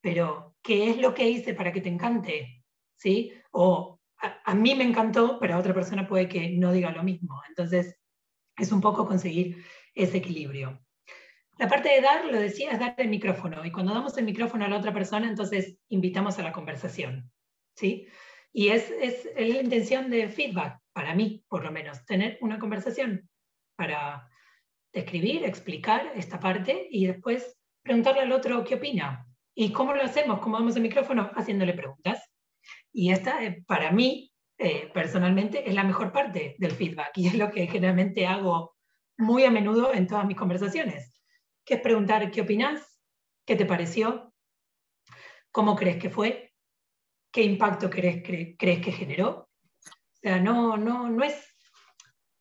pero 0.00 0.56
¿qué 0.62 0.90
es 0.90 0.96
lo 0.96 1.12
que 1.14 1.28
hice 1.28 1.52
para 1.52 1.72
que 1.72 1.82
te 1.82 1.90
encante? 1.90 2.64
¿Sí? 2.96 3.32
O 3.52 4.00
a, 4.16 4.54
mí 4.54 4.74
me 4.74 4.84
encantó, 4.84 5.38
pero 5.38 5.54
a 5.54 5.58
otra 5.58 5.74
persona 5.74 6.08
puede 6.08 6.26
que 6.26 6.50
no 6.50 6.72
diga 6.72 6.90
lo 6.90 7.02
mismo. 7.02 7.42
Entonces, 7.48 7.98
es 8.56 8.72
un 8.72 8.80
poco 8.80 9.06
conseguir 9.06 9.64
ese 9.94 10.18
equilibrio. 10.18 10.80
La 11.58 11.68
parte 11.68 11.88
de 11.88 12.00
dar, 12.00 12.24
lo 12.24 12.38
decía, 12.38 12.72
es 12.72 12.80
dar 12.80 12.94
el 12.98 13.08
micrófono. 13.08 13.64
Y 13.64 13.70
cuando 13.70 13.94
damos 13.94 14.18
el 14.18 14.24
micrófono 14.24 14.64
a 14.64 14.68
la 14.68 14.78
otra 14.78 14.92
persona, 14.92 15.28
entonces 15.28 15.78
invitamos 15.88 16.38
a 16.38 16.42
la 16.42 16.52
conversación. 16.52 17.30
¿sí? 17.76 18.06
Y 18.52 18.68
es, 18.68 18.90
es, 18.90 19.26
es 19.36 19.54
la 19.54 19.60
intención 19.60 20.10
de 20.10 20.28
feedback, 20.28 20.80
para 20.92 21.14
mí, 21.14 21.44
por 21.48 21.64
lo 21.64 21.70
menos, 21.70 22.04
tener 22.06 22.38
una 22.40 22.58
conversación 22.58 23.28
para 23.76 24.28
escribir, 24.92 25.44
explicar 25.44 26.12
esta 26.14 26.38
parte 26.40 26.88
y 26.90 27.06
después 27.06 27.56
preguntarle 27.82 28.22
al 28.22 28.32
otro 28.32 28.64
qué 28.64 28.76
opina. 28.76 29.26
¿Y 29.54 29.72
cómo 29.72 29.94
lo 29.94 30.02
hacemos? 30.02 30.40
¿Cómo 30.40 30.56
damos 30.58 30.74
el 30.76 30.82
micrófono? 30.82 31.30
Haciéndole 31.34 31.74
preguntas. 31.74 32.30
Y 32.92 33.12
esta, 33.12 33.44
eh, 33.44 33.62
para 33.66 33.92
mí, 33.92 34.32
eh, 34.58 34.90
personalmente, 34.94 35.68
es 35.68 35.74
la 35.74 35.84
mejor 35.84 36.12
parte 36.12 36.54
del 36.58 36.72
feedback 36.72 37.10
y 37.16 37.26
es 37.26 37.34
lo 37.34 37.50
que 37.50 37.66
generalmente 37.66 38.26
hago 38.26 38.76
muy 39.16 39.44
a 39.44 39.50
menudo 39.50 39.92
en 39.92 40.06
todas 40.06 40.26
mis 40.26 40.36
conversaciones, 40.36 41.20
que 41.64 41.74
es 41.74 41.80
preguntar 41.80 42.30
qué 42.30 42.42
opinas, 42.42 43.00
qué 43.44 43.56
te 43.56 43.66
pareció, 43.66 44.32
cómo 45.50 45.76
crees 45.76 45.96
que 45.96 46.10
fue, 46.10 46.52
qué 47.32 47.42
impacto 47.42 47.90
crees, 47.90 48.22
crees 48.22 48.80
que 48.80 48.92
generó. 48.92 49.48
O 49.84 50.18
sea, 50.22 50.40
no, 50.40 50.76
no, 50.76 51.08
no, 51.10 51.24
es, 51.24 51.44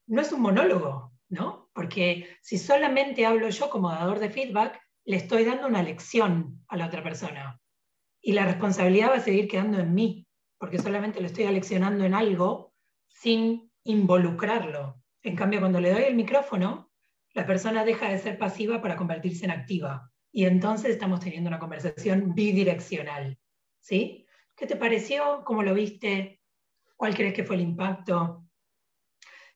no 0.07 0.21
es 0.21 0.31
un 0.31 0.41
monólogo, 0.41 1.13
¿no? 1.29 1.69
Porque 1.73 2.37
si 2.41 2.57
solamente 2.57 3.25
hablo 3.25 3.49
yo 3.49 3.69
como 3.69 3.89
dador 3.89 4.19
de 4.19 4.29
feedback, 4.29 4.79
le 5.05 5.17
estoy 5.17 5.45
dando 5.45 5.67
una 5.67 5.83
lección 5.83 6.63
a 6.67 6.77
la 6.77 6.87
otra 6.87 7.03
persona. 7.03 7.59
Y 8.21 8.33
la 8.33 8.45
responsabilidad 8.45 9.09
va 9.09 9.15
a 9.15 9.19
seguir 9.19 9.47
quedando 9.47 9.79
en 9.79 9.93
mí, 9.93 10.27
porque 10.63 10.79
solamente 10.79 11.19
lo 11.19 11.27
estoy 11.27 11.43
aleccionando 11.43 12.05
en 12.05 12.13
algo 12.13 12.73
sin 13.09 13.69
involucrarlo. 13.83 15.03
En 15.21 15.35
cambio, 15.35 15.59
cuando 15.59 15.81
le 15.81 15.91
doy 15.91 16.03
el 16.03 16.15
micrófono, 16.15 16.89
la 17.33 17.45
persona 17.45 17.83
deja 17.83 18.07
de 18.07 18.17
ser 18.17 18.37
pasiva 18.37 18.81
para 18.81 18.95
convertirse 18.95 19.43
en 19.43 19.51
activa. 19.51 20.09
Y 20.31 20.45
entonces 20.45 20.91
estamos 20.91 21.19
teniendo 21.19 21.49
una 21.49 21.59
conversación 21.59 22.33
bidireccional. 22.33 23.37
¿Sí? 23.81 24.25
¿Qué 24.55 24.65
te 24.65 24.77
pareció? 24.77 25.43
¿Cómo 25.43 25.63
lo 25.63 25.73
viste? 25.73 26.39
¿Cuál 26.95 27.13
crees 27.13 27.33
que 27.33 27.43
fue 27.43 27.57
el 27.57 27.63
impacto? 27.63 28.45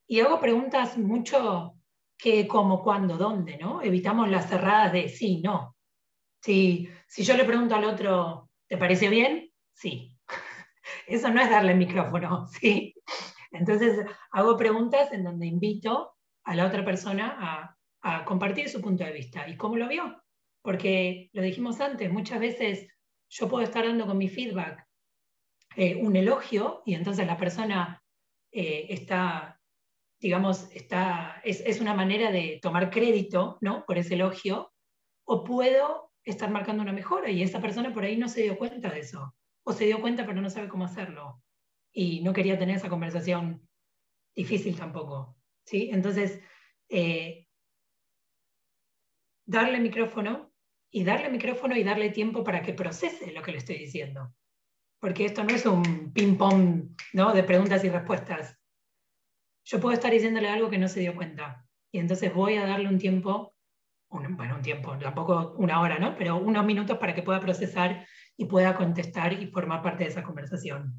Y 0.08 0.20
hago 0.20 0.42
preguntas 0.42 0.98
mucho 0.98 1.76
que 2.18 2.50
cómo, 2.50 2.84
cuándo, 2.84 3.16
dónde, 3.16 3.58
¿no? 3.58 3.82
Evitamos 3.82 4.30
las 4.30 4.50
cerradas 4.50 4.92
de 4.92 5.08
sí, 5.08 5.40
no. 5.40 5.78
Si, 6.42 6.90
si 7.08 7.24
yo 7.24 7.38
le 7.38 7.46
pregunto 7.46 7.76
al 7.76 7.86
otro, 7.86 8.50
¿te 8.68 8.76
parece 8.76 9.08
bien? 9.08 9.54
Sí. 9.72 10.17
Eso 11.08 11.30
no 11.30 11.42
es 11.42 11.50
darle 11.50 11.74
micrófono, 11.74 12.48
¿sí? 12.60 12.94
Entonces 13.52 14.06
hago 14.32 14.58
preguntas 14.58 15.12
en 15.12 15.24
donde 15.24 15.48
invito 15.48 16.16
a 16.44 16.56
la 16.56 16.68
otra 16.68 16.86
persona 16.86 17.36
a, 17.40 17.74
compartir 18.24 18.70
su 18.70 18.80
punto 18.80 19.04
de 19.04 19.12
vista 19.12 19.50
y 19.50 19.58
cómo 19.58 19.76
lo 19.76 19.90
vio. 19.90 20.24
Porque 20.62 21.30
lo 21.34 21.42
dijimos 21.42 21.82
antes, 21.82 22.10
muchas 22.10 22.40
veces 22.40 22.88
yo 23.28 23.50
puedo 23.50 23.64
estar 23.64 23.86
dando 23.86 24.06
con 24.06 24.18
mi 24.18 24.30
feedback 24.30 24.86
eh, 25.76 25.96
un 25.96 26.16
elogio 26.16 26.84
y 26.86 26.94
entonces 26.94 27.28
la 27.28 27.36
persona 27.36 28.02
eh, 28.54 28.86
está 28.90 29.58
digamos, 30.20 30.70
está, 30.74 31.42
es, 31.44 31.80
una 31.80 31.94
manera 31.94 32.32
de 32.32 32.60
tomar 32.62 32.90
crédito 32.90 33.58
¿no? 33.62 33.86
por 33.86 33.98
ese 33.98 34.16
elogio, 34.16 34.72
o 35.26 35.44
puedo 35.44 36.12
estar 36.24 36.50
marcando 36.50 36.82
una 36.82 36.94
mejora 36.94 37.30
y 37.30 37.44
esa 37.44 37.62
persona 37.62 37.94
por 37.94 38.04
ahí 38.04 38.18
no 38.18 38.28
se 38.28 38.44
dio 38.44 38.58
cuenta 38.58 38.90
de 38.90 39.00
eso, 39.00 39.36
o 39.68 39.74
se 39.74 39.86
dio 39.86 40.00
cuenta 40.00 40.26
pero 40.26 40.42
no 40.42 40.50
sabe 40.50 40.70
cómo 40.70 40.86
hacerlo, 40.86 41.44
y 41.92 42.22
no 42.22 42.32
quería 42.32 42.58
tener 42.58 42.78
esa 42.78 42.90
conversación 42.90 43.68
difícil 44.36 44.78
tampoco. 44.78 45.36
¿sí? 45.66 45.90
Entonces, 45.92 46.40
eh, 46.90 47.48
darle 49.46 49.80
micrófono 49.80 50.54
y 50.92 51.04
darle 51.04 51.30
micrófono 51.30 51.76
y 51.76 51.84
darle 51.84 52.12
tiempo 52.12 52.44
para 52.44 52.62
que 52.62 52.74
procese 52.74 53.32
lo 53.32 53.42
que 53.42 53.52
le 53.52 53.58
estoy 53.58 53.78
diciendo. 53.78 54.34
Porque 55.00 55.26
esto 55.26 55.44
no 55.44 55.50
es 55.50 55.66
un 55.66 56.14
ping-pong 56.14 56.96
¿no? 57.14 57.34
de 57.34 57.44
preguntas 57.44 57.84
y 57.84 57.90
respuestas 57.90 58.58
yo 59.68 59.82
puedo 59.82 59.94
estar 59.94 60.12
diciéndole 60.12 60.48
algo 60.48 60.70
que 60.70 60.78
no 60.78 60.88
se 60.88 61.02
dio 61.02 61.14
cuenta. 61.14 61.66
Y 61.92 62.00
entonces 62.00 62.34
voy 62.34 62.56
a 62.56 62.66
darle 62.66 62.88
un 62.88 62.98
tiempo, 62.98 63.54
bueno, 64.10 64.56
un 64.56 64.62
tiempo, 64.62 64.98
tampoco 64.98 65.56
una 65.58 65.82
hora, 65.82 66.00
¿no? 66.00 66.16
Pero 66.18 66.38
unos 66.38 66.66
minutos 66.66 66.98
para 66.98 67.14
que 67.14 67.22
pueda 67.22 67.42
procesar 67.42 68.08
y 68.38 68.46
pueda 68.46 68.76
contestar 68.76 69.34
y 69.34 69.48
formar 69.48 69.82
parte 69.82 70.04
de 70.04 70.12
esa 70.12 70.24
conversación. 70.24 70.94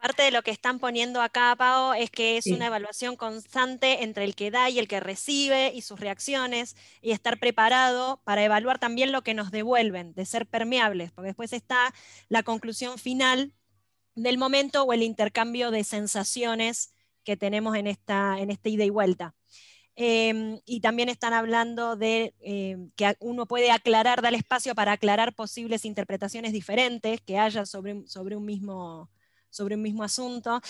Parte 0.00 0.22
de 0.22 0.30
lo 0.30 0.42
que 0.42 0.50
están 0.50 0.78
poniendo 0.78 1.20
acá, 1.20 1.54
Pao, 1.56 1.92
es 1.92 2.10
que 2.10 2.38
es 2.38 2.46
una 2.46 2.66
evaluación 2.66 3.16
constante 3.16 4.02
entre 4.02 4.24
el 4.24 4.34
que 4.34 4.50
da 4.50 4.70
y 4.70 4.78
el 4.78 4.88
que 4.88 4.98
recibe 4.98 5.72
y 5.74 5.82
sus 5.82 6.00
reacciones, 6.00 6.74
y 7.02 7.10
estar 7.10 7.38
preparado 7.38 8.22
para 8.24 8.42
evaluar 8.42 8.78
también 8.78 9.12
lo 9.12 9.22
que 9.22 9.34
nos 9.34 9.50
devuelven, 9.50 10.14
de 10.14 10.24
ser 10.24 10.46
permeables, 10.46 11.12
porque 11.12 11.28
después 11.28 11.52
está 11.52 11.92
la 12.30 12.42
conclusión 12.42 12.96
final 12.96 13.52
del 14.14 14.38
momento 14.38 14.84
o 14.84 14.92
el 14.94 15.02
intercambio 15.02 15.70
de 15.70 15.84
sensaciones 15.84 16.94
que 17.22 17.36
tenemos 17.36 17.76
en 17.76 17.86
esta, 17.86 18.38
en 18.38 18.50
esta 18.50 18.70
ida 18.70 18.84
y 18.84 18.90
vuelta. 18.90 19.34
Em, 19.96 20.60
y 20.64 20.80
también 20.80 21.08
están 21.08 21.32
hablando 21.32 21.96
de 21.96 22.34
em, 22.40 22.90
que 22.96 23.16
uno 23.20 23.46
puede 23.46 23.70
aclarar, 23.70 24.22
dar 24.22 24.34
espacio 24.34 24.74
para 24.74 24.92
aclarar 24.92 25.34
posibles 25.34 25.84
interpretaciones 25.84 26.52
diferentes 26.52 27.20
que 27.20 27.38
haya 27.38 27.66
sobre, 27.66 28.06
sobre, 28.06 28.36
un, 28.36 28.44
mismo, 28.44 29.10
sobre 29.50 29.74
un 29.74 29.82
mismo 29.82 30.02
asunto. 30.02 30.60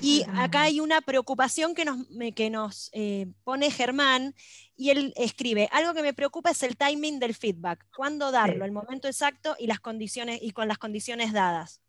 Y 0.00 0.24
acá 0.36 0.62
hay 0.62 0.80
una 0.80 1.00
preocupación 1.00 1.74
que 1.74 1.84
nos, 1.84 2.06
que 2.36 2.50
nos 2.50 2.90
eh, 2.92 3.26
pone 3.42 3.70
Germán, 3.70 4.34
y 4.76 4.90
él 4.90 5.12
escribe, 5.16 5.68
algo 5.72 5.92
que 5.92 6.02
me 6.02 6.14
preocupa 6.14 6.50
es 6.50 6.62
el 6.62 6.76
timing 6.76 7.18
del 7.18 7.34
feedback, 7.34 7.84
cuándo 7.96 8.30
darlo, 8.30 8.64
el 8.64 8.70
momento 8.70 9.08
exacto 9.08 9.56
y, 9.58 9.66
las 9.66 9.80
condiciones, 9.80 10.38
y 10.40 10.52
con 10.52 10.68
las 10.68 10.78
condiciones 10.78 11.32
dadas. 11.32 11.82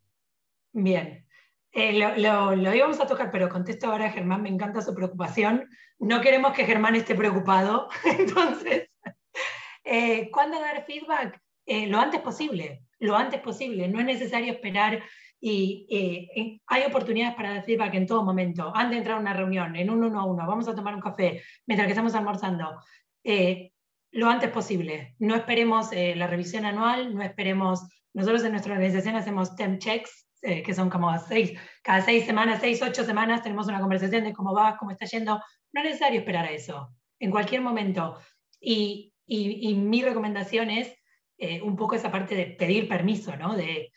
Bien, 0.72 1.28
eh, 1.72 1.94
lo, 2.00 2.56
lo, 2.56 2.74
íbamos 2.74 3.00
a 3.00 3.06
tocar, 3.06 3.30
pero 3.32 3.48
contesto 3.48 3.88
ahora 3.88 4.12
Germán, 4.12 4.42
me 4.42 4.50
encanta 4.50 4.82
su 4.82 4.96
preocupación. 4.96 5.70
No 6.00 6.22
queremos 6.22 6.54
que 6.54 6.66
Germán 6.66 6.95
esté 6.95 7.14
preocupado. 7.14 7.89
Entonces, 8.18 8.89
eh, 9.84 10.30
¿cuándo 10.32 10.60
dar 10.60 10.86
feedback? 10.86 11.41
Eh, 11.66 11.88
lo 11.88 12.00
antes 12.00 12.22
posible, 12.22 12.84
lo 13.00 13.16
antes 13.16 13.41
posible. 13.41 13.88
No 13.88 14.00
es 14.00 14.06
necesario 14.06 14.54
esperar 14.54 15.04
y 15.41 16.58
hay 16.68 16.84
oportunidades 16.84 17.36
para 17.36 17.52
dar 17.52 17.64
feedback 17.64 17.93
en 17.93 18.08
todo 18.08 18.24
momento. 18.24 18.74
Antes 18.76 18.91
de 18.91 18.97
entrar 18.97 19.18
a 19.18 19.22
una 19.22 19.34
reunión, 19.34 19.76
en 19.76 19.89
un 19.89 20.04
uno 20.04 20.20
a 20.20 20.26
uno, 20.26 20.45
vamos 20.45 20.68
a 20.68 20.76
tomar 20.76 20.95
un 20.95 21.02
café 21.02 21.41
mientras 21.66 21.89
estamos 21.89 22.16
almorzando. 22.16 22.82
lo 24.12 24.30
antes 24.30 24.50
posible. 24.50 25.16
No 25.20 25.36
esperemos 25.36 25.91
la 25.93 26.28
revisión 26.28 26.66
anual, 26.66 27.16
no 27.16 27.24
esperemos. 27.24 27.88
Nosotros 28.14 28.43
en 28.43 28.52
nuestra 28.52 28.74
organización 28.74 29.16
hacemos 29.16 29.56
temp 29.56 29.80
checks 29.80 30.29
eh, 30.42 30.64
que 30.64 30.74
son 30.74 30.90
como 30.90 31.18
seis, 31.20 31.58
cada 31.84 32.02
seis 32.02 32.26
semanas, 32.26 32.60
seis, 32.62 32.82
ocho 32.82 33.04
semanas, 33.04 33.44
tenemos 33.44 33.68
una 33.68 33.80
conversación 33.80 34.24
de 34.24 34.34
cómo 34.34 34.54
va, 34.54 34.78
cómo 34.78 34.92
está 34.92 35.06
yendo. 35.06 35.42
No 35.74 35.82
es 35.82 35.88
necesario 35.88 36.20
esperar 36.20 36.46
a 36.46 36.52
eso, 36.52 36.96
en 37.20 37.32
cualquier 37.32 37.62
momento. 37.62 38.18
Y, 38.60 39.14
y, 39.26 39.74
mi 39.76 40.02
recomendación 40.02 40.70
es 40.70 40.96
eh, 41.38 41.62
un 41.62 41.76
poco 41.76 41.96
esa 41.96 42.12
parte 42.12 42.36
de 42.36 42.46
pedir 42.48 42.88
permiso, 42.88 43.36
¿no? 43.36 43.56
De 43.56 43.92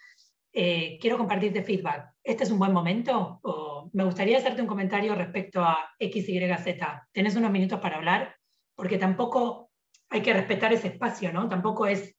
eh, 0.53 0.99
quiero 1.01 1.16
compartirte 1.16 1.62
feedback. 1.62 2.12
¿Este 2.22 2.45
es 2.45 2.51
un 2.51 2.59
buen 2.59 2.72
momento? 2.72 3.40
O 3.43 3.90
me 3.93 4.05
gustaría 4.05 4.38
hacerte 4.38 4.62
un 4.62 4.68
comentario 4.68 5.14
respecto 5.14 5.62
a 5.64 5.90
X, 5.99 6.28
Y, 6.28 6.40
Z. 6.40 7.09
¿Tenés 7.12 7.36
unos 7.36 7.51
minutos 7.51 7.80
para 7.80 7.97
hablar? 7.97 8.36
Porque 8.74 8.99
tampoco 8.99 9.70
hay 10.11 10.22
que 10.22 10.32
respetar 10.34 10.72
ese 10.72 10.88
espacio, 10.88 11.32
¿no? 11.32 11.49
Tampoco 11.49 11.86
es 11.86 12.16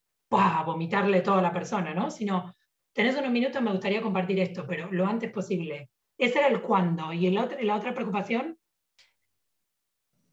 vomitarle 0.65 1.21
todo 1.21 1.35
a 1.35 1.41
la 1.41 1.53
persona, 1.53 1.93
¿no? 1.93 2.09
Sino, 2.09 2.53
tenés 2.93 3.17
unos 3.17 3.31
minutos, 3.31 3.61
me 3.61 3.71
gustaría 3.71 4.01
compartir 4.01 4.39
esto, 4.39 4.65
pero 4.67 4.91
lo 4.91 5.05
antes 5.05 5.31
posible. 5.31 5.89
Ese 6.17 6.39
era 6.39 6.47
el 6.47 6.61
cuándo. 6.61 7.11
¿Y 7.11 7.29
la 7.29 7.75
otra 7.75 7.93
preocupación? 7.93 8.57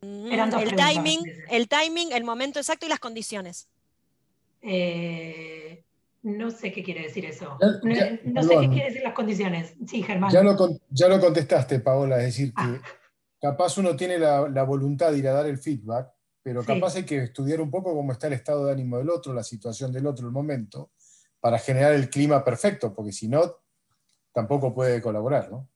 Mm, 0.02 0.32
el 0.32 0.76
timing, 0.76 1.20
el 1.50 1.68
timing, 1.68 2.12
el 2.12 2.24
momento 2.24 2.58
exacto 2.58 2.86
y 2.86 2.88
las 2.88 3.00
condiciones. 3.00 3.68
Eh, 4.62 5.84
no 6.22 6.50
sé 6.50 6.72
qué 6.72 6.82
quiere 6.82 7.02
decir 7.02 7.26
eso. 7.26 7.58
no, 7.60 8.42
sé 8.42 8.58
qué 8.60 8.68
quiere 8.68 8.86
decir 8.86 9.02
las 9.02 9.14
condiciones. 9.14 9.74
Sí, 9.86 10.02
Germán. 10.02 10.30
Ya 10.30 10.42
lo, 10.42 10.56
ya 10.90 11.08
lo 11.08 11.20
contestaste, 11.20 11.80
Paola, 11.80 12.18
es 12.18 12.26
decir, 12.26 12.48
que 12.54 12.62
ah. 12.62 12.80
capaz 13.40 13.76
uno 13.76 13.94
tiene 13.94 14.18
la, 14.18 14.62
voluntad 14.62 15.12
de 15.12 15.18
ir 15.18 15.28
a 15.28 15.32
dar 15.32 15.46
el 15.46 15.58
feedback, 15.58 16.10
pero 16.42 16.64
capaz 16.64 16.96
hay 16.96 17.04
que 17.04 17.24
estudiar 17.24 17.60
un 17.60 17.70
poco 17.70 17.94
cómo 17.94 18.12
está 18.12 18.26
el 18.26 18.34
estado 18.34 18.66
de 18.66 18.72
ánimo 18.72 18.96
del 18.96 19.10
otro, 19.10 19.34
la 19.34 19.44
situación 19.44 19.92
del 19.92 20.06
otro, 20.06 20.26
el 20.26 20.32
momento, 20.32 20.92
para 21.40 21.58
generar 21.58 21.92
el 21.94 22.10
clima 22.10 22.44
perfecto, 22.44 22.94
porque 22.94 23.12
si 23.12 23.28
no, 23.28 23.42
tampoco 24.32 24.74
puede 24.74 25.00
colaborar, 25.00 25.50
¿no? 25.50 25.68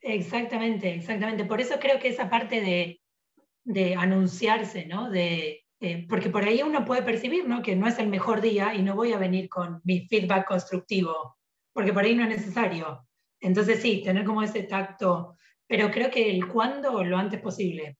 Exactamente, 0.00 0.94
exactamente. 0.94 1.44
Por 1.44 1.60
eso 1.60 1.78
creo 1.78 1.98
que 1.98 2.08
esa 2.08 2.30
parte 2.30 2.60
de 2.60 3.00
de 3.68 3.94
anunciarse, 3.94 4.86
¿no? 4.86 5.10
De, 5.10 5.66
eh, 5.80 6.06
porque 6.08 6.30
por 6.30 6.42
ahí 6.42 6.62
uno 6.62 6.86
puede 6.86 7.02
percibir, 7.02 7.46
¿no? 7.46 7.62
Que 7.62 7.76
no 7.76 7.86
es 7.86 7.98
el 7.98 8.08
mejor 8.08 8.40
día 8.40 8.74
y 8.74 8.82
no 8.82 8.94
voy 8.94 9.12
a 9.12 9.18
venir 9.18 9.50
con 9.50 9.82
mi 9.84 10.08
feedback 10.08 10.46
constructivo, 10.46 11.36
porque 11.74 11.92
por 11.92 12.02
ahí 12.02 12.14
no 12.14 12.22
es 12.22 12.30
necesario. 12.30 13.06
Entonces 13.40 13.82
sí, 13.82 14.02
tener 14.02 14.24
como 14.24 14.42
ese 14.42 14.62
tacto, 14.62 15.36
pero 15.66 15.90
creo 15.90 16.10
que 16.10 16.30
el 16.30 16.48
cuándo 16.48 17.04
lo 17.04 17.18
antes 17.18 17.42
posible, 17.42 17.98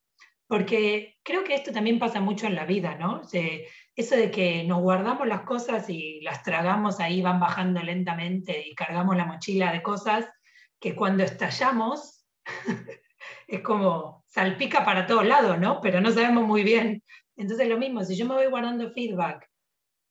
porque 0.49 1.19
creo 1.23 1.45
que 1.45 1.55
esto 1.55 1.73
también 1.73 1.99
pasa 1.99 2.21
mucho 2.21 2.47
en 2.47 2.55
la 2.55 2.65
vida, 2.65 2.97
¿no? 2.97 3.23
eso 3.95 4.17
de 4.17 4.31
que 4.31 4.65
nos 4.65 4.81
guardamos 4.81 5.27
las 5.27 5.43
cosas 5.43 5.91
y 5.91 6.21
las 6.23 6.43
tragamos 6.43 7.01
ahí, 7.01 7.21
van 7.21 7.41
bajando 7.41 7.83
lentamente 7.83 8.67
y 8.67 8.75
cargamos 8.75 9.17
la 9.17 9.27
mochila 9.27 9.73
de 9.73 9.83
cosas, 9.83 10.27
que 10.81 10.95
cuando 10.95 11.25
estallamos 11.25 12.25
es 13.49 13.61
como 13.61 14.25
salpica 14.27 14.85
para 14.85 15.07
todos 15.07 15.27
lados, 15.27 15.59
¿no? 15.59 15.81
Pero 15.81 16.01
no 16.01 16.13
sabemos 16.13 16.47
muy 16.47 16.63
bien. 16.63 17.03
Entonces 17.37 17.69
lo 17.69 17.77
mismo, 17.77 18.05
si 18.05 18.17
yo 18.17 18.25
me 18.25 18.35
voy 18.35 18.47
guardando 18.47 18.91
feedback, 18.93 19.49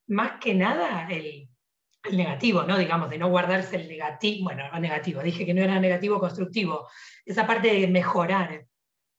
más 0.08 0.34
que 0.40 0.54
nada 0.54 1.08
el, 1.10 1.50
negativo, 2.12 2.64
¿no? 2.64 2.78
Digamos, 2.78 3.10
de 3.10 3.18
no 3.18 3.30
guardarse 3.30 3.78
el 3.78 3.88
negativo, 3.88 4.46
bueno, 4.46 4.70
no 4.72 4.80
negativo, 4.80 5.22
dije 5.22 5.46
que 5.46 5.54
no 5.54 5.62
era 5.62 5.80
negativo 5.80 6.20
constructivo, 6.20 6.88
esa 7.26 7.48
parte 7.48 7.74
de 7.74 7.88
mejorar, 7.88 8.67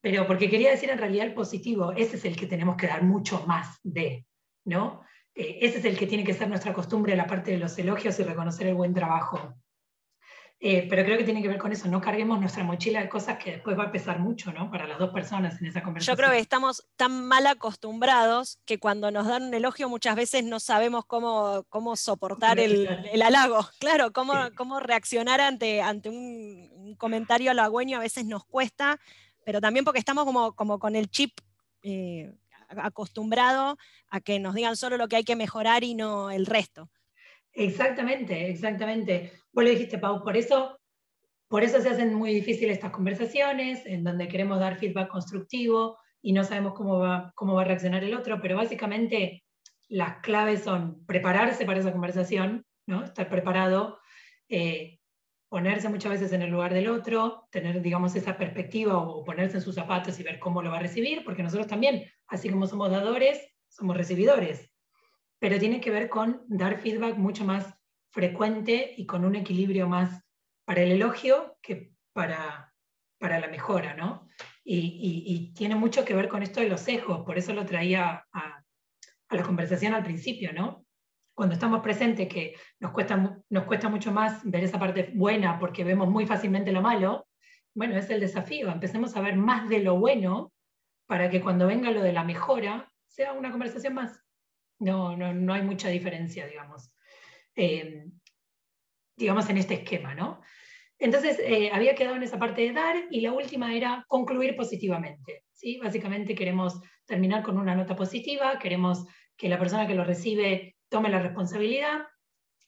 pero 0.00 0.26
porque 0.26 0.48
quería 0.48 0.70
decir 0.70 0.90
en 0.90 0.98
realidad 0.98 1.26
el 1.26 1.34
positivo, 1.34 1.92
ese 1.92 2.16
es 2.16 2.24
el 2.24 2.36
que 2.36 2.46
tenemos 2.46 2.76
que 2.76 2.86
dar 2.86 3.02
mucho 3.02 3.44
más 3.46 3.78
de, 3.82 4.26
¿no? 4.64 5.02
Eh, 5.34 5.58
ese 5.62 5.78
es 5.78 5.84
el 5.84 5.96
que 5.98 6.06
tiene 6.06 6.24
que 6.24 6.34
ser 6.34 6.48
nuestra 6.48 6.72
costumbre, 6.72 7.16
la 7.16 7.26
parte 7.26 7.52
de 7.52 7.58
los 7.58 7.78
elogios 7.78 8.18
y 8.18 8.22
reconocer 8.24 8.66
el 8.66 8.74
buen 8.74 8.94
trabajo. 8.94 9.54
Eh, 10.60 10.88
pero 10.90 11.04
creo 11.04 11.16
que 11.16 11.22
tiene 11.22 11.40
que 11.40 11.46
ver 11.46 11.58
con 11.58 11.70
eso, 11.70 11.86
no 11.86 12.00
carguemos 12.00 12.40
nuestra 12.40 12.64
mochila 12.64 13.00
de 13.00 13.08
cosas 13.08 13.38
que 13.38 13.52
después 13.52 13.78
va 13.78 13.84
a 13.84 13.92
pesar 13.92 14.18
mucho, 14.18 14.52
¿no? 14.52 14.68
Para 14.72 14.88
las 14.88 14.98
dos 14.98 15.10
personas 15.10 15.60
en 15.60 15.68
esa 15.68 15.84
conversación. 15.84 16.16
Yo 16.16 16.20
creo 16.20 16.32
que 16.32 16.40
estamos 16.40 16.88
tan 16.96 17.24
mal 17.28 17.46
acostumbrados 17.46 18.58
que 18.64 18.80
cuando 18.80 19.12
nos 19.12 19.28
dan 19.28 19.44
un 19.44 19.54
elogio 19.54 19.88
muchas 19.88 20.16
veces 20.16 20.42
no 20.42 20.58
sabemos 20.58 21.04
cómo, 21.06 21.64
cómo 21.68 21.94
soportar 21.94 22.58
el, 22.58 22.88
el, 23.12 23.22
halago. 23.22 23.68
Claro, 23.78 24.12
cómo, 24.12 24.34
cómo 24.56 24.80
reaccionar 24.80 25.40
ante, 25.40 25.80
ante 25.80 26.08
un, 26.08 26.96
comentario 26.98 27.52
halagüeño 27.52 27.98
a 27.98 28.00
veces 28.00 28.24
nos 28.24 28.44
cuesta, 28.44 28.98
pero 29.48 29.62
también 29.62 29.82
porque 29.82 29.98
estamos 29.98 30.26
como, 30.26 30.52
como 30.52 30.78
con 30.78 30.94
el 30.94 31.08
chip 31.08 31.30
eh, 31.82 32.34
acostumbrado 32.68 33.78
a 34.10 34.20
que 34.20 34.38
nos 34.38 34.54
digan 34.54 34.76
solo 34.76 34.98
lo 34.98 35.08
que 35.08 35.16
hay 35.16 35.24
que 35.24 35.36
mejorar 35.36 35.84
y 35.84 35.94
no 35.94 36.30
el 36.30 36.44
resto. 36.44 36.90
Exactamente, 37.54 38.50
exactamente. 38.50 39.32
Vos 39.54 39.64
lo 39.64 39.70
dijiste, 39.70 39.96
Pau, 39.96 40.22
por 40.22 40.36
eso, 40.36 40.78
por 41.48 41.64
eso 41.64 41.80
se 41.80 41.88
hacen 41.88 42.12
muy 42.12 42.34
difíciles 42.34 42.74
estas 42.74 42.90
conversaciones, 42.90 43.86
en 43.86 44.04
donde 44.04 44.28
queremos 44.28 44.60
dar 44.60 44.76
feedback 44.76 45.08
constructivo 45.08 45.96
y 46.20 46.34
no 46.34 46.44
sabemos 46.44 46.74
cómo 46.74 46.98
va, 46.98 47.32
cómo 47.34 47.54
va 47.54 47.62
a 47.62 47.64
reaccionar 47.64 48.04
el 48.04 48.14
otro, 48.14 48.42
pero 48.42 48.54
básicamente 48.54 49.44
las 49.88 50.18
claves 50.18 50.62
son 50.62 51.06
prepararse 51.06 51.64
para 51.64 51.80
esa 51.80 51.92
conversación, 51.92 52.66
¿no? 52.84 53.02
estar 53.02 53.30
preparado, 53.30 53.98
eh, 54.50 54.97
ponerse 55.48 55.88
muchas 55.88 56.12
veces 56.12 56.32
en 56.32 56.42
el 56.42 56.50
lugar 56.50 56.74
del 56.74 56.88
otro, 56.88 57.48
tener, 57.50 57.80
digamos, 57.80 58.14
esa 58.16 58.36
perspectiva 58.36 58.98
o 58.98 59.24
ponerse 59.24 59.56
en 59.56 59.62
sus 59.62 59.74
zapatos 59.74 60.18
y 60.20 60.22
ver 60.22 60.38
cómo 60.38 60.62
lo 60.62 60.70
va 60.70 60.78
a 60.78 60.82
recibir, 60.82 61.24
porque 61.24 61.42
nosotros 61.42 61.66
también, 61.66 62.04
así 62.26 62.50
como 62.50 62.66
somos 62.66 62.90
dadores, 62.90 63.40
somos 63.68 63.96
recibidores 63.96 64.70
pero 65.38 65.58
tiene 65.58 65.80
que 65.80 65.90
ver 65.90 66.08
con 66.08 66.42
dar 66.48 66.80
feedback 66.80 67.16
mucho 67.16 67.44
más 67.44 67.74
frecuente 68.10 68.94
y 68.96 69.06
con 69.06 69.24
un 69.24 69.36
equilibrio 69.36 69.88
más 69.88 70.22
para 70.64 70.82
el 70.82 70.92
elogio 70.92 71.56
que 71.62 71.92
para, 72.12 72.74
para 73.18 73.38
la 73.38 73.48
mejora, 73.48 73.94
¿no? 73.94 74.26
Y, 74.64 75.54
tiene 75.54 75.74
mucho 75.74 76.04
que 76.04 76.14
ver 76.14 76.28
con 76.28 76.42
esto 76.42 76.60
de 76.60 76.68
los 76.68 76.82
sesgos, 76.82 77.24
por 77.24 77.38
eso 77.38 77.54
lo 77.54 77.64
traía 77.64 78.26
a, 78.32 78.62
la 79.30 79.42
conversación 79.42 79.94
al 79.94 80.04
principio, 80.04 80.52
¿no? 80.52 80.84
Cuando 81.38 81.54
estamos 81.54 81.82
presentes, 81.82 82.26
que 82.26 82.56
nos 82.80 82.90
cuesta, 82.90 83.40
nos 83.48 83.64
cuesta 83.64 83.88
mucho 83.88 84.10
más 84.10 84.40
ver 84.42 84.64
esa 84.64 84.76
parte 84.76 85.12
buena 85.14 85.56
porque 85.60 85.84
vemos 85.84 86.08
muy 86.08 86.26
fácilmente 86.26 86.72
lo 86.72 86.82
malo, 86.82 87.28
bueno, 87.72 87.96
es 87.96 88.10
el 88.10 88.18
desafío, 88.18 88.68
empecemos 88.72 89.14
a 89.14 89.20
ver 89.20 89.36
más 89.36 89.68
de 89.68 89.78
lo 89.78 90.00
bueno 90.00 90.52
para 91.06 91.30
que 91.30 91.40
cuando 91.40 91.68
venga 91.68 91.92
lo 91.92 92.02
de 92.02 92.12
la 92.12 92.24
mejora 92.24 92.92
sea 93.06 93.34
una 93.34 93.52
conversación 93.52 93.94
más. 93.94 94.20
No, 94.80 95.16
no, 95.16 95.32
no 95.32 95.54
hay 95.54 95.62
mucha 95.62 95.90
diferencia, 95.90 96.44
digamos, 96.44 96.92
eh, 97.54 98.06
digamos, 99.16 99.48
en 99.48 99.58
este 99.58 99.74
esquema, 99.74 100.16
¿no? 100.16 100.40
Entonces, 100.98 101.38
eh, 101.38 101.70
había 101.72 101.94
quedado 101.94 102.16
en 102.16 102.24
esa 102.24 102.40
parte 102.40 102.62
de 102.62 102.72
dar 102.72 102.96
y 103.12 103.20
la 103.20 103.30
última 103.30 103.76
era 103.76 104.04
concluir 104.08 104.56
positivamente. 104.56 105.44
¿sí? 105.52 105.78
Básicamente 105.78 106.34
queremos 106.34 106.80
terminar 107.06 107.44
con 107.44 107.58
una 107.58 107.76
nota 107.76 107.94
positiva, 107.94 108.58
queremos 108.58 109.06
que 109.36 109.48
la 109.48 109.60
persona 109.60 109.86
que 109.86 109.94
lo 109.94 110.02
recibe 110.02 110.74
tome 110.88 111.08
la 111.08 111.20
responsabilidad 111.20 112.06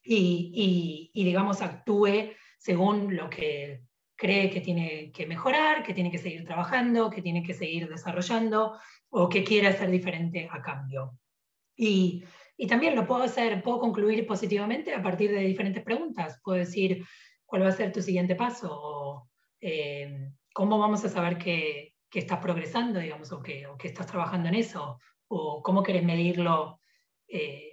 y, 0.02 1.10
y, 1.12 1.24
digamos, 1.24 1.62
actúe 1.62 2.32
según 2.58 3.16
lo 3.16 3.28
que 3.28 3.82
cree 4.16 4.50
que 4.50 4.60
tiene 4.60 5.10
que 5.12 5.26
mejorar, 5.26 5.82
que 5.82 5.94
tiene 5.94 6.10
que 6.10 6.18
seguir 6.18 6.44
trabajando, 6.44 7.10
que 7.10 7.22
tiene 7.22 7.42
que 7.42 7.54
seguir 7.54 7.88
desarrollando 7.88 8.78
o 9.08 9.28
que 9.28 9.44
quiere 9.44 9.68
hacer 9.68 9.90
diferente 9.90 10.48
a 10.50 10.60
cambio. 10.60 11.18
Y, 11.76 12.24
también 12.68 12.94
lo 12.94 13.06
puedo 13.06 13.22
hacer, 13.22 13.62
puedo 13.62 13.80
concluir 13.80 14.26
positivamente 14.26 14.94
a 14.94 15.02
partir 15.02 15.30
de 15.30 15.40
diferentes 15.40 15.82
preguntas. 15.82 16.38
Puedo 16.44 16.58
decir 16.58 17.06
cuál 17.46 17.62
va 17.62 17.68
a 17.68 17.72
ser 17.72 17.90
tu 17.90 18.02
siguiente 18.02 18.34
paso 18.34 18.68
o 18.70 19.30
eh, 19.62 20.28
cómo 20.52 20.78
vamos 20.78 21.02
a 21.02 21.08
saber 21.08 21.38
que, 21.38 21.94
que, 22.10 22.18
estás 22.18 22.38
progresando, 22.38 23.00
digamos, 23.00 23.32
o 23.32 23.42
que, 23.42 23.66
o 23.66 23.78
que, 23.78 23.88
estás 23.88 24.06
trabajando 24.06 24.50
en 24.50 24.56
eso, 24.56 24.98
o 25.28 25.62
cómo 25.62 25.82
quieres 25.82 26.04
medirlo, 26.04 26.78
eh, 27.28 27.69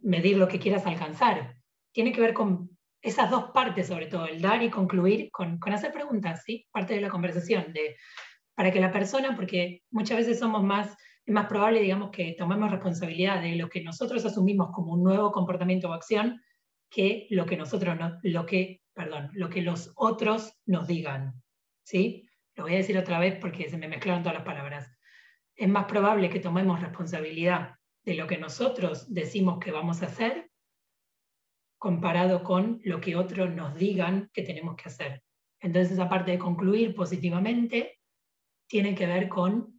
medir 0.00 0.36
lo 0.36 0.48
que 0.48 0.58
quieras 0.58 0.86
alcanzar. 0.86 1.56
Tiene 1.92 2.12
que 2.12 2.20
ver 2.20 2.34
con 2.34 2.70
esas 3.00 3.30
dos 3.30 3.50
partes, 3.52 3.86
sobre 3.86 4.06
todo, 4.06 4.26
el 4.26 4.40
dar 4.40 4.62
y 4.62 4.70
concluir 4.70 5.30
con, 5.30 5.58
con 5.58 5.72
hacer 5.72 5.92
preguntas, 5.92 6.42
¿sí? 6.44 6.66
Parte 6.70 6.94
de 6.94 7.00
la 7.00 7.08
conversación, 7.08 7.72
de, 7.72 7.96
para 8.54 8.72
que 8.72 8.80
la 8.80 8.92
persona, 8.92 9.36
porque 9.36 9.82
muchas 9.90 10.18
veces 10.18 10.38
somos 10.38 10.62
más 10.62 10.96
es 11.28 11.34
más 11.34 11.46
probable, 11.46 11.82
digamos, 11.82 12.10
que 12.10 12.34
tomemos 12.38 12.70
responsabilidad 12.70 13.42
de 13.42 13.54
lo 13.54 13.68
que 13.68 13.82
nosotros 13.82 14.24
asumimos 14.24 14.70
como 14.72 14.94
un 14.94 15.02
nuevo 15.02 15.30
comportamiento 15.30 15.90
o 15.90 15.92
acción 15.92 16.40
que 16.90 17.26
lo 17.28 17.44
que 17.44 17.58
nosotros 17.58 17.98
no, 17.98 18.18
lo 18.22 18.46
que, 18.46 18.80
perdón, 18.94 19.28
lo 19.34 19.50
que 19.50 19.60
los 19.60 19.92
otros 19.94 20.58
nos 20.64 20.86
digan. 20.88 21.34
¿Sí? 21.84 22.26
Lo 22.54 22.62
voy 22.62 22.72
a 22.72 22.78
decir 22.78 22.96
otra 22.96 23.18
vez 23.18 23.36
porque 23.38 23.68
se 23.68 23.76
me 23.76 23.88
mezclaron 23.88 24.22
todas 24.22 24.38
las 24.38 24.46
palabras. 24.46 24.90
Es 25.54 25.68
más 25.68 25.84
probable 25.84 26.30
que 26.30 26.40
tomemos 26.40 26.80
responsabilidad 26.80 27.74
de 28.08 28.14
lo 28.14 28.26
que 28.26 28.38
nosotros 28.38 29.12
decimos 29.12 29.58
que 29.58 29.70
vamos 29.70 30.02
a 30.02 30.06
hacer 30.06 30.50
comparado 31.76 32.42
con 32.42 32.80
lo 32.82 33.02
que 33.02 33.16
otros 33.16 33.54
nos 33.54 33.74
digan 33.74 34.30
que 34.32 34.42
tenemos 34.42 34.76
que 34.76 34.88
hacer. 34.88 35.22
Entonces, 35.60 35.98
aparte 35.98 36.30
de 36.30 36.38
concluir 36.38 36.94
positivamente, 36.94 38.00
tiene 38.66 38.94
que 38.94 39.06
ver 39.06 39.28
con 39.28 39.78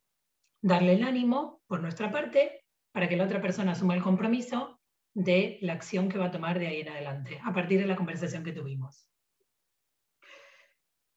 darle 0.62 0.94
el 0.94 1.04
ánimo 1.04 1.64
por 1.66 1.82
nuestra 1.82 2.12
parte 2.12 2.64
para 2.92 3.10
que 3.10 3.18
la 3.18 3.24
otra 3.24 3.42
persona 3.42 3.72
asuma 3.72 3.96
el 3.96 4.04
compromiso 4.04 4.80
de 5.16 5.58
la 5.62 5.74
acción 5.74 6.08
que 6.08 6.20
va 6.20 6.26
a 6.26 6.32
tomar 6.32 6.60
de 6.60 6.68
ahí 6.68 6.82
en 6.82 6.90
adelante, 6.90 7.40
a 7.44 7.52
partir 7.52 7.80
de 7.80 7.88
la 7.88 7.96
conversación 7.96 8.44
que 8.44 8.54
tuvimos. 8.54 9.10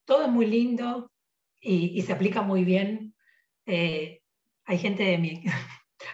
Todo 0.07 0.23
es 0.23 0.31
muy 0.31 0.47
lindo 0.47 1.13
y, 1.61 2.01
se 2.01 2.15
aplica 2.15 2.41
muy 2.41 2.65
bien. 2.65 3.15
Eh, 3.67 4.23
hay 4.65 4.79
gente 4.79 5.03
de 5.03 5.19
mi, 5.19 5.45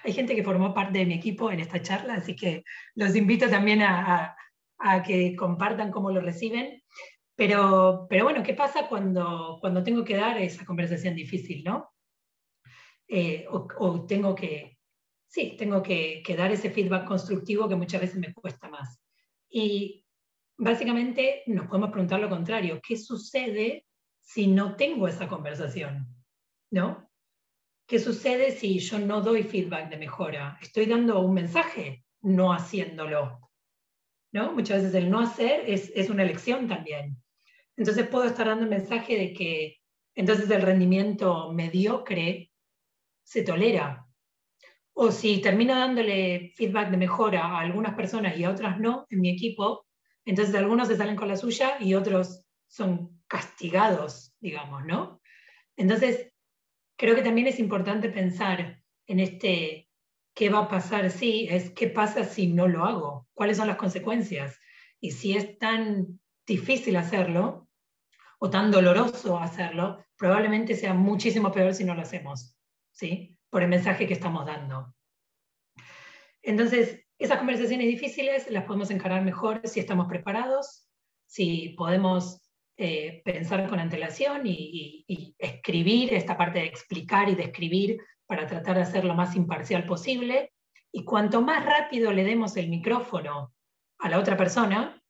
hay 0.04 0.12
gente 0.12 0.34
que 0.34 0.44
formó 0.44 0.74
parte 0.74 0.98
de 0.98 1.06
mi 1.06 1.14
equipo 1.14 1.50
en 1.50 1.60
esta 1.60 1.82
charla, 1.82 2.14
así 2.14 2.34
que 2.34 2.64
los 2.94 3.14
invito 3.16 3.48
también 3.48 3.82
a, 3.82 4.36
que 5.04 5.34
compartan 5.36 5.90
cómo 5.90 6.10
lo 6.10 6.20
reciben. 6.20 6.82
Pero, 7.34 8.06
pero 8.08 8.24
bueno, 8.24 8.42
¿qué 8.42 8.54
pasa 8.54 8.88
cuando, 8.88 9.58
cuando 9.60 9.82
tengo 9.82 10.04
que 10.04 10.16
dar 10.16 10.38
esa 10.38 10.64
conversación 10.64 11.14
difícil, 11.14 11.62
no? 11.64 11.90
Eh, 13.06 13.46
o, 13.48 14.04
tengo 14.06 14.34
que, 14.34 14.78
sí, 15.26 15.56
tengo 15.56 15.82
que, 15.82 16.22
que 16.24 16.36
dar 16.36 16.50
ese 16.50 16.70
feedback 16.70 17.06
constructivo 17.06 17.68
que 17.68 17.76
muchas 17.76 18.00
veces 18.00 18.16
me 18.18 18.32
cuesta 18.32 18.68
más. 18.68 19.00
Y 19.48 20.04
básicamente 20.56 21.42
nos 21.46 21.68
podemos 21.68 21.90
preguntar 21.90 22.20
lo 22.20 22.28
contrario, 22.28 22.80
¿qué 22.86 22.96
sucede 22.96 23.86
si 24.20 24.48
no 24.48 24.76
tengo 24.76 25.08
esa 25.08 25.28
conversación? 25.28 26.06
¿No? 26.70 27.07
¿Qué 27.88 27.98
sucede 27.98 28.52
si 28.52 28.78
yo 28.80 28.98
no 28.98 29.22
doy 29.22 29.42
feedback 29.42 29.88
de 29.88 29.96
mejora? 29.96 30.58
Estoy 30.60 30.84
dando 30.84 31.20
un 31.20 31.32
mensaje 31.32 32.04
no 32.20 32.52
haciéndolo. 32.52 33.50
¿no? 34.30 34.52
Muchas 34.52 34.82
veces 34.82 34.94
el 34.94 35.10
no 35.10 35.20
hacer 35.20 35.62
es, 35.66 35.90
es 35.94 36.10
una 36.10 36.22
elección 36.22 36.68
también. 36.68 37.16
Entonces 37.78 38.06
puedo 38.06 38.26
estar 38.26 38.46
dando 38.46 38.64
el 38.64 38.70
mensaje 38.70 39.16
de 39.16 39.32
que 39.32 39.78
entonces 40.14 40.50
el 40.50 40.60
rendimiento 40.60 41.50
mediocre 41.54 42.52
se 43.22 43.42
tolera. 43.42 44.06
O 44.92 45.10
si 45.10 45.40
termino 45.40 45.74
dándole 45.74 46.52
feedback 46.56 46.90
de 46.90 46.98
mejora 46.98 47.46
a 47.46 47.60
algunas 47.60 47.94
personas 47.94 48.36
y 48.36 48.44
a 48.44 48.50
otras 48.50 48.78
no 48.78 49.06
en 49.08 49.22
mi 49.22 49.30
equipo, 49.30 49.86
entonces 50.26 50.54
algunos 50.54 50.88
se 50.88 50.96
salen 50.98 51.16
con 51.16 51.28
la 51.28 51.38
suya 51.38 51.78
y 51.80 51.94
otros 51.94 52.44
son 52.66 53.22
castigados, 53.28 54.34
digamos, 54.40 54.84
¿no? 54.84 55.22
Entonces, 55.74 56.32
creo 56.98 57.14
que 57.14 57.22
también 57.22 57.46
es 57.46 57.58
importante 57.58 58.10
pensar 58.10 58.82
en 59.06 59.20
este 59.20 59.88
qué 60.34 60.50
va 60.50 60.58
a 60.60 60.68
pasar 60.68 61.10
si, 61.10 61.48
es 61.48 61.70
qué 61.70 61.88
pasa 61.88 62.24
si 62.24 62.48
no 62.48 62.68
lo 62.68 62.84
hago, 62.84 63.28
cuáles 63.32 63.56
son 63.56 63.68
las 63.68 63.76
consecuencias. 63.76 64.58
Y 65.00 65.12
si 65.12 65.36
es 65.36 65.58
tan 65.58 66.20
difícil 66.46 66.96
hacerlo 66.96 67.68
o 68.38 68.50
tan 68.50 68.70
doloroso 68.70 69.38
hacerlo, 69.38 70.04
probablemente 70.16 70.74
sea 70.74 70.92
muchísimo 70.92 71.52
peor 71.52 71.72
si 71.72 71.84
no 71.84 71.94
lo 71.94 72.02
hacemos, 72.02 72.56
¿sí? 72.92 73.38
Por 73.48 73.62
el 73.62 73.68
mensaje 73.68 74.06
que 74.06 74.14
estamos 74.14 74.44
dando. 74.44 74.94
Entonces, 76.42 77.00
esas 77.18 77.38
conversaciones 77.38 77.86
difíciles 77.86 78.50
las 78.50 78.64
podemos 78.64 78.90
encarar 78.90 79.22
mejor 79.22 79.60
si 79.64 79.80
estamos 79.80 80.08
preparados, 80.08 80.88
si 81.26 81.70
podemos 81.70 82.47
eh, 82.80 83.22
pensar 83.24 83.68
con 83.68 83.80
antelación 83.80 84.42
y, 84.44 85.34
escribir 85.36 86.14
esta 86.14 86.36
parte 86.36 86.60
de 86.60 86.66
explicar 86.66 87.28
y 87.28 87.34
de 87.34 87.42
escribir 87.42 88.00
para 88.24 88.46
tratar 88.46 88.78
de 88.78 88.86
ser 88.86 89.04
lo 89.04 89.14
más 89.14 89.34
imparcial 89.34 89.84
posible. 89.84 90.52
Y 90.92 91.04
cuanto 91.04 91.42
más 91.42 91.66
rápido 91.66 92.12
le 92.12 92.22
demos 92.22 92.56
el 92.56 92.68
micrófono 92.68 93.52
a 93.98 94.08
la 94.08 94.18
otra 94.20 94.36
persona, 94.36 95.02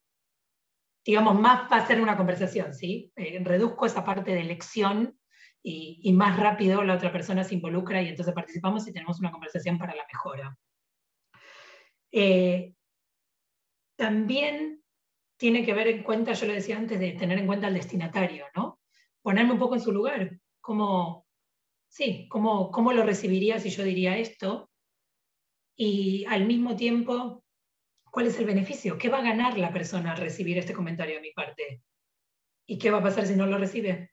digamos, 1.05 1.39
más 1.39 1.71
va 1.71 1.77
a 1.77 1.87
ser 1.87 2.01
una 2.01 2.17
conversación, 2.17 2.73
¿sí? 2.73 3.13
Eh, 3.15 3.39
reduzco 3.45 3.85
esa 3.85 4.03
parte 4.03 4.33
de 4.33 4.41
elección 4.41 5.19
y, 5.63 6.01
y, 6.03 6.13
más 6.15 6.41
rápido 6.41 6.83
la 6.83 6.95
otra 6.95 7.13
persona 7.13 7.45
se 7.45 7.55
involucra 7.55 8.01
y 8.01 8.09
entonces 8.09 8.35
participamos 8.35 8.89
y 8.89 8.93
tenemos 8.95 9.21
una 9.21 9.31
conversación 9.31 9.77
para 9.77 9.95
la 9.95 10.07
mejora. 10.11 10.57
Eh, 12.13 12.73
también 13.97 14.83
tiene 15.39 15.65
que 15.65 15.73
ver 15.73 15.89
en 15.89 16.03
cuenta, 16.03 16.33
yo 16.33 16.47
lo 16.47 16.53
decía 16.53 16.77
antes, 16.77 17.01
de 17.01 17.13
tener 17.13 17.39
en 17.39 17.47
cuenta 17.47 17.69
al 17.69 17.75
destinatario, 17.75 18.47
¿no? 18.55 18.81
Ponerme 19.23 19.53
un 19.53 19.59
poco 19.59 19.77
en 19.77 19.81
su 19.81 19.93
lugar, 19.93 20.39
cómo, 20.61 21.27
sí, 21.89 22.27
cómo, 22.29 22.71
cómo 22.71 22.93
lo 22.93 23.05
recibiría 23.05 23.59
si 23.59 23.71
yo 23.71 23.85
diría 23.85 24.19
esto, 24.19 24.71
y 25.77 26.25
al 26.27 26.45
mismo 26.45 26.75
tiempo, 26.75 27.45
¿cuál 28.11 28.27
es 28.27 28.39
el 28.39 28.47
beneficio? 28.47 28.99
¿Qué 28.99 29.09
va 29.09 29.19
a 29.19 29.23
ganar 29.23 29.57
la 29.57 29.73
persona 29.73 30.13
al 30.13 30.19
recibir 30.19 30.59
este 30.59 30.75
comentario 30.75 31.15
de 31.15 31.21
mi 31.21 31.31
parte? 31.31 31.83
¿Y 32.67 32.79
qué 32.79 32.91
va 32.91 32.99
a 32.99 33.03
pasar 33.03 33.27
si 33.27 33.37
no 33.37 33.47
lo 33.47 33.59
recibe? 33.59 34.11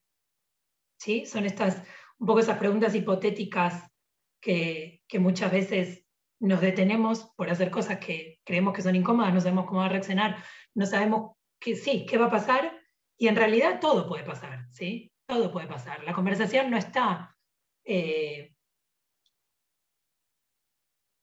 ¿Sí? 0.99 1.25
Son 1.25 1.43
estas, 1.43 1.81
un 2.19 2.27
poco 2.27 2.39
esas 2.39 2.59
preguntas 2.59 2.93
hipotéticas 2.93 3.91
que, 4.39 5.01
que 5.07 5.19
muchas 5.19 5.51
veces 5.51 6.05
nos 6.39 6.61
detenemos 6.61 7.31
por 7.35 7.49
hacer 7.49 7.71
cosas 7.71 7.97
que 7.97 8.39
creemos 8.43 8.75
que 8.75 8.83
son 8.83 8.95
incómodas, 8.95 9.33
no 9.33 9.41
sabemos 9.41 9.65
cómo 9.65 9.79
va 9.79 9.87
a 9.87 9.89
reaccionar, 9.89 10.43
no 10.75 10.85
sabemos 10.85 11.35
que 11.59 11.75
sí, 11.75 12.05
qué 12.05 12.17
va 12.17 12.27
a 12.27 12.31
pasar, 12.31 12.79
y 13.17 13.27
en 13.27 13.35
realidad 13.35 13.79
todo 13.79 14.07
puede 14.07 14.23
pasar, 14.23 14.65
¿sí? 14.71 15.11
Todo 15.25 15.51
puede 15.51 15.67
pasar. 15.67 16.03
La 16.03 16.13
conversación 16.13 16.69
no 16.69 16.77
está... 16.77 17.35
Eh, 17.83 18.53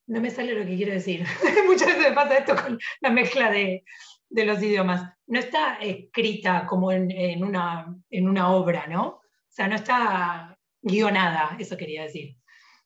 no 0.06 0.20
me 0.20 0.30
sale 0.30 0.54
lo 0.54 0.66
que 0.66 0.76
quiero 0.76 0.92
decir. 0.92 1.24
Muchas 1.66 1.88
veces 1.88 2.08
me 2.08 2.14
pasa 2.14 2.38
esto 2.38 2.56
con 2.56 2.78
la 3.00 3.10
mezcla 3.10 3.50
de, 3.50 3.84
los 4.30 4.62
idiomas. 4.62 5.12
No 5.26 5.38
está 5.38 5.76
escrita 5.76 6.66
como 6.66 6.90
en, 6.90 7.44
una, 7.44 7.94
en 8.10 8.28
una 8.28 8.50
obra, 8.50 8.86
¿no? 8.86 9.06
O 9.06 9.22
sea, 9.48 9.68
no 9.68 9.76
está 9.76 10.58
guionada, 10.82 11.56
eso 11.58 11.76
quería 11.76 12.02
decir 12.02 12.36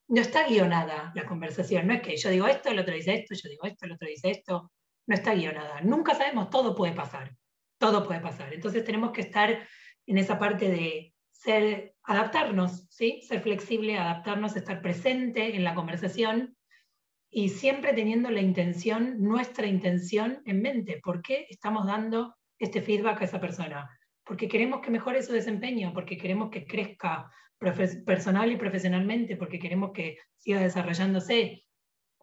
no 0.09 0.21
está 0.21 0.47
guionada 0.47 1.12
la 1.14 1.27
conversación, 1.27 1.87
no 1.87 1.95
es 1.95 2.03
que 2.03 2.17
yo 2.17 2.31
digo 2.31 2.47
esto, 2.47 2.69
el 2.69 2.79
otro 2.79 2.95
dice 2.95 3.14
esto, 3.14 3.35
yo 3.35 3.49
digo 3.49 3.67
esto, 3.67 3.87
el 3.87 3.93
otro 3.93 4.09
dice 4.09 4.31
esto, 4.31 4.71
no 5.07 5.15
está 5.15 5.35
guionada. 5.35 5.81
Nunca 5.81 6.15
sabemos, 6.15 6.51
todo 6.51 6.75
puede 6.75 6.93
pasar, 6.93 7.37
todo 7.79 8.07
puede 8.07 8.21
pasar. 8.21 8.53
Entonces 8.53 8.85
tenemos 8.85 9.13
que 9.13 9.23
estar 9.23 9.67
en 10.07 10.19
esa 10.19 10.39
parte 10.39 10.71
de 10.71 11.15
ser, 11.31 11.95
adaptarnos, 12.03 12.87
¿sí? 12.91 13.23
ser 13.23 13.41
flexible, 13.41 13.99
adaptarnos, 13.99 14.57
estar 14.57 14.81
presente 14.83 15.57
en 15.57 15.65
la 15.65 15.75
conversación 15.75 16.57
y 17.31 17.51
siempre 17.51 17.93
teniendo 17.93 18.31
la 18.31 18.41
intención, 18.41 19.23
nuestra 19.23 19.67
intención 19.67 20.43
en 20.47 20.63
mente. 20.63 21.01
¿Por 21.03 21.23
qué 21.23 21.47
estamos 21.51 21.87
dando 21.87 22.35
este 22.59 22.81
feedback 22.81 23.21
a 23.21 23.25
esa 23.25 23.41
persona? 23.41 23.91
Porque 24.25 24.49
queremos 24.49 24.81
que 24.81 24.91
mejore 24.91 25.23
su 25.23 25.33
desempeño, 25.33 25.93
porque 25.93 26.17
queremos 26.17 26.51
que 26.51 26.67
crezca, 26.67 27.31
personal 27.59 28.53
y 28.53 28.57
profesionalmente, 28.57 29.37
porque 29.37 29.59
queremos 29.59 29.93
que 29.93 30.19
siga 30.37 30.61
desarrollándose, 30.61 31.65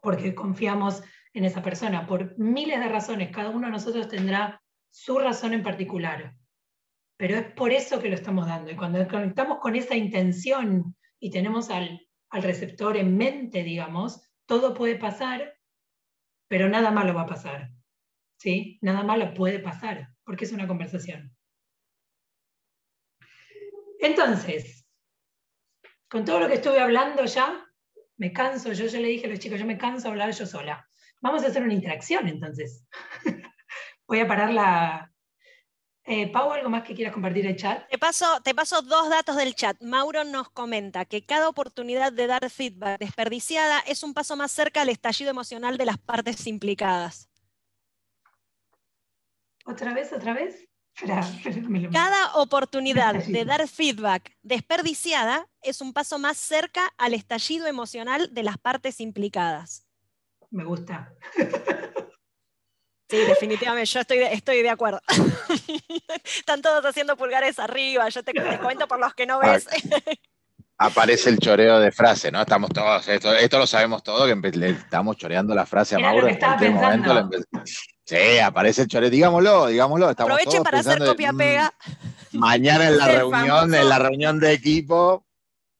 porque 0.01 0.35
confiamos 0.35 1.01
en 1.33 1.45
esa 1.45 1.61
persona, 1.61 2.05
por 2.05 2.37
miles 2.37 2.79
de 2.79 2.89
razones. 2.89 3.31
Cada 3.31 3.49
uno 3.49 3.67
de 3.67 3.73
nosotros 3.73 4.07
tendrá 4.07 4.61
su 4.89 5.17
razón 5.17 5.53
en 5.53 5.63
particular, 5.63 6.35
pero 7.17 7.37
es 7.37 7.51
por 7.53 7.71
eso 7.71 7.99
que 7.99 8.09
lo 8.09 8.15
estamos 8.15 8.47
dando. 8.47 8.71
Y 8.71 8.75
cuando 8.75 9.07
conectamos 9.07 9.59
con 9.59 9.75
esa 9.75 9.95
intención 9.95 10.95
y 11.19 11.31
tenemos 11.31 11.69
al, 11.69 12.07
al 12.29 12.43
receptor 12.43 12.97
en 12.97 13.17
mente, 13.17 13.63
digamos, 13.63 14.21
todo 14.45 14.73
puede 14.73 14.95
pasar, 14.95 15.55
pero 16.47 16.69
nada 16.69 16.91
malo 16.91 17.13
va 17.13 17.21
a 17.21 17.27
pasar. 17.27 17.73
¿sí? 18.43 18.77
Nada 18.81 19.03
malo 19.03 19.33
puede 19.33 19.59
pasar, 19.59 20.09
porque 20.25 20.43
es 20.43 20.51
una 20.51 20.67
conversación. 20.67 21.33
Entonces, 24.01 24.85
con 26.09 26.25
todo 26.25 26.41
lo 26.41 26.49
que 26.49 26.55
estuve 26.55 26.81
hablando 26.81 27.23
ya, 27.23 27.65
me 28.17 28.33
canso, 28.33 28.73
yo 28.73 28.85
ya 28.85 28.99
le 28.99 29.07
dije 29.07 29.27
a 29.27 29.29
los 29.29 29.39
chicos, 29.39 29.59
yo 29.59 29.65
me 29.65 29.77
canso 29.77 30.03
de 30.03 30.11
hablar 30.11 30.31
yo 30.31 30.45
sola. 30.45 30.85
Vamos 31.23 31.41
a 31.45 31.47
hacer 31.47 31.63
una 31.63 31.73
interacción 31.73 32.27
entonces. 32.27 32.85
Voy 34.07 34.19
a 34.19 34.27
parar 34.27 34.51
la... 34.53 35.09
Eh, 36.03 36.29
Pau, 36.29 36.51
¿algo 36.51 36.69
más 36.69 36.83
que 36.83 36.93
quieras 36.93 37.13
compartir 37.13 37.47
el 37.47 37.55
chat? 37.55 37.87
Te 37.89 37.97
paso, 37.97 38.25
te 38.43 38.53
paso 38.53 38.81
dos 38.81 39.09
datos 39.09 39.37
del 39.37 39.55
chat. 39.55 39.81
Mauro 39.81 40.25
nos 40.25 40.49
comenta 40.49 41.05
que 41.05 41.25
cada 41.25 41.47
oportunidad 41.47 42.11
de 42.11 42.27
dar 42.27 42.49
feedback 42.49 42.99
desperdiciada 42.99 43.79
es 43.87 44.03
un 44.03 44.13
paso 44.13 44.35
más 44.35 44.51
cerca 44.51 44.81
al 44.81 44.89
estallido 44.89 45.31
emocional 45.31 45.77
de 45.77 45.85
las 45.85 45.97
partes 45.97 46.45
implicadas. 46.45 47.29
¿Otra 49.65 49.93
vez, 49.93 50.11
otra 50.11 50.33
vez? 50.33 50.67
Cada 51.93 52.35
oportunidad 52.35 53.15
de 53.15 53.45
dar 53.45 53.65
feedback 53.69 54.35
desperdiciada 54.41 55.47
es 55.61 55.79
un 55.79 55.93
paso 55.93 56.19
más 56.19 56.37
cerca 56.37 56.81
al 56.97 57.13
estallido 57.13 57.65
emocional 57.67 58.33
de 58.33 58.43
las 58.43 58.57
partes 58.57 58.99
implicadas. 58.99 59.87
Me 60.53 60.63
gusta. 60.63 61.11
Sí, 63.09 63.17
definitivamente, 63.17 63.89
yo 63.89 63.99
estoy 64.01 64.19
de, 64.19 64.33
estoy 64.33 64.61
de 64.61 64.69
acuerdo. 64.69 65.01
Están 66.23 66.61
todos 66.61 66.85
haciendo 66.85 67.17
pulgares 67.17 67.57
arriba, 67.57 68.07
yo 68.09 68.23
te, 68.23 68.33
te 68.33 68.59
cuento 68.59 68.87
por 68.87 68.99
los 68.99 69.15
que 69.15 69.25
no 69.25 69.39
ves. 69.39 69.67
Aparece 70.77 71.31
el 71.31 71.39
choreo 71.39 71.79
de 71.79 71.91
frase, 71.91 72.31
¿no? 72.31 72.41
Estamos 72.41 72.69
todos, 72.69 73.07
esto, 73.07 73.57
lo 73.57 73.67
sabemos 73.67 74.03
todo, 74.03 74.27
que 74.27 74.51
le 74.51 74.69
estamos 74.69 75.17
choreando 75.17 75.55
la 75.55 75.65
frase 75.65 75.95
a 75.95 75.99
Mauro. 75.99 76.27
en 76.27 76.35
este 76.35 76.69
momento 76.69 77.29
Sí, 78.05 78.37
aparece 78.39 78.83
el 78.83 78.87
chore, 78.89 79.09
digámoslo, 79.09 79.67
digámoslo. 79.67 80.09
Aprovechen 80.09 80.61
para 80.61 80.79
hacer 80.79 80.99
copia-pega. 80.99 81.73
Mm, 82.31 82.37
mañana 82.37 82.89
en 82.89 82.97
la 82.97 83.07
reunión, 83.07 83.73
en 83.73 83.89
la 83.89 83.97
reunión 83.97 84.39
de 84.39 84.53
equipo. 84.53 85.25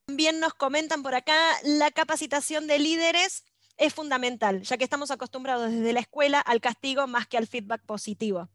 También 0.06 0.40
nos 0.40 0.54
comentan 0.54 1.02
por 1.02 1.14
acá, 1.14 1.36
la 1.62 1.90
capacitación 1.90 2.66
de 2.66 2.78
líderes 2.78 3.44
es 3.76 3.92
fundamental, 3.92 4.62
ya 4.62 4.76
que 4.76 4.84
estamos 4.84 5.10
acostumbrados 5.10 5.72
desde 5.72 5.92
la 5.92 6.00
escuela 6.00 6.40
al 6.40 6.60
castigo 6.60 7.06
más 7.06 7.26
que 7.26 7.36
al 7.36 7.46
feedback 7.46 7.84
positivo. 7.84 8.48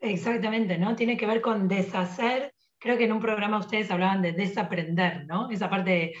Exactamente, 0.00 0.78
¿no? 0.78 0.96
Tiene 0.96 1.16
que 1.16 1.26
ver 1.26 1.40
con 1.40 1.68
deshacer, 1.68 2.54
creo 2.78 2.96
que 2.96 3.04
en 3.04 3.12
un 3.12 3.20
programa 3.20 3.58
ustedes 3.58 3.90
hablaban 3.90 4.22
de 4.22 4.32
desaprender, 4.32 5.26
¿no? 5.26 5.50
Esa 5.50 5.68
parte 5.68 5.90
de 5.90 6.14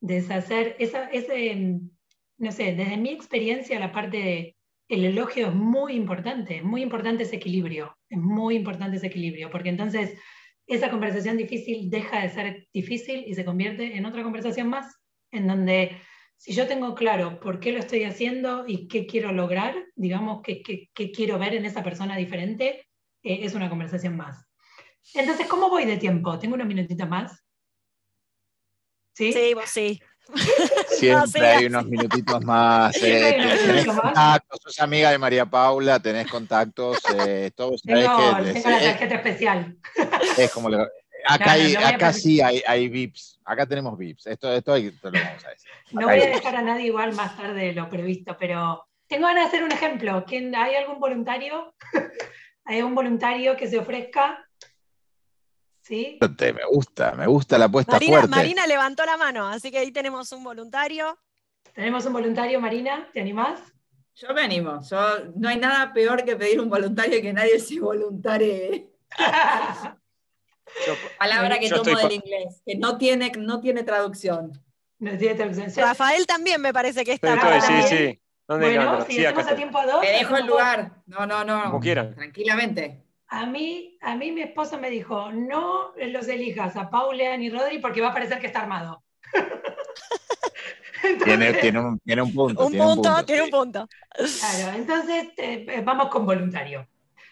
deshacer, 0.00 0.76
esa, 0.78 1.08
ese 1.10 1.80
no 2.42 2.50
sé, 2.50 2.74
desde 2.74 2.96
mi 2.96 3.10
experiencia 3.10 3.78
la 3.78 3.92
parte 3.92 4.16
de 4.16 4.56
el 4.88 5.04
elogio 5.04 5.48
es 5.48 5.54
muy 5.54 5.94
importante, 5.94 6.56
es 6.56 6.64
muy 6.64 6.82
importante 6.82 7.22
ese 7.22 7.36
equilibrio, 7.36 7.96
es 8.10 8.18
muy 8.18 8.56
importante 8.56 8.96
ese 8.96 9.06
equilibrio, 9.06 9.48
porque 9.48 9.70
entonces 9.70 10.18
esa 10.66 10.90
conversación 10.90 11.36
difícil 11.36 11.88
deja 11.88 12.20
de 12.20 12.28
ser 12.28 12.68
difícil 12.74 13.24
y 13.26 13.34
se 13.34 13.44
convierte 13.44 13.96
en 13.96 14.04
otra 14.04 14.22
conversación 14.22 14.68
más, 14.68 15.00
en 15.30 15.46
donde 15.46 15.96
si 16.42 16.54
yo 16.54 16.66
tengo 16.66 16.96
claro 16.96 17.38
por 17.38 17.60
qué 17.60 17.70
lo 17.70 17.78
estoy 17.78 18.02
haciendo 18.02 18.64
y 18.66 18.88
qué 18.88 19.06
quiero 19.06 19.30
lograr, 19.30 19.76
digamos, 19.94 20.42
qué, 20.42 20.90
quiero 21.14 21.38
ver 21.38 21.54
en 21.54 21.64
esa 21.64 21.84
persona 21.84 22.16
diferente, 22.16 22.88
eh, 23.22 23.38
es 23.42 23.54
una 23.54 23.70
conversación 23.70 24.16
más. 24.16 24.44
Entonces, 25.14 25.46
¿cómo 25.46 25.70
voy 25.70 25.84
de 25.84 25.98
tiempo? 25.98 26.36
¿Tengo 26.40 26.56
unos 26.56 26.66
minutitos 26.66 27.08
más? 27.08 27.44
¿Sí? 29.14 29.32
Sí, 29.32 29.54
vos 29.54 29.70
sí. 29.70 30.02
Siempre 30.88 31.46
hay 31.46 31.66
unos 31.66 31.86
minutitos 31.86 32.44
más. 32.44 32.96
Eh, 33.00 33.36
tenés 33.64 33.86
contactos, 33.86 34.60
sos 34.64 34.80
amiga 34.80 35.12
de 35.12 35.18
María 35.18 35.46
Paula, 35.46 36.00
tenés 36.00 36.26
contactos, 36.26 36.98
eh, 37.24 37.52
todos 37.54 37.82
tengo, 37.82 38.00
que, 38.00 38.52
tengo 38.52 38.68
la 38.68 38.80
tarjeta 38.80 39.14
especial. 39.14 39.76
Es 40.36 40.50
como 40.50 40.68
acá, 41.26 41.54
acá 41.88 42.12
sí 42.12 42.40
hay, 42.40 42.62
hay, 42.66 42.88
VIPs, 42.88 43.40
acá 43.44 43.66
tenemos 43.66 43.96
VIPs, 43.96 44.26
esto, 44.26 44.52
esto, 44.52 44.76
lo 44.76 44.90
vamos 45.12 45.44
a 45.44 45.50
decir. 45.50 45.70
no 45.92 46.08
voy 46.08 46.20
a 46.20 46.26
dejar 46.26 46.56
a 46.56 46.62
nadie 46.62 46.86
igual 46.86 47.14
más 47.14 47.36
tarde 47.36 47.66
de 47.66 47.72
lo 47.72 47.88
previsto, 47.88 48.36
pero 48.38 48.86
tengo 49.06 49.26
ganas 49.26 49.44
de 49.44 49.48
hacer 49.48 49.64
un 49.64 49.72
ejemplo. 49.72 50.24
¿Quién, 50.26 50.54
¿Hay 50.54 50.74
algún 50.74 50.98
voluntario? 50.98 51.74
¿Hay 52.64 52.82
un 52.82 52.94
voluntario 52.94 53.56
que 53.56 53.68
se 53.68 53.78
ofrezca 53.78 54.48
¿Sí? 55.82 56.18
Me 56.20 56.64
gusta, 56.70 57.12
me 57.12 57.26
gusta 57.26 57.58
la 57.58 57.64
apuesta 57.64 57.92
Marina, 57.92 58.18
fuerte. 58.18 58.36
Marina 58.36 58.66
levantó 58.66 59.04
la 59.04 59.16
mano, 59.16 59.48
así 59.48 59.70
que 59.70 59.78
ahí 59.78 59.90
tenemos 59.90 60.30
un 60.30 60.44
voluntario. 60.44 61.18
Tenemos 61.74 62.06
un 62.06 62.12
voluntario, 62.12 62.60
Marina, 62.60 63.08
¿te 63.12 63.20
animás? 63.20 63.60
Yo 64.14 64.32
me 64.32 64.42
animo. 64.42 64.80
no 65.34 65.48
hay 65.48 65.58
nada 65.58 65.92
peor 65.92 66.24
que 66.24 66.36
pedir 66.36 66.60
un 66.60 66.68
voluntario 66.68 67.20
que 67.20 67.32
nadie 67.32 67.58
se 67.58 67.80
voluntarie. 67.80 68.90
Palabra 71.18 71.58
que 71.58 71.68
tomo 71.68 71.96
del 71.96 72.12
inglés, 72.12 72.62
que 72.64 72.76
no 72.76 72.98
tiene, 72.98 73.32
no 73.36 73.60
tiene 73.60 73.82
traducción. 73.82 74.52
No 74.98 75.18
tiene 75.18 75.34
traducción. 75.34 75.72
Rafael 75.76 76.26
también 76.26 76.60
me 76.60 76.72
parece 76.72 77.04
que 77.04 77.12
está. 77.12 77.60
sí, 77.60 77.82
sí. 77.88 78.20
bueno, 78.46 79.04
si 79.04 79.24
hacemos 79.24 79.50
a 79.50 79.56
tiempo 79.56 79.78
a 79.78 79.86
dos. 79.86 80.00
Te 80.00 80.10
dejo 80.10 80.36
el 80.36 80.46
lugar. 80.46 80.92
No, 81.06 81.26
no, 81.26 81.44
no. 81.44 81.64
Como 81.64 81.80
quieran. 81.80 82.14
Tranquilamente. 82.14 83.02
A 83.26 83.46
mí, 83.46 83.96
a 84.02 84.14
mí 84.14 84.30
mi 84.30 84.42
esposo 84.42 84.78
me 84.78 84.90
dijo, 84.90 85.32
no 85.32 85.92
los 85.96 86.28
elijas 86.28 86.76
a 86.76 86.90
Paula 86.90 87.34
ni 87.38 87.48
Rodri 87.48 87.78
porque 87.78 88.02
va 88.02 88.08
a 88.08 88.12
parecer 88.12 88.38
que 88.38 88.46
está 88.46 88.60
armado. 88.60 89.02
tiene, 91.24 91.54
tiene, 91.54 91.80
un, 91.80 91.98
tiene, 92.00 92.22
un, 92.22 92.34
punto. 92.34 92.66
Un 92.66 92.76
punto, 92.76 93.24
tiene 93.24 93.42
un 93.42 93.50
punto. 93.50 93.88
Claro, 94.14 94.76
entonces 94.76 95.28
eh, 95.38 95.66
eh, 95.68 95.82
vamos 95.82 96.08
con 96.08 96.26
voluntario. 96.26 96.86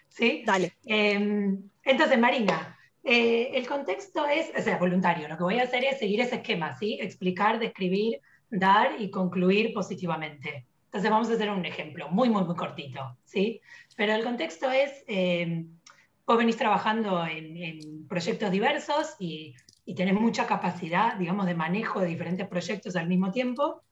¿Sí? 0.09 0.43
Dale. 0.45 0.75
Em, 0.87 1.71
entonces, 1.85 2.19
Marina, 2.19 2.79
eh, 3.11 3.59
el 3.59 3.67
contexto 3.67 4.25
es, 4.27 4.53
o 4.57 4.63
sea, 4.63 4.79
voluntario. 4.79 5.27
Lo 5.27 5.37
que 5.37 5.43
voy 5.43 5.59
a 5.59 5.65
hacer 5.65 5.83
es 5.83 5.99
seguir 5.99 6.21
ese 6.21 6.37
esquema, 6.37 6.77
¿sí? 6.79 6.97
Explicar, 7.01 7.59
describir, 7.59 8.21
dar 8.49 9.01
y 9.01 9.11
concluir 9.11 9.75
positivamente. 9.75 10.69
Entonces 10.85 11.11
vamos 11.11 11.29
a 11.29 11.33
hacer 11.33 11.51
un 11.51 11.65
ejemplo 11.65 12.09
muy, 12.09 12.29
muy, 12.29 12.45
muy 12.45 12.55
cortito, 12.55 13.19
¿sí? 13.25 13.61
Pero 13.97 14.15
el 14.15 14.23
contexto 14.23 14.71
es 14.71 15.03
em, 15.09 15.81
vos 16.25 16.39
venís 16.39 16.57
trabajando 16.57 17.27
en, 17.27 18.07
proyectos 18.07 18.53
diversos 18.53 19.17
y, 19.19 19.57
tenés 19.97 20.15
mucha 20.15 20.47
capacidad, 20.47 21.17
digamos, 21.17 21.47
de 21.47 21.57
manejo 21.57 21.99
de 21.99 22.07
diferentes 22.07 22.47
proyectos 22.47 22.95
al 22.95 23.09
mismo 23.09 23.33
tiempo 23.33 23.83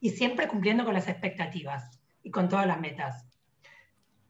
y 0.00 0.10
siempre 0.10 0.48
cumpliendo 0.48 0.84
con 0.84 0.92
las 0.92 1.06
expectativas 1.06 2.00
y 2.24 2.32
con 2.32 2.48
todas 2.48 2.66
las 2.66 2.80
metas. 2.80 3.25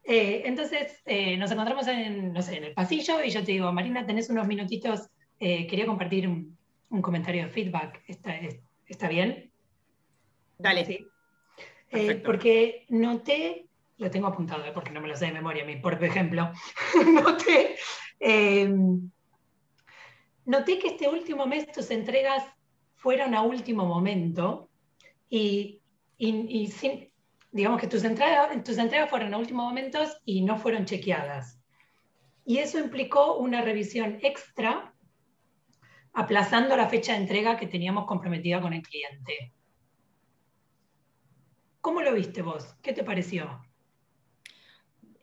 Eh, 0.09 0.43
entonces, 0.45 1.03
eh, 1.05 1.37
nos 1.37 1.51
encontramos 1.51 1.87
en, 1.89 2.33
no 2.33 2.41
sé, 2.43 2.59
en 2.59 2.65
el 2.65 2.75
pasillo 2.75 3.23
y 3.23 3.31
yo 3.31 3.45
te 3.45 3.53
digo, 3.53 3.73
Marina, 3.73 4.07
tenés 4.07 4.31
unos 4.31 4.47
minutitos, 4.47 5.09
eh, 5.41 5.67
quería 5.67 5.87
compartir 5.87 6.29
un, 6.29 6.57
comentario 7.03 7.45
de 7.45 7.51
feedback. 7.51 8.03
¿Está, 8.07 8.39
está 8.87 9.09
bien? 9.09 9.51
Dale. 10.59 10.85
Sí. 10.87 11.07
porque 12.25 12.87
noté 12.89 13.67
lo 13.99 14.11
tengo 14.11 14.27
apuntado 14.27 14.63
porque 14.75 14.91
no 14.91 15.01
me 15.01 15.09
lo 15.09 15.17
sé 15.17 15.27
de 15.27 15.33
memoria 15.33 15.65
mí, 15.65 15.77
por 15.77 16.03
ejemplo, 16.03 16.51
noté, 17.07 17.77
eh, 18.21 18.73
noté 20.45 20.79
que 20.79 20.89
este 20.89 21.09
último 21.09 21.47
mes 21.47 21.71
tus 21.73 21.91
entregas 21.91 22.45
fueron 22.95 23.35
a 23.35 23.43
último 23.43 23.87
momento 23.87 24.69
y, 25.29 25.81
digamos 27.57 27.81
que 27.81 27.89
tus 27.89 28.05
entregas, 28.05 28.63
tus 28.63 28.77
entregas 28.77 29.09
fueron 29.09 29.33
a 29.33 29.39
último 29.39 29.65
momento 29.65 29.99
y 30.27 30.43
no 30.43 30.59
fueron 30.59 30.85
chequeadas. 30.85 31.59
Y 32.45 32.59
eso 32.59 32.79
implicó 32.79 33.39
una 33.39 33.63
revisión 33.63 34.19
extra 34.23 34.95
aplazando 36.13 36.77
la 36.77 36.89
fecha 36.89 37.13
de 37.13 37.21
entrega 37.21 37.57
que 37.57 37.67
teníamos 37.67 38.07
comprometida 38.07 38.61
con 38.61 38.73
el 38.73 38.83
cliente. 38.83 39.53
¿Cómo 41.81 42.03
lo 42.03 42.13
viste 42.15 42.43
vos? 42.43 42.75
¿Qué 42.83 42.93
te 42.93 43.05
pareció? 43.05 43.63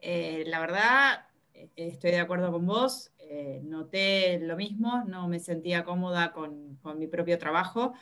Eh, 0.02 0.44
la 0.48 0.60
verdad, 0.60 1.28
eh, 1.54 1.70
estoy 1.76 2.12
de 2.12 2.20
acuerdo 2.20 2.52
con 2.52 2.66
vos, 2.66 3.14
eh, 3.20 3.62
noté 3.64 4.40
lo 4.40 4.58
mismo, 4.58 5.04
no 5.06 5.28
me 5.28 5.40
sentía 5.40 5.84
cómoda 5.86 6.34
con, 6.34 6.80
mi 6.98 7.08
propio 7.08 7.38
trabajo. 7.38 7.94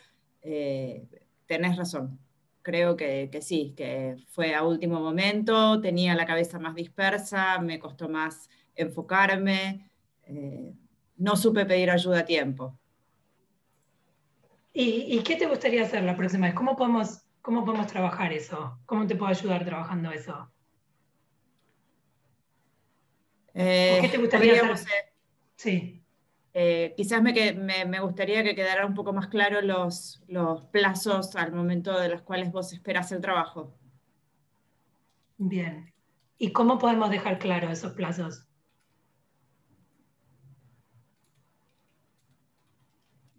tenés 0.42 1.78
razón, 1.78 2.20
creo 2.62 2.96
que, 2.96 3.30
sí, 3.42 3.74
que 3.76 4.16
fue 4.28 4.56
a 4.56 4.64
último 4.64 5.00
momento, 5.00 5.82
tenía 5.82 6.16
la 6.16 6.26
cabeza 6.26 6.60
más 6.60 6.76
dispersa, 6.76 7.60
me 7.60 7.80
costó 7.80 8.10
más 8.10 8.50
enfocarme, 8.76 9.90
no 11.18 11.36
supe 11.36 11.66
pedir 11.66 11.90
ayuda 11.92 12.20
a 12.20 12.26
tiempo. 12.26 12.78
¿Y, 14.74 15.22
qué 15.24 15.36
te 15.36 15.48
gustaría 15.48 15.84
hacer 15.84 16.04
la 16.04 16.16
próxima 16.16 16.48
vez? 16.48 16.56
¿Cómo 16.56 16.76
podemos, 16.76 17.24
¿Cómo 17.42 17.66
podemos 17.66 17.88
trabajar 17.88 18.32
eso? 18.32 18.80
¿Cómo 18.86 19.06
te 19.06 19.16
puedo 19.16 19.32
ayudar 19.32 19.66
trabajando 19.66 20.12
eso? 20.12 20.50
Eh, 23.54 23.98
¿Qué 24.00 24.08
te 24.08 24.18
gustaría 24.18 24.62
hacer? 24.62 25.14
Sí. 25.56 26.01
Eh, 26.54 26.94
quizás 26.98 27.22
me, 27.22 27.34
me, 27.86 28.00
gustaría 28.02 28.44
que 28.44 28.56
quedara 28.56 28.86
un 28.86 28.94
poco 28.94 29.14
más 29.14 29.28
claro 29.28 29.62
los, 29.62 30.22
los 30.28 30.64
plazos 30.66 31.36
al 31.36 31.54
momento 31.54 31.98
de 31.98 32.10
los 32.10 32.22
cuales 32.24 32.52
vos 32.52 32.74
esperás 32.74 33.12
el 33.12 33.22
trabajo. 33.22 33.74
Bien. 35.38 35.94
¿Y 36.38 36.52
cómo 36.52 36.78
podemos 36.78 37.10
dejar 37.10 37.40
claro 37.40 37.70
esos 37.70 37.94
plazos? 37.94 38.46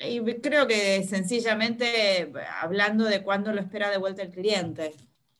Y 0.04 0.20
creo 0.40 0.66
que 0.66 1.04
sencillamente 1.04 2.32
hablando 2.60 3.04
de 3.04 3.22
cuándo 3.22 3.52
lo 3.52 3.60
espera 3.60 3.90
de 3.90 3.98
vuelta 3.98 4.22
el 4.22 4.30
cliente. 4.30 4.92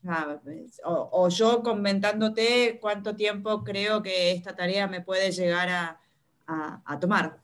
Ah, 0.07 0.41
o, 0.85 1.29
yo 1.29 1.63
comentándote 1.63 2.79
cuánto 2.81 3.15
tiempo 3.15 3.63
creo 3.63 4.03
que 4.03 4.33
esta 4.33 4.55
tarea 4.55 4.87
me 4.89 5.01
puede 5.01 5.31
llegar 5.31 5.69
a, 6.47 6.99
tomar. 7.01 7.42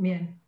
Bien, 0.00 0.40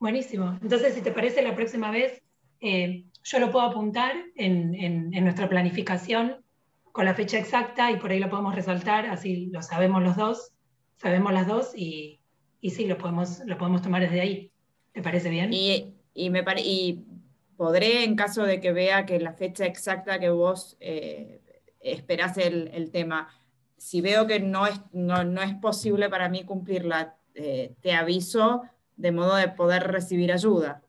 buenísimo. 0.00 0.58
Entonces, 0.60 0.92
si 0.92 1.02
te 1.02 1.12
parece, 1.12 1.40
la 1.40 1.54
próxima 1.54 1.92
vez 1.92 2.20
eh, 2.60 3.04
yo 3.22 3.38
lo 3.38 3.52
puedo 3.52 3.64
apuntar 3.64 4.12
en, 4.34 5.10
nuestra 5.10 5.48
planificación 5.48 6.44
con 6.90 7.04
la 7.04 7.14
fecha 7.14 7.38
exacta 7.38 7.92
y 7.92 7.96
por 7.98 8.10
ahí 8.10 8.18
lo 8.18 8.28
podemos 8.28 8.56
resaltar, 8.56 9.06
así 9.06 9.46
lo 9.52 9.62
sabemos 9.62 10.02
los 10.02 10.16
dos, 10.16 10.50
sabemos 10.96 11.32
las 11.32 11.46
dos 11.46 11.74
y, 11.76 12.18
y 12.60 12.70
sí, 12.70 12.88
lo 12.88 12.98
podemos, 12.98 13.38
lo 13.46 13.56
podemos 13.56 13.82
tomar 13.82 14.02
desde 14.02 14.20
ahí. 14.20 14.50
¿Te 14.90 15.00
parece 15.00 15.30
bien? 15.30 15.52
Y, 15.52 15.94
y 16.12 16.30
me 16.30 16.42
y 16.56 17.04
podré, 17.56 18.02
en 18.02 18.16
caso 18.16 18.42
de 18.42 18.58
que 18.58 18.72
vea 18.72 19.06
que 19.06 19.20
la 19.20 19.32
fecha 19.32 19.64
exacta 19.64 20.18
que 20.18 20.30
vos 20.30 20.76
eh, 20.80 21.40
esperás 21.78 22.36
el, 22.36 22.90
tema, 22.90 23.28
si 23.76 24.00
veo 24.00 24.26
que 24.26 24.40
no 24.40 24.66
es, 24.66 24.80
no, 24.90 25.40
es 25.40 25.54
posible 25.54 26.08
para 26.08 26.28
mí 26.28 26.42
cumplirla, 26.42 27.14
eh, 27.36 27.76
te 27.80 27.92
aviso 27.92 28.64
de 28.98 29.12
modo 29.12 29.36
de 29.36 29.48
poder 29.48 29.84
recibir 29.84 30.30
ayuda. 30.32 30.82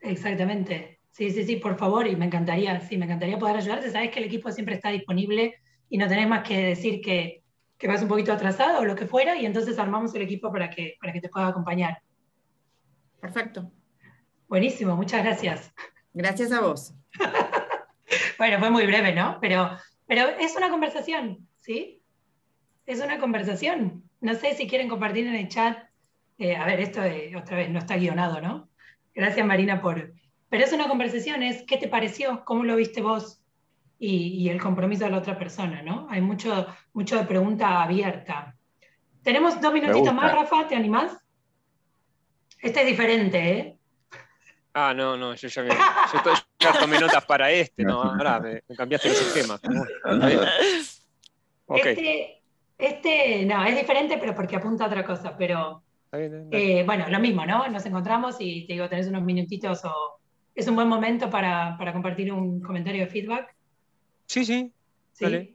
Exactamente. 0.00 1.00
Sí, 1.10 1.30
sí, 1.30 1.44
sí, 1.44 1.56
por 1.56 1.76
favor, 1.76 2.06
y 2.06 2.14
me 2.14 2.26
encantaría, 2.26 2.78
sí, 2.80 2.98
me 2.98 3.06
encantaría 3.06 3.38
poder 3.38 3.56
ayudarte. 3.56 3.90
Sabes 3.90 4.10
que 4.10 4.18
el 4.18 4.26
equipo 4.26 4.52
siempre 4.52 4.74
está 4.74 4.90
disponible 4.90 5.54
y 5.88 5.96
no 5.96 6.06
tenés 6.06 6.28
más 6.28 6.46
que 6.46 6.62
decir 6.62 7.00
que, 7.00 7.42
que 7.78 7.88
vas 7.88 8.02
un 8.02 8.08
poquito 8.08 8.32
atrasado 8.32 8.80
o 8.80 8.84
lo 8.84 8.94
que 8.94 9.06
fuera, 9.06 9.36
y 9.36 9.46
entonces 9.46 9.78
armamos 9.78 10.14
el 10.14 10.22
equipo 10.22 10.52
para 10.52 10.68
que, 10.70 10.96
para 11.00 11.12
que 11.12 11.20
te 11.20 11.28
pueda 11.28 11.48
acompañar. 11.48 12.02
Perfecto. 13.20 13.72
Buenísimo, 14.48 14.96
muchas 14.96 15.24
gracias. 15.24 15.72
Gracias 16.12 16.52
a 16.52 16.60
vos. 16.60 16.94
bueno, 18.38 18.58
fue 18.58 18.70
muy 18.70 18.86
breve, 18.86 19.14
¿no? 19.14 19.38
Pero, 19.40 19.70
pero 20.06 20.28
es 20.40 20.56
una 20.56 20.70
conversación, 20.70 21.48
¿sí? 21.58 22.02
Es 22.86 23.00
una 23.00 23.18
conversación. 23.18 24.04
No 24.20 24.34
sé 24.34 24.54
si 24.54 24.66
quieren 24.66 24.88
compartir 24.88 25.26
en 25.26 25.34
el 25.34 25.48
chat. 25.48 25.87
Eh, 26.38 26.56
a 26.56 26.64
ver, 26.66 26.80
esto 26.80 27.00
otra 27.36 27.56
vez 27.56 27.68
no 27.68 27.80
está 27.80 27.96
guionado, 27.96 28.40
¿no? 28.40 28.68
Gracias, 29.14 29.44
Marina, 29.44 29.80
por, 29.80 30.12
pero 30.48 30.64
es 30.64 30.72
una 30.72 30.88
conversación, 30.88 31.42
es 31.42 31.64
qué 31.64 31.76
te 31.76 31.88
pareció, 31.88 32.44
cómo 32.44 32.64
lo 32.64 32.76
viste 32.76 33.02
vos 33.02 33.42
y, 33.98 34.48
el 34.48 34.60
compromiso 34.60 35.04
de 35.04 35.10
la 35.10 35.18
otra 35.18 35.36
persona, 35.36 35.82
¿no? 35.82 36.06
Hay 36.08 36.20
mucho, 36.20 36.66
mucho 36.92 37.16
de 37.16 37.24
pregunta 37.24 37.82
abierta. 37.82 38.54
Tenemos 39.24 39.60
dos 39.60 39.72
minutitos 39.72 40.14
más, 40.14 40.32
Rafa, 40.32 40.68
¿te 40.68 40.76
animás? 40.76 41.18
Este 42.62 42.80
es 42.82 42.86
diferente, 42.86 43.50
¿eh? 43.50 43.76
Ah, 44.72 44.94
no, 44.94 45.16
no, 45.16 45.34
yo 45.34 45.48
ya, 45.48 45.62
me, 45.62 45.70
yo, 45.70 46.32
ya 46.60 46.72
tomé 46.78 47.00
notas 47.00 47.24
para 47.24 47.50
este, 47.50 47.82
no, 47.82 48.00
ahora 48.00 48.38
me, 48.38 48.62
cambiaste 48.76 49.08
el 49.08 49.14
sistema. 49.14 49.58
Este, 51.70 52.42
este, 52.78 53.44
no, 53.44 53.62
es 53.64 53.76
diferente, 53.76 54.16
pero 54.18 54.34
porque 54.34 54.56
apunta 54.56 54.84
a 54.84 54.86
otra 54.86 55.04
cosa, 55.04 55.36
pero 55.36 55.82
eh, 56.12 56.84
bueno, 56.84 57.08
lo 57.08 57.20
mismo, 57.20 57.44
¿no? 57.44 57.68
Nos 57.68 57.84
encontramos 57.86 58.36
y 58.40 58.66
te 58.66 58.74
digo, 58.74 58.88
tenés 58.88 59.08
unos 59.08 59.22
minutitos 59.22 59.84
o 59.84 60.20
es 60.54 60.66
un 60.66 60.74
buen 60.74 60.88
momento 60.88 61.28
para, 61.28 61.76
compartir 61.92 62.32
un 62.32 62.60
comentario 62.60 63.04
de 63.04 63.10
feedback. 63.10 63.54
Sí, 64.26 64.44
sí. 64.44 64.72
¿Sí? 65.12 65.54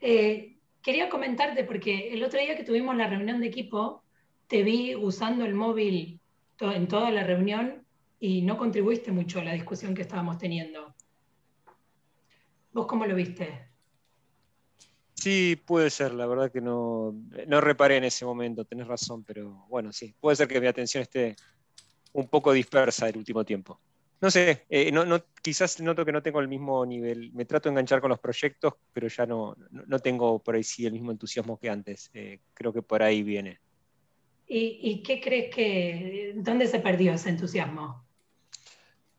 Eh, 0.00 0.56
quería 0.82 1.08
comentarte, 1.08 1.64
porque 1.64 2.12
el 2.12 2.22
otro 2.22 2.40
día 2.40 2.56
que 2.56 2.64
tuvimos 2.64 2.96
la 2.96 3.08
reunión 3.08 3.40
de 3.40 3.46
equipo, 3.46 4.02
te 4.46 4.62
vi 4.62 4.94
usando 4.94 5.44
el 5.44 5.54
móvil 5.54 6.20
en 6.60 6.88
toda 6.88 7.10
la 7.10 7.24
reunión 7.24 7.84
y 8.20 8.42
no 8.42 8.56
contribuiste 8.56 9.12
mucho 9.12 9.40
a 9.40 9.44
la 9.44 9.52
discusión 9.52 9.94
que 9.94 10.02
estábamos 10.02 10.38
teniendo. 10.38 10.94
¿Vos 12.72 12.86
cómo 12.86 13.06
lo 13.06 13.14
viste? 13.14 13.67
Sí, 15.20 15.60
puede 15.66 15.90
ser, 15.90 16.12
la 16.14 16.26
verdad 16.26 16.52
que 16.52 16.60
no, 16.60 17.12
no 17.48 17.60
reparé 17.60 17.96
en 17.96 18.04
ese 18.04 18.24
momento, 18.24 18.64
tenés 18.64 18.86
razón, 18.86 19.24
pero 19.24 19.66
bueno, 19.68 19.92
sí, 19.92 20.14
puede 20.20 20.36
ser 20.36 20.46
que 20.46 20.60
mi 20.60 20.68
atención 20.68 21.02
esté 21.02 21.34
un 22.12 22.28
poco 22.28 22.52
dispersa 22.52 23.08
el 23.08 23.16
último 23.16 23.44
tiempo. 23.44 23.80
No 24.20 24.30
sé, 24.30 24.64
eh, 24.68 24.92
no, 24.92 25.04
no, 25.04 25.24
quizás 25.42 25.80
noto 25.80 26.04
que 26.04 26.12
no 26.12 26.22
tengo 26.22 26.38
el 26.38 26.46
mismo 26.46 26.86
nivel, 26.86 27.32
me 27.32 27.44
trato 27.44 27.68
de 27.68 27.72
enganchar 27.72 28.00
con 28.00 28.10
los 28.10 28.20
proyectos, 28.20 28.74
pero 28.92 29.08
ya 29.08 29.26
no, 29.26 29.56
no 29.70 29.98
tengo 29.98 30.38
por 30.38 30.54
ahí 30.54 30.62
sí 30.62 30.86
el 30.86 30.92
mismo 30.92 31.10
entusiasmo 31.10 31.58
que 31.58 31.68
antes, 31.68 32.10
eh, 32.14 32.38
creo 32.54 32.72
que 32.72 32.82
por 32.82 33.02
ahí 33.02 33.24
viene. 33.24 33.58
¿Y, 34.46 34.78
¿Y, 34.82 35.02
qué 35.02 35.20
crees 35.20 35.54
que, 35.54 36.32
dónde 36.36 36.68
se 36.68 36.78
perdió 36.78 37.12
ese 37.12 37.30
entusiasmo? 37.30 38.07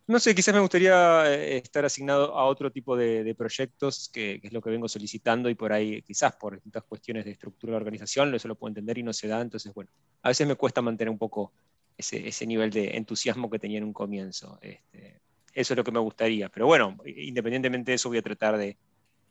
No 0.09 0.19
sé, 0.19 0.33
quizás 0.33 0.55
me 0.55 0.59
gustaría 0.59 1.31
eh, 1.31 1.57
estar 1.57 1.85
asignado 1.85 2.35
a 2.35 2.45
otro 2.45 2.71
tipo 2.71 2.97
de, 2.97 3.35
proyectos, 3.35 4.09
que, 4.11 4.39
es 4.41 4.51
lo 4.51 4.59
que 4.59 4.71
vengo 4.71 4.87
solicitando, 4.87 5.51
y 5.51 5.53
por 5.53 5.71
ahí, 5.71 6.01
quizás 6.01 6.35
por 6.35 6.55
distintas 6.55 6.83
cuestiones 6.85 7.25
de 7.25 7.31
estructura 7.31 7.73
de 7.73 7.77
organización, 7.77 8.33
eso 8.33 8.47
lo 8.47 8.55
puedo 8.55 8.69
entender 8.71 8.97
y 8.97 9.03
no 9.03 9.13
se 9.13 9.27
da. 9.27 9.39
Entonces, 9.39 9.71
bueno, 9.71 9.91
a 10.23 10.29
veces 10.29 10.47
me 10.47 10.55
cuesta 10.55 10.81
mantener 10.81 11.11
un 11.11 11.19
poco 11.19 11.53
ese, 11.95 12.47
nivel 12.47 12.71
de 12.71 12.97
entusiasmo 12.97 13.51
que 13.51 13.59
tenía 13.59 13.77
en 13.77 13.83
un 13.83 13.93
comienzo. 13.93 14.57
Este, 14.63 15.21
eso 15.53 15.73
es 15.73 15.77
lo 15.77 15.83
que 15.83 15.91
me 15.91 15.99
gustaría. 15.99 16.49
Pero 16.49 16.65
bueno, 16.65 16.97
independientemente 17.05 17.91
de 17.91 17.95
eso, 17.97 18.09
voy 18.09 18.17
a 18.17 18.23
tratar 18.23 18.57
de, 18.57 18.77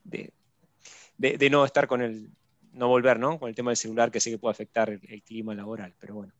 de, 0.04 1.50
no 1.50 1.64
estar 1.64 1.88
con 1.88 2.02
el, 2.02 2.30
no 2.72 2.86
volver, 2.86 3.18
¿no? 3.18 3.40
Con 3.40 3.48
el 3.48 3.56
tema 3.56 3.72
del 3.72 3.76
celular, 3.76 4.12
que 4.12 4.20
sé 4.20 4.30
que 4.30 4.38
puede 4.38 4.52
afectar 4.52 4.90
el 4.90 5.22
clima 5.24 5.56
laboral. 5.56 5.92
Pero 5.98 6.14
bueno. 6.14 6.37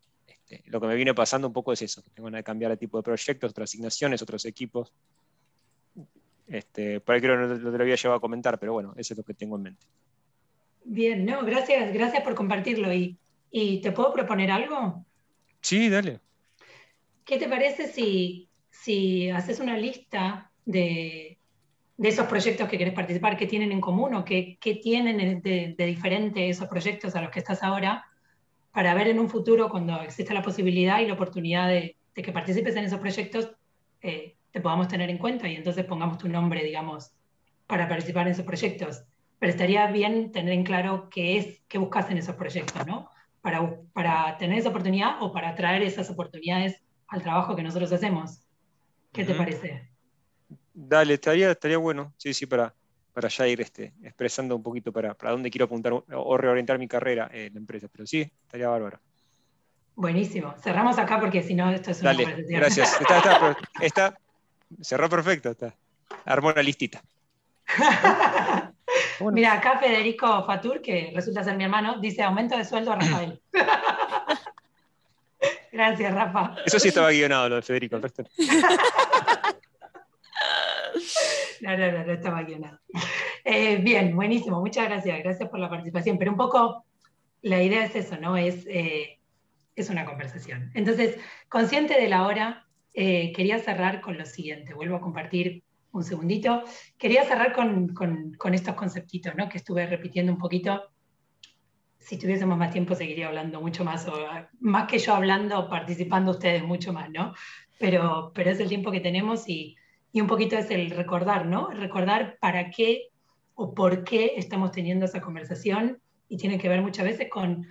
Este, 0.49 0.62
lo 0.70 0.80
que 0.80 0.86
me 0.86 0.94
viene 0.94 1.14
pasando 1.14 1.46
un 1.46 1.53
poco 1.53 1.72
es 1.72 1.82
eso, 1.82 2.03
que 2.03 2.11
tengo 2.11 2.30
que 2.30 2.42
cambiar 2.42 2.70
de 2.70 2.76
tipo 2.78 2.96
de 2.96 3.03
proyectos, 3.03 3.51
otras 3.51 3.68
asignaciones, 3.70 4.22
otros 4.22 4.44
equipos. 4.46 4.92
Este, 6.46 7.01
por 7.01 7.14
ahí 7.14 7.20
creo 7.20 7.36
que 7.36 7.55
no 7.62 7.70
te 7.70 7.76
lo 7.76 7.82
había 7.82 7.96
llevado 7.96 8.16
a 8.16 8.20
comentar, 8.20 8.59
pero 8.59 8.72
bueno, 8.72 8.94
eso 8.96 9.12
es 9.12 9.18
lo 9.18 9.24
que 9.24 9.34
tengo 9.34 9.57
en 9.57 9.62
mente. 9.62 9.86
Bien, 10.84 11.26
no, 11.26 11.44
gracias, 11.44 11.92
gracias 11.92 12.22
por 12.22 12.34
compartirlo. 12.34 12.92
¿Y, 12.92 13.18
y 13.51 13.82
te 13.82 13.92
puedo 13.92 14.12
proponer 14.12 14.51
algo? 14.51 15.05
Sí, 15.61 15.90
dale. 15.90 16.20
¿Qué 17.26 17.36
te 17.36 17.49
parece 17.49 17.88
si, 17.88 18.49
si 18.70 19.28
haces 19.28 19.61
una 19.61 19.76
lista 19.76 20.51
de, 20.64 21.38
de 21.99 22.09
esos 22.09 22.26
proyectos 22.26 22.70
que 22.70 22.78
querés 22.78 22.94
participar, 22.94 23.36
qué 23.36 23.46
tienen 23.46 23.70
en 23.70 23.82
común 23.82 24.14
o 24.14 24.24
qué, 24.24 24.57
qué 24.59 24.76
tienen 24.76 25.42
de, 25.42 25.74
de 25.76 25.86
diferente 25.86 26.49
esos 26.49 26.68
proyectos 26.68 27.14
a 27.14 27.20
los 27.20 27.30
que 27.30 27.40
estás 27.40 27.62
ahora? 27.62 28.07
Para 28.72 28.94
ver 28.94 29.08
en 29.08 29.18
un 29.18 29.28
futuro, 29.28 29.68
cuando 29.68 30.00
exista 30.02 30.34
la 30.34 30.42
posibilidad 30.42 31.00
y 31.00 31.06
la 31.06 31.14
oportunidad 31.14 31.68
de, 31.68 31.96
que 32.14 32.32
participes 32.32 32.74
en 32.76 32.84
esos 32.84 32.98
proyectos, 32.98 33.50
eh, 34.02 34.36
te 34.50 34.60
podamos 34.60 34.88
tener 34.88 35.08
en 35.10 35.18
cuenta 35.18 35.48
y 35.48 35.54
entonces 35.54 35.84
pongamos 35.84 36.18
tu 36.18 36.28
nombre, 36.28 36.64
digamos, 36.64 37.12
para 37.66 37.88
participar 37.88 38.26
en 38.26 38.32
esos 38.32 38.44
proyectos. 38.44 39.04
Pero 39.38 39.50
estaría 39.50 39.86
bien 39.90 40.32
tener 40.32 40.52
en 40.52 40.64
claro 40.64 41.08
qué 41.10 41.38
es, 41.38 41.60
qué 41.68 41.78
buscas 41.78 42.10
en 42.10 42.18
esos 42.18 42.34
proyectos, 42.34 42.86
¿no? 42.86 43.08
Para, 43.40 43.78
para 43.92 44.36
tener 44.36 44.58
esa 44.58 44.70
oportunidad 44.70 45.22
o 45.22 45.32
para 45.32 45.54
traer 45.54 45.82
esas 45.82 46.10
oportunidades 46.10 46.82
al 47.06 47.22
trabajo 47.22 47.54
que 47.54 47.62
nosotros 47.62 47.92
hacemos. 47.92 48.40
¿Qué 49.12 49.24
te 49.24 49.34
parece? 49.34 49.88
Dale, 50.74 51.14
estaría, 51.14 51.50
estaría 51.50 51.78
bueno, 51.78 52.12
sí, 52.16 52.34
sí, 52.34 52.46
para, 52.46 52.74
para 53.18 53.30
ya 53.30 53.48
ir 53.48 53.60
este, 53.60 53.94
expresando 54.04 54.54
un 54.54 54.62
poquito 54.62 54.92
para, 54.92 55.12
para 55.12 55.32
dónde 55.32 55.50
quiero 55.50 55.64
apuntar 55.64 55.92
o 55.92 56.36
reorientar 56.36 56.78
mi 56.78 56.86
carrera 56.86 57.28
en 57.32 57.52
la 57.52 57.58
empresa. 57.58 57.88
Pero 57.90 58.06
sí, 58.06 58.20
estaría 58.20 58.68
bárbaro. 58.68 59.00
Buenísimo. 59.96 60.54
Cerramos 60.62 60.98
acá 60.98 61.18
porque 61.18 61.42
si 61.42 61.56
no, 61.56 61.68
esto 61.68 61.90
es 61.90 62.00
una 62.00 62.12
Dale, 62.12 62.44
gracias. 62.48 62.96
Está, 63.00 63.56
está, 63.80 64.18
cerró 64.80 65.08
perfecto. 65.08 65.50
Está. 65.50 65.74
Armó 66.26 66.50
una 66.50 66.62
listita. 66.62 67.02
Mira, 69.32 69.54
acá 69.54 69.80
Federico 69.80 70.46
Fatur, 70.46 70.80
que 70.80 71.10
resulta 71.12 71.42
ser 71.42 71.56
mi 71.56 71.64
hermano, 71.64 71.98
dice 71.98 72.22
aumento 72.22 72.56
de 72.56 72.64
sueldo 72.64 72.92
a 72.92 73.00
Rafael. 73.00 73.42
Gracias, 75.72 76.14
Rafa. 76.14 76.54
Eso 76.64 76.78
sí 76.78 76.86
estaba 76.86 77.10
guionado, 77.10 77.48
lo 77.48 77.56
de 77.56 77.62
Federico. 77.62 77.96
El 77.96 78.02
resto. 78.02 78.22
No, 81.61 81.76
no, 81.76 81.92
no, 81.92 82.04
no 82.04 82.12
estaba 82.12 82.42
guionado. 82.42 82.78
Eh, 83.44 83.76
bien, 83.76 84.14
buenísimo, 84.14 84.61
muchas 84.61 84.86
gracias, 84.86 85.18
gracias 85.20 85.48
por 85.48 85.59
la 85.59 85.70
participación. 85.70 86.18
Pero 86.18 86.32
un 86.32 86.36
poco 86.36 86.84
la 87.42 87.62
idea 87.62 87.84
es 87.84 87.94
eso, 87.94 88.16
¿no? 88.18 88.36
Es, 88.36 88.66
eh, 88.66 89.18
es 89.74 89.90
una 89.90 90.04
conversación. 90.04 90.70
Entonces, 90.74 91.18
consciente 91.48 91.98
de 91.98 92.09
la 92.09 92.26
hora, 92.26 92.66
eh, 92.94 93.32
quería 93.32 93.59
cerrar 93.59 94.00
con 94.00 94.18
lo 94.18 94.26
siguiente. 94.26 94.74
Vuelvo 94.74 94.96
a 94.96 95.00
compartir 95.00 95.62
un 95.92 96.04
segundito. 96.04 96.62
Quería 96.98 97.24
cerrar 97.24 97.52
con, 97.52 97.94
con, 97.94 98.34
con 98.34 98.54
estos 98.54 98.74
conceptitos, 98.74 99.34
¿no? 99.36 99.48
Que 99.48 99.59
estuve 99.59 99.86
repitiendo 99.86 100.32
un 100.32 100.38
poquito. 100.38 100.82
Si 101.98 102.18
tuviésemos 102.18 102.59
más 102.59 102.72
tiempo, 102.72 102.94
seguiría 102.94 103.28
hablando 103.28 103.61
mucho 103.61 103.84
más, 103.84 104.06
o 104.09 104.14
más 104.61 104.88
que 104.88 104.98
yo 104.98 105.14
hablando, 105.14 105.68
participando 105.68 106.32
ustedes 106.32 106.62
mucho 106.62 106.92
más, 106.92 107.11
¿no? 107.11 107.34
Pero, 107.78 108.32
pero 108.34 108.50
es 108.50 108.61
el 108.61 108.68
tiempo 108.68 108.90
que 108.90 109.00
tenemos 109.00 109.48
y 109.48 109.76
y 110.12 110.20
un 110.20 110.26
poquito 110.26 110.56
es 110.56 110.70
el 110.70 110.90
recordar, 110.90 111.46
¿no? 111.46 111.68
Recordar 111.70 112.38
para 112.40 112.70
qué 112.70 113.09
o 113.54 113.74
por 113.74 114.04
qué 114.04 114.34
estamos 114.36 114.72
teniendo 114.72 115.04
esa 115.04 115.20
conversación 115.20 116.00
y 116.28 116.36
tiene 116.36 116.59
que 116.59 116.68
ver 116.68 116.82
muchas 116.82 117.04
veces 117.04 117.28
con 117.28 117.66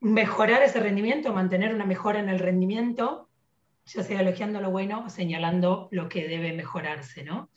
mejorar 0.00 0.62
ese 0.62 0.80
rendimiento, 0.80 1.32
mantener 1.32 1.74
una 1.74 1.86
mejora 1.86 2.20
en 2.20 2.28
el 2.28 2.38
rendimiento, 2.38 3.28
ya 3.86 4.02
sea 4.02 4.20
elogiando 4.20 4.60
lo 4.60 4.70
bueno 4.70 5.04
o 5.06 5.08
señalando 5.08 5.88
lo 5.90 6.08
que 6.08 6.28
debe 6.28 6.52
mejorarse, 6.52 7.24
¿no? 7.24 7.50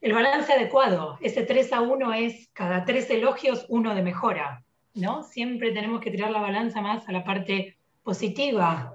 El 0.00 0.12
balance 0.12 0.52
adecuado, 0.52 1.18
ese 1.22 1.44
3 1.44 1.72
a 1.72 1.80
1 1.80 2.12
es 2.14 2.50
cada 2.52 2.84
tres 2.84 3.08
elogios, 3.08 3.64
uno 3.70 3.94
de 3.94 4.02
mejora, 4.02 4.62
¿no? 4.94 5.22
Siempre 5.22 5.72
tenemos 5.72 6.00
que 6.00 6.10
tirar 6.10 6.30
la 6.30 6.40
balanza 6.40 6.82
más 6.82 7.08
a 7.08 7.12
la 7.12 7.24
parte 7.24 7.78
positiva 8.02 8.94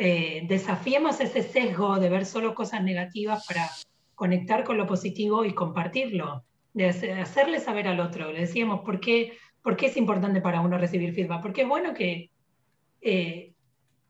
eh, 0.00 0.44
desafiemos 0.46 1.20
ese 1.20 1.42
sesgo 1.42 1.98
de 1.98 2.08
ver 2.08 2.24
solo 2.24 2.54
cosas 2.54 2.84
negativas 2.84 3.44
para 3.44 3.68
conectar 4.14 4.62
con 4.62 4.78
lo 4.78 4.86
positivo 4.86 5.44
y 5.44 5.54
compartirlo, 5.54 6.44
de 6.72 6.86
hacerle 7.20 7.58
saber 7.58 7.88
al 7.88 7.98
otro. 7.98 8.30
Le 8.30 8.42
decíamos, 8.42 8.82
¿por 8.82 9.00
qué, 9.00 9.36
por 9.60 9.76
qué 9.76 9.86
es 9.86 9.96
importante 9.96 10.40
para 10.40 10.60
uno 10.60 10.78
recibir 10.78 11.14
feedback? 11.14 11.42
Porque 11.42 11.62
es 11.62 11.68
bueno 11.68 11.94
que, 11.94 12.30
eh, 13.00 13.54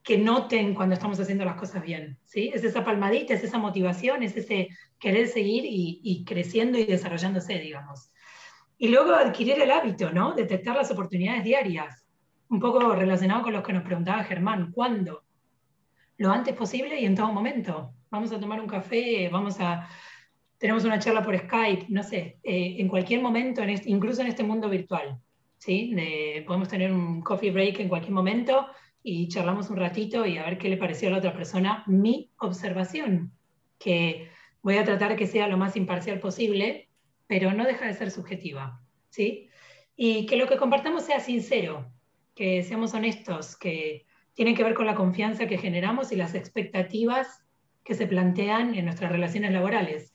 que 0.03 0.18
noten 0.18 0.74
cuando 0.74 0.95
estamos 0.95 1.18
haciendo 1.20 1.47
las 1.47 1.57
cosas 1.57 1.82
bien. 1.82 2.18
¿sí? 2.22 2.51
Es 2.53 2.64
esa 2.64 2.84
palmadita, 2.84 3.32
es 3.32 3.45
esa 3.45 3.57
motivación, 3.57 4.22
es 4.22 4.36
ese 4.36 4.68
querer 4.99 5.26
seguir 5.26 5.64
y, 5.64 6.03
y 6.03 6.22
creciendo 6.26 6.76
y 6.76 6.84
desarrollándose, 6.84 7.59
digamos. 7.59 8.11
Y 8.76 8.89
luego 8.89 9.14
adquirir 9.14 9.59
el 9.59 9.70
hábito, 9.70 10.11
¿no? 10.11 10.34
Detectar 10.34 10.76
las 10.76 10.91
oportunidades 10.91 11.45
diarias. 11.45 12.05
Un 12.51 12.61
poco 12.61 12.95
relacionado 12.95 13.43
con 13.43 13.55
lo 13.55 13.62
que 13.62 13.72
nos 13.72 13.84
preguntaba 13.84 14.22
Germán, 14.24 14.70
¿cuándo? 14.70 15.24
Lo 16.18 16.30
antes 16.30 16.54
posible 16.54 17.00
y 17.00 17.06
en 17.06 17.14
todo 17.14 17.32
momento. 17.32 17.94
Vamos 18.10 18.32
a 18.32 18.40
tomar 18.40 18.60
un 18.60 18.66
café, 18.66 19.28
vamos 19.28 19.58
a, 19.60 19.88
tenemos 20.58 20.84
una 20.84 20.98
charla 20.98 21.22
por 21.22 21.36
Skype, 21.38 21.86
no 21.88 22.02
sé, 22.02 22.38
eh, 22.42 22.76
en 22.78 22.88
cualquier 22.88 23.22
momento, 23.22 23.62
en 23.62 23.80
incluso 23.86 24.20
en 24.20 24.28
este 24.28 24.42
mundo 24.42 24.68
virtual. 24.68 25.18
¿sí? 25.58 25.94
podemos 26.46 26.68
tener 26.68 26.92
un 26.92 27.20
coffee 27.20 27.50
break 27.50 27.80
en 27.80 27.88
cualquier 27.88 28.12
momento 28.12 28.68
y 29.02 29.28
charlamos 29.28 29.70
un 29.70 29.76
ratito 29.76 30.24
y 30.24 30.38
a 30.38 30.44
ver 30.44 30.58
qué 30.58 30.68
le 30.68 30.76
pareció 30.76 31.08
a 31.08 31.12
la 31.12 31.18
otra 31.18 31.32
persona 31.32 31.82
mi 31.86 32.30
observación, 32.38 33.32
que 33.78 34.28
voy 34.62 34.76
a 34.76 34.84
tratar 34.84 35.16
que 35.16 35.26
sea 35.26 35.48
lo 35.48 35.56
más 35.56 35.76
imparcial 35.76 36.20
posible, 36.20 36.88
pero 37.26 37.52
no 37.52 37.64
deja 37.64 37.86
de 37.86 37.94
ser 37.94 38.10
subjetiva. 38.10 38.80
¿sí? 39.10 39.48
Y 39.96 40.26
que 40.26 40.36
lo 40.36 40.48
que 40.48 40.56
compartamos 40.56 41.04
sea 41.04 41.20
sincero, 41.20 41.90
que 42.34 42.62
seamos 42.62 42.94
honestos, 42.94 43.56
que 43.56 44.06
tiene 44.39 44.55
que 44.55 44.62
ver 44.62 44.74
con 44.74 44.86
la 44.86 44.95
confianza 44.95 45.49
que 45.49 45.59
generamos 45.59 46.12
y 46.12 46.16
las 46.16 46.36
expectativas 46.36 47.45
que 47.82 47.95
se 47.95 48.07
plantean 48.07 48.76
en 48.76 48.84
nuestras 48.84 49.11
relaciones 49.11 49.51
laborales. 49.51 50.14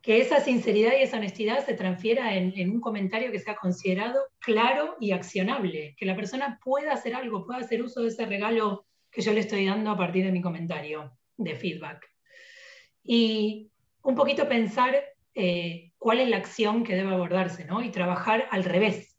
Que 0.00 0.20
esa 0.20 0.38
sinceridad 0.38 0.92
y 0.92 1.02
esa 1.02 1.16
honestidad 1.16 1.66
se 1.66 1.74
transfiera 1.74 2.36
en, 2.36 2.70
un 2.70 2.80
comentario 2.80 3.32
que 3.32 3.40
sea 3.40 3.56
considerado 3.56 4.20
claro 4.38 4.94
y 5.00 5.10
accionable, 5.10 5.96
que 5.98 6.06
la 6.06 6.14
persona 6.14 6.60
pueda 6.62 6.92
hacer 6.92 7.16
algo, 7.16 7.44
pueda 7.44 7.58
hacer 7.58 7.82
uso 7.82 8.02
de 8.02 8.10
ese 8.10 8.26
regalo 8.26 8.86
que 9.10 9.22
yo 9.22 9.32
le 9.32 9.40
estoy 9.40 9.66
dando 9.66 9.90
a 9.90 9.96
partir 9.96 10.24
de 10.24 10.30
mi 10.30 10.40
comentario 10.40 11.18
de 11.36 11.56
feedback. 11.56 12.08
Y 13.02 13.72
un 14.02 14.14
poquito 14.14 14.48
pensar 14.48 14.94
eh, 15.34 15.90
cuál 15.98 16.20
es 16.20 16.28
la 16.28 16.36
acción 16.36 16.84
que 16.84 16.94
debe 16.94 17.12
abordarse, 17.12 17.64
¿no? 17.64 17.82
Y 17.82 17.90
trabajar 17.90 18.46
al 18.52 18.62
revés. 18.62 19.17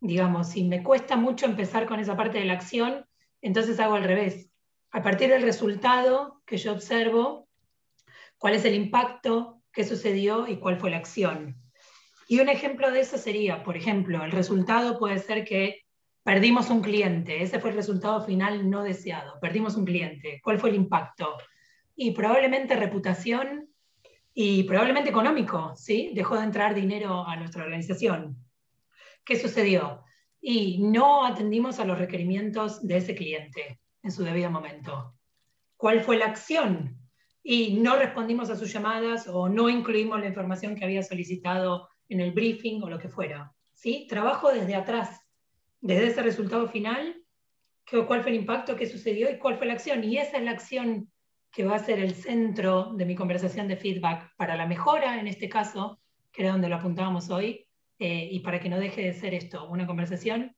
Digamos, 0.00 0.50
si 0.50 0.64
me 0.64 0.82
cuesta 0.82 1.16
mucho 1.16 1.46
empezar 1.46 1.86
con 1.86 1.98
esa 2.00 2.16
parte 2.16 2.38
de 2.38 2.44
la 2.44 2.54
acción, 2.54 3.04
entonces 3.40 3.80
hago 3.80 3.94
al 3.94 4.04
revés. 4.04 4.50
A 4.90 5.02
partir 5.02 5.28
del 5.28 5.42
resultado 5.42 6.40
que 6.46 6.56
yo 6.56 6.72
observo, 6.72 7.48
cuál 8.38 8.54
es 8.54 8.64
el 8.64 8.74
impacto, 8.74 9.60
qué 9.72 9.84
sucedió 9.84 10.46
y 10.46 10.56
cuál 10.56 10.78
fue 10.78 10.90
la 10.90 10.96
acción. 10.98 11.56
Y 12.28 12.40
un 12.40 12.48
ejemplo 12.48 12.90
de 12.90 13.00
eso 13.00 13.18
sería, 13.18 13.62
por 13.64 13.76
ejemplo, 13.76 14.24
el 14.24 14.30
resultado 14.30 14.98
puede 14.98 15.18
ser 15.18 15.44
que 15.44 15.82
perdimos 16.22 16.68
un 16.68 16.82
cliente, 16.82 17.42
ese 17.42 17.58
fue 17.58 17.70
el 17.70 17.76
resultado 17.76 18.20
final 18.20 18.68
no 18.68 18.82
deseado, 18.82 19.40
perdimos 19.40 19.76
un 19.76 19.86
cliente, 19.86 20.40
¿cuál 20.44 20.58
fue 20.58 20.68
el 20.70 20.76
impacto? 20.76 21.36
Y 21.96 22.10
probablemente 22.10 22.76
reputación 22.76 23.68
y 24.34 24.64
probablemente 24.64 25.08
económico, 25.10 25.72
¿sí? 25.74 26.12
Dejó 26.14 26.36
de 26.36 26.44
entrar 26.44 26.74
dinero 26.74 27.26
a 27.26 27.34
nuestra 27.36 27.64
organización. 27.64 28.36
¿Qué 29.28 29.38
sucedió? 29.38 30.04
Y 30.40 30.78
no 30.78 31.26
atendimos 31.26 31.78
a 31.78 31.84
los 31.84 31.98
requerimientos 31.98 32.80
de 32.86 32.96
ese 32.96 33.14
cliente 33.14 33.78
en 34.02 34.10
su 34.10 34.24
debido 34.24 34.50
momento. 34.50 35.12
¿Cuál 35.76 36.00
fue 36.00 36.16
la 36.16 36.24
acción? 36.24 36.96
Y 37.42 37.74
no 37.74 37.96
respondimos 37.96 38.48
a 38.48 38.56
sus 38.56 38.72
llamadas 38.72 39.28
o 39.28 39.50
no 39.50 39.68
incluimos 39.68 40.18
la 40.18 40.28
información 40.28 40.74
que 40.74 40.86
había 40.86 41.02
solicitado 41.02 41.90
en 42.08 42.20
el 42.20 42.32
briefing 42.32 42.82
o 42.82 42.88
lo 42.88 42.98
que 42.98 43.10
fuera. 43.10 43.52
¿sí? 43.74 44.06
Trabajo 44.08 44.50
desde 44.50 44.74
atrás, 44.74 45.20
desde 45.82 46.06
ese 46.06 46.22
resultado 46.22 46.66
final, 46.66 47.22
cuál 48.06 48.22
fue 48.22 48.30
el 48.30 48.38
impacto, 48.38 48.76
qué 48.76 48.86
sucedió 48.86 49.30
y 49.30 49.36
cuál 49.36 49.58
fue 49.58 49.66
la 49.66 49.74
acción. 49.74 50.02
Y 50.04 50.16
esa 50.16 50.38
es 50.38 50.44
la 50.44 50.52
acción 50.52 51.12
que 51.52 51.66
va 51.66 51.76
a 51.76 51.84
ser 51.84 51.98
el 51.98 52.14
centro 52.14 52.94
de 52.94 53.04
mi 53.04 53.14
conversación 53.14 53.68
de 53.68 53.76
feedback 53.76 54.34
para 54.38 54.56
la 54.56 54.64
mejora, 54.64 55.20
en 55.20 55.28
este 55.28 55.50
caso, 55.50 56.00
que 56.32 56.44
era 56.44 56.52
donde 56.52 56.70
lo 56.70 56.76
apuntábamos 56.76 57.28
hoy, 57.28 57.67
eh, 57.98 58.28
y 58.30 58.40
para 58.40 58.60
que 58.60 58.68
no 58.68 58.78
deje 58.78 59.02
de 59.02 59.12
ser 59.12 59.34
esto 59.34 59.68
una 59.68 59.86
conversación 59.86 60.54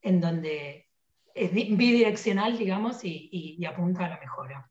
en 0.00 0.20
donde 0.20 0.88
es 1.34 1.52
bidireccional, 1.52 2.58
digamos, 2.58 3.04
y, 3.04 3.28
y 3.32 3.64
apunta 3.64 4.06
a 4.06 4.10
la 4.10 4.20
mejora. 4.20 4.70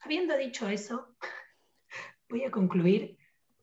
Habiendo 0.00 0.36
dicho 0.36 0.68
eso, 0.68 1.16
voy 2.28 2.44
a 2.44 2.50
concluir 2.50 3.16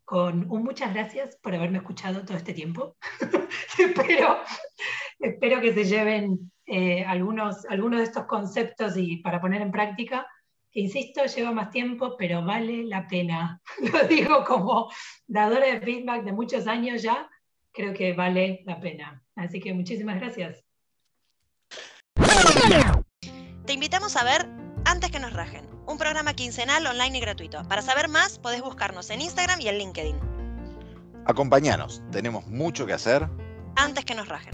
con 0.09 0.49
un 0.49 0.63
muchas 0.63 0.91
gracias 0.91 1.37
por 1.37 1.53
haberme 1.53 1.77
escuchado 1.77 2.25
todo 2.25 2.35
este 2.35 2.53
tiempo. 2.53 2.97
espero, 3.77 4.39
espero 5.19 5.61
que 5.61 5.71
se 5.71 5.83
lleven 5.83 6.51
eh, 6.65 7.05
algunos, 7.05 7.63
algunos 7.65 7.99
de 7.99 8.05
estos 8.05 8.25
conceptos 8.25 8.97
y 8.97 9.17
para 9.17 9.39
poner 9.39 9.61
en 9.61 9.71
práctica 9.71 10.25
insisto, 10.79 11.25
lleva 11.25 11.51
más 11.51 11.69
tiempo, 11.71 12.15
pero 12.17 12.43
vale 12.43 12.83
la 12.83 13.07
pena. 13.07 13.61
Lo 13.93 14.07
digo 14.07 14.43
como 14.45 14.91
dadora 15.27 15.67
de 15.67 15.81
feedback 15.81 16.23
de 16.23 16.31
muchos 16.31 16.67
años 16.67 17.01
ya, 17.01 17.29
creo 17.71 17.93
que 17.93 18.13
vale 18.13 18.63
la 18.65 18.79
pena. 18.79 19.23
Así 19.35 19.59
que 19.59 19.73
muchísimas 19.73 20.19
gracias. 20.19 20.63
Te 23.65 23.73
invitamos 23.73 24.15
a 24.15 24.23
ver 24.23 24.47
Antes 24.85 25.11
que 25.11 25.19
nos 25.19 25.33
rajen, 25.33 25.69
un 25.85 25.97
programa 25.97 26.33
quincenal 26.33 26.85
online 26.87 27.17
y 27.17 27.21
gratuito. 27.21 27.63
Para 27.67 27.81
saber 27.81 28.07
más, 28.07 28.39
podés 28.39 28.61
buscarnos 28.61 29.09
en 29.09 29.21
Instagram 29.21 29.61
y 29.61 29.67
en 29.67 29.77
LinkedIn. 29.77 30.15
Acompáñanos, 31.25 32.01
tenemos 32.11 32.47
mucho 32.47 32.85
que 32.85 32.93
hacer. 32.93 33.27
Antes 33.75 34.05
que 34.05 34.15
nos 34.15 34.27
rajen. 34.27 34.53